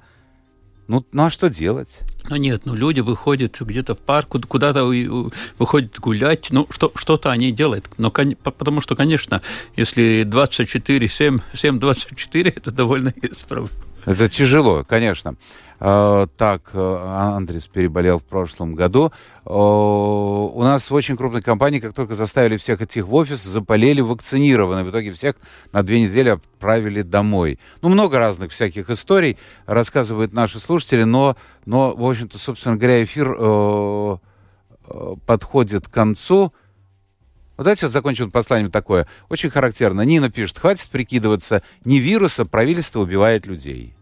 ну, 0.86 1.04
ну 1.12 1.24
а 1.24 1.30
что 1.30 1.48
делать? 1.48 2.00
Ну 2.28 2.36
нет, 2.36 2.62
ну 2.64 2.74
люди 2.74 3.00
выходят 3.00 3.58
где-то 3.60 3.94
в 3.94 3.98
парк, 3.98 4.28
куда-то 4.28 4.84
выходят 5.58 5.98
гулять, 5.98 6.48
ну 6.50 6.66
что, 6.70 6.92
что-то 6.94 7.30
они 7.30 7.52
делают. 7.52 7.88
Но, 7.98 8.10
потому 8.10 8.80
что, 8.80 8.96
конечно, 8.96 9.42
если 9.76 10.24
24, 10.26 11.08
7, 11.08 11.38
7, 11.54 11.78
24, 11.78 12.50
это 12.50 12.70
довольно 12.70 13.12
исправно. 13.22 13.70
Это 14.06 14.28
тяжело, 14.28 14.84
конечно. 14.84 15.36
А, 15.80 16.26
так, 16.36 16.70
э, 16.72 16.98
Андрес 17.36 17.66
переболел 17.66 18.18
в 18.18 18.24
прошлом 18.24 18.74
году. 18.74 19.12
У 19.44 20.62
нас 20.62 20.90
в 20.90 20.94
очень 20.94 21.16
крупной 21.16 21.42
компании, 21.42 21.78
как 21.78 21.92
только 21.92 22.14
заставили 22.14 22.56
всех 22.56 22.80
идти 22.80 23.02
в 23.02 23.12
офис, 23.14 23.42
запалили 23.42 24.00
вакцинированные. 24.00 24.84
В 24.84 24.90
итоге 24.90 25.12
всех 25.12 25.36
на 25.72 25.82
две 25.82 26.00
недели 26.00 26.30
отправили 26.30 27.02
домой. 27.02 27.58
Ну, 27.82 27.90
много 27.90 28.18
разных 28.18 28.52
всяких 28.52 28.88
историй 28.88 29.36
рассказывают 29.66 30.32
наши 30.32 30.60
слушатели, 30.60 31.02
но, 31.02 31.36
но 31.66 31.94
в 31.94 32.08
общем-то, 32.08 32.38
собственно 32.38 32.76
говоря, 32.76 33.04
эфир 33.04 33.34
э, 33.38 34.16
э, 34.88 35.14
подходит 35.26 35.88
к 35.88 35.90
концу. 35.90 36.54
Вот 37.56 37.64
давайте 37.64 37.86
вот 37.86 37.92
закончим 37.92 38.30
посланием 38.30 38.70
такое. 38.70 39.06
Очень 39.28 39.50
характерно. 39.50 40.02
Нина 40.02 40.30
пишет, 40.30 40.58
хватит 40.58 40.88
прикидываться, 40.90 41.62
не 41.84 42.00
вируса, 42.00 42.44
правительство 42.44 43.00
убивает 43.00 43.46
людей. 43.46 43.94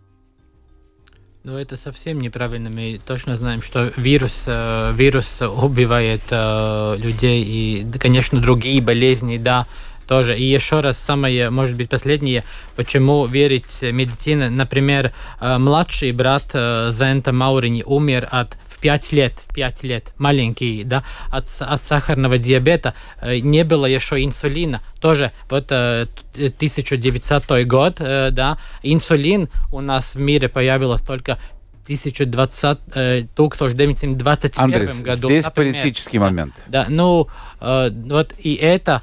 Ну, 1.44 1.58
это 1.58 1.76
совсем 1.76 2.20
неправильно. 2.20 2.70
Мы 2.70 3.00
точно 3.04 3.36
знаем, 3.36 3.62
что 3.62 3.92
вирус, 3.96 4.44
э, 4.46 4.92
вирус 4.94 5.42
убивает 5.42 6.22
э, 6.30 6.96
людей 6.98 7.42
и, 7.42 7.98
конечно, 7.98 8.40
другие 8.40 8.80
болезни, 8.80 9.38
да, 9.38 9.66
тоже. 10.06 10.38
И 10.38 10.44
еще 10.44 10.80
раз, 10.80 10.98
самое, 10.98 11.50
может 11.50 11.76
быть, 11.76 11.90
последнее, 11.90 12.44
почему 12.76 13.26
верить 13.26 13.66
в 13.66 13.90
медицину. 13.90 14.50
Например, 14.50 15.12
э, 15.40 15.58
младший 15.58 16.12
брат 16.12 16.44
э, 16.52 16.92
Зента 16.92 17.32
Маурини 17.32 17.82
умер 17.84 18.28
от 18.30 18.56
5 18.82 19.12
лет, 19.12 19.32
5 19.54 19.82
лет, 19.84 20.12
маленький, 20.18 20.82
да, 20.84 21.04
от, 21.30 21.46
от 21.60 21.82
сахарного 21.82 22.36
диабета, 22.36 22.94
э, 23.20 23.38
не 23.38 23.64
было 23.64 23.86
еще 23.86 24.22
инсулина. 24.22 24.82
Тоже 25.00 25.30
вот 25.48 25.70
1900 25.70 27.50
э, 27.50 27.64
год, 27.64 27.96
э, 28.00 28.30
да, 28.32 28.58
инсулин 28.82 29.48
у 29.70 29.80
нас 29.80 30.14
в 30.14 30.18
мире 30.18 30.48
появился 30.48 31.06
только 31.06 31.38
1920, 31.84 32.78
1921 32.94 34.64
Андрес, 34.64 35.00
году. 35.00 35.28
здесь 35.28 35.44
например. 35.44 35.74
политический 35.74 36.18
момент. 36.18 36.54
Да, 36.66 36.86
ну, 36.88 37.28
вот 37.60 38.32
и 38.38 38.54
это 38.54 39.02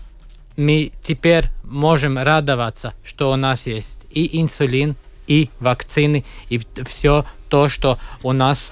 мы 0.58 0.92
теперь 1.02 1.46
можем 1.64 2.18
радоваться, 2.18 2.94
что 3.04 3.32
у 3.32 3.36
нас 3.36 3.68
есть 3.68 4.08
и 4.12 4.42
инсулин, 4.42 4.96
и 5.28 5.50
вакцины, 5.60 6.26
и 6.50 6.60
все 6.86 7.26
то, 7.50 7.68
что 7.70 8.00
у 8.24 8.32
нас, 8.32 8.72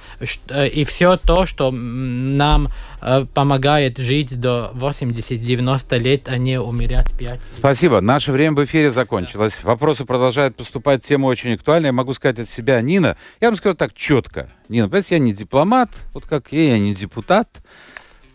э, 0.49 0.67
и 0.67 0.83
все 0.83 1.17
то, 1.17 1.45
что 1.45 1.71
нам 1.71 2.69
э, 3.01 3.25
помогает 3.33 3.97
жить 3.97 4.39
до 4.39 4.71
80-90 4.75 5.97
лет, 5.97 6.27
а 6.27 6.37
не 6.37 6.59
умереть 6.59 7.11
5. 7.17 7.39
Спасибо. 7.53 8.01
Наше 8.01 8.31
время 8.31 8.55
в 8.55 8.65
эфире 8.65 8.91
закончилось. 8.91 9.63
Вопросы 9.63 10.05
продолжают 10.05 10.55
поступать, 10.55 11.03
тема 11.03 11.25
очень 11.25 11.53
актуальная. 11.53 11.89
Я 11.89 11.93
могу 11.93 12.13
сказать 12.13 12.39
от 12.39 12.49
себя, 12.49 12.79
Нина, 12.81 13.17
я 13.41 13.49
вам 13.49 13.55
скажу 13.55 13.75
так 13.75 13.93
четко. 13.93 14.49
Нина, 14.69 14.87
понимаете, 14.87 15.15
я 15.15 15.19
не 15.19 15.33
дипломат, 15.33 15.89
вот 16.13 16.25
как 16.25 16.51
я, 16.51 16.73
я 16.73 16.79
не 16.79 16.93
депутат. 16.93 17.49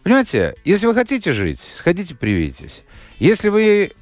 Понимаете, 0.02 0.54
если 0.64 0.86
вы 0.86 0.94
хотите 0.94 1.32
жить, 1.32 1.60
сходите 1.76 2.14
привейтесь. 2.14 2.82
Если 3.20 3.48
вы 3.48 3.92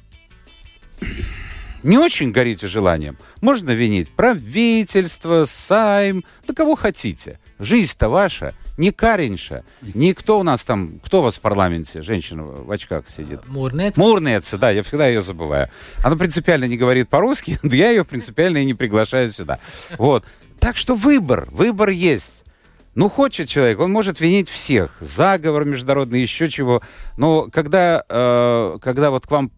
не 1.83 1.97
очень 1.97 2.31
горите 2.31 2.67
желанием, 2.67 3.17
можно 3.41 3.71
винить 3.71 4.09
правительство, 4.09 5.45
сайм, 5.45 6.23
да 6.47 6.53
кого 6.53 6.75
хотите. 6.75 7.39
Жизнь-то 7.59 8.09
ваша, 8.09 8.53
не 8.77 8.91
Каринша, 8.91 9.63
никто 9.81 10.39
у 10.39 10.43
нас 10.43 10.63
там, 10.63 10.99
кто 11.03 11.19
у 11.19 11.23
вас 11.23 11.37
в 11.37 11.41
парламенте, 11.41 12.01
женщина 12.01 12.43
в 12.43 12.71
очках 12.71 13.09
сидит? 13.09 13.47
Мурнец. 13.47 13.97
Мурнец, 13.97 14.53
да, 14.53 14.71
я 14.71 14.83
всегда 14.83 15.07
ее 15.07 15.21
забываю. 15.21 15.69
Она 16.03 16.15
принципиально 16.15 16.65
не 16.65 16.77
говорит 16.77 17.09
по-русски, 17.09 17.59
да 17.63 17.75
я 17.75 17.89
ее 17.89 18.05
принципиально 18.05 18.59
и 18.59 18.65
не 18.65 18.73
приглашаю 18.73 19.29
сюда. 19.29 19.59
Вот. 19.97 20.25
Так 20.59 20.77
что 20.77 20.95
выбор, 20.95 21.47
выбор 21.51 21.89
есть. 21.89 22.43
Ну, 22.93 23.09
хочет 23.09 23.47
человек, 23.47 23.79
он 23.79 23.91
может 23.91 24.19
винить 24.19 24.49
всех. 24.49 24.91
Заговор 24.99 25.63
международный, 25.63 26.21
еще 26.21 26.49
чего. 26.49 26.81
Но 27.15 27.43
когда, 27.49 28.03
э, 28.07 28.77
когда 28.81 29.11
вот 29.11 29.25
к 29.25 29.31
вам 29.31 29.51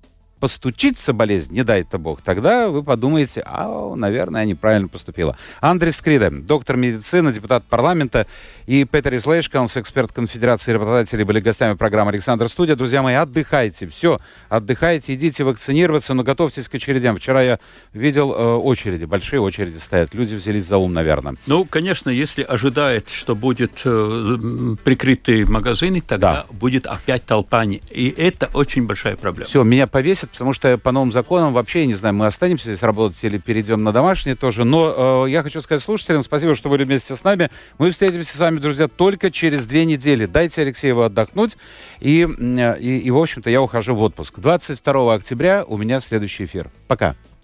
постучится 0.43 1.13
болезнь, 1.13 1.53
не 1.53 1.63
дай-то 1.63 1.97
бог, 1.97 2.21
тогда 2.21 2.67
вы 2.67 2.83
подумаете, 2.83 3.43
а, 3.45 3.95
наверное, 3.95 4.41
я 4.41 4.45
неправильно 4.45 4.89
поступила. 4.89 5.37
Андрей 5.61 5.93
Скрида, 5.93 6.31
доктор 6.31 6.75
медицины, 6.75 7.31
депутат 7.31 7.63
парламента, 7.63 8.27
и 8.65 8.83
Петер 8.83 9.15
Ислейшканс, 9.15 9.77
эксперт 9.77 10.11
Конфедерации 10.11 10.73
работодателей, 10.73 11.23
были 11.23 11.39
гостями 11.39 11.75
программы 11.75 12.11
«Александр 12.11 12.49
Студия». 12.49 12.75
Друзья 12.75 13.01
мои, 13.01 13.15
отдыхайте, 13.15 13.87
все, 13.87 14.19
отдыхайте, 14.49 15.13
идите 15.13 15.45
вакцинироваться, 15.45 16.13
но 16.13 16.23
готовьтесь 16.23 16.67
к 16.67 16.75
очередям. 16.75 17.15
Вчера 17.15 17.41
я 17.41 17.59
видел 17.93 18.33
э, 18.33 18.55
очереди, 18.55 19.05
большие 19.05 19.39
очереди 19.39 19.77
стоят, 19.77 20.13
люди 20.13 20.35
взялись 20.35 20.65
за 20.65 20.77
ум, 20.77 20.91
наверное. 20.91 21.35
Ну, 21.45 21.63
конечно, 21.63 22.09
если 22.09 22.43
ожидает, 22.43 23.09
что 23.09 23.33
будет 23.33 23.81
э, 23.85 24.75
прикрытые 24.83 25.45
магазины, 25.45 26.01
тогда 26.01 26.33
да. 26.33 26.45
будет 26.51 26.85
опять 26.85 27.25
толпа, 27.25 27.63
и 27.63 28.13
это 28.17 28.49
очень 28.53 28.85
большая 28.85 29.15
проблема. 29.15 29.47
Все, 29.47 29.63
меня 29.63 29.87
повесят, 29.87 30.32
потому 30.33 30.53
что 30.53 30.77
по 30.77 30.91
новым 30.91 31.11
законам 31.11 31.53
вообще, 31.53 31.81
я 31.81 31.85
не 31.85 31.93
знаю, 31.93 32.15
мы 32.15 32.25
останемся 32.25 32.65
здесь 32.65 32.83
работать 32.83 33.23
или 33.23 33.37
перейдем 33.37 33.83
на 33.83 33.91
домашние 33.91 34.35
тоже. 34.35 34.63
Но 34.63 35.25
э, 35.25 35.29
я 35.29 35.43
хочу 35.43 35.61
сказать 35.61 35.83
слушателям 35.83 36.21
спасибо, 36.21 36.55
что 36.55 36.69
были 36.69 36.83
вместе 36.83 37.15
с 37.15 37.23
нами. 37.23 37.49
Мы 37.77 37.91
встретимся 37.91 38.35
с 38.35 38.39
вами, 38.39 38.59
друзья, 38.59 38.87
только 38.87 39.31
через 39.31 39.65
две 39.65 39.85
недели. 39.85 40.25
Дайте 40.25 40.61
Алексееву 40.61 41.01
отдохнуть. 41.01 41.57
И, 41.99 42.27
и, 42.27 42.97
и 42.97 43.11
в 43.11 43.17
общем-то, 43.17 43.49
я 43.49 43.61
ухожу 43.61 43.95
в 43.95 44.01
отпуск. 44.01 44.39
22 44.39 45.13
октября 45.13 45.63
у 45.65 45.77
меня 45.77 45.99
следующий 45.99 46.45
эфир. 46.45 46.69
Пока. 46.87 47.15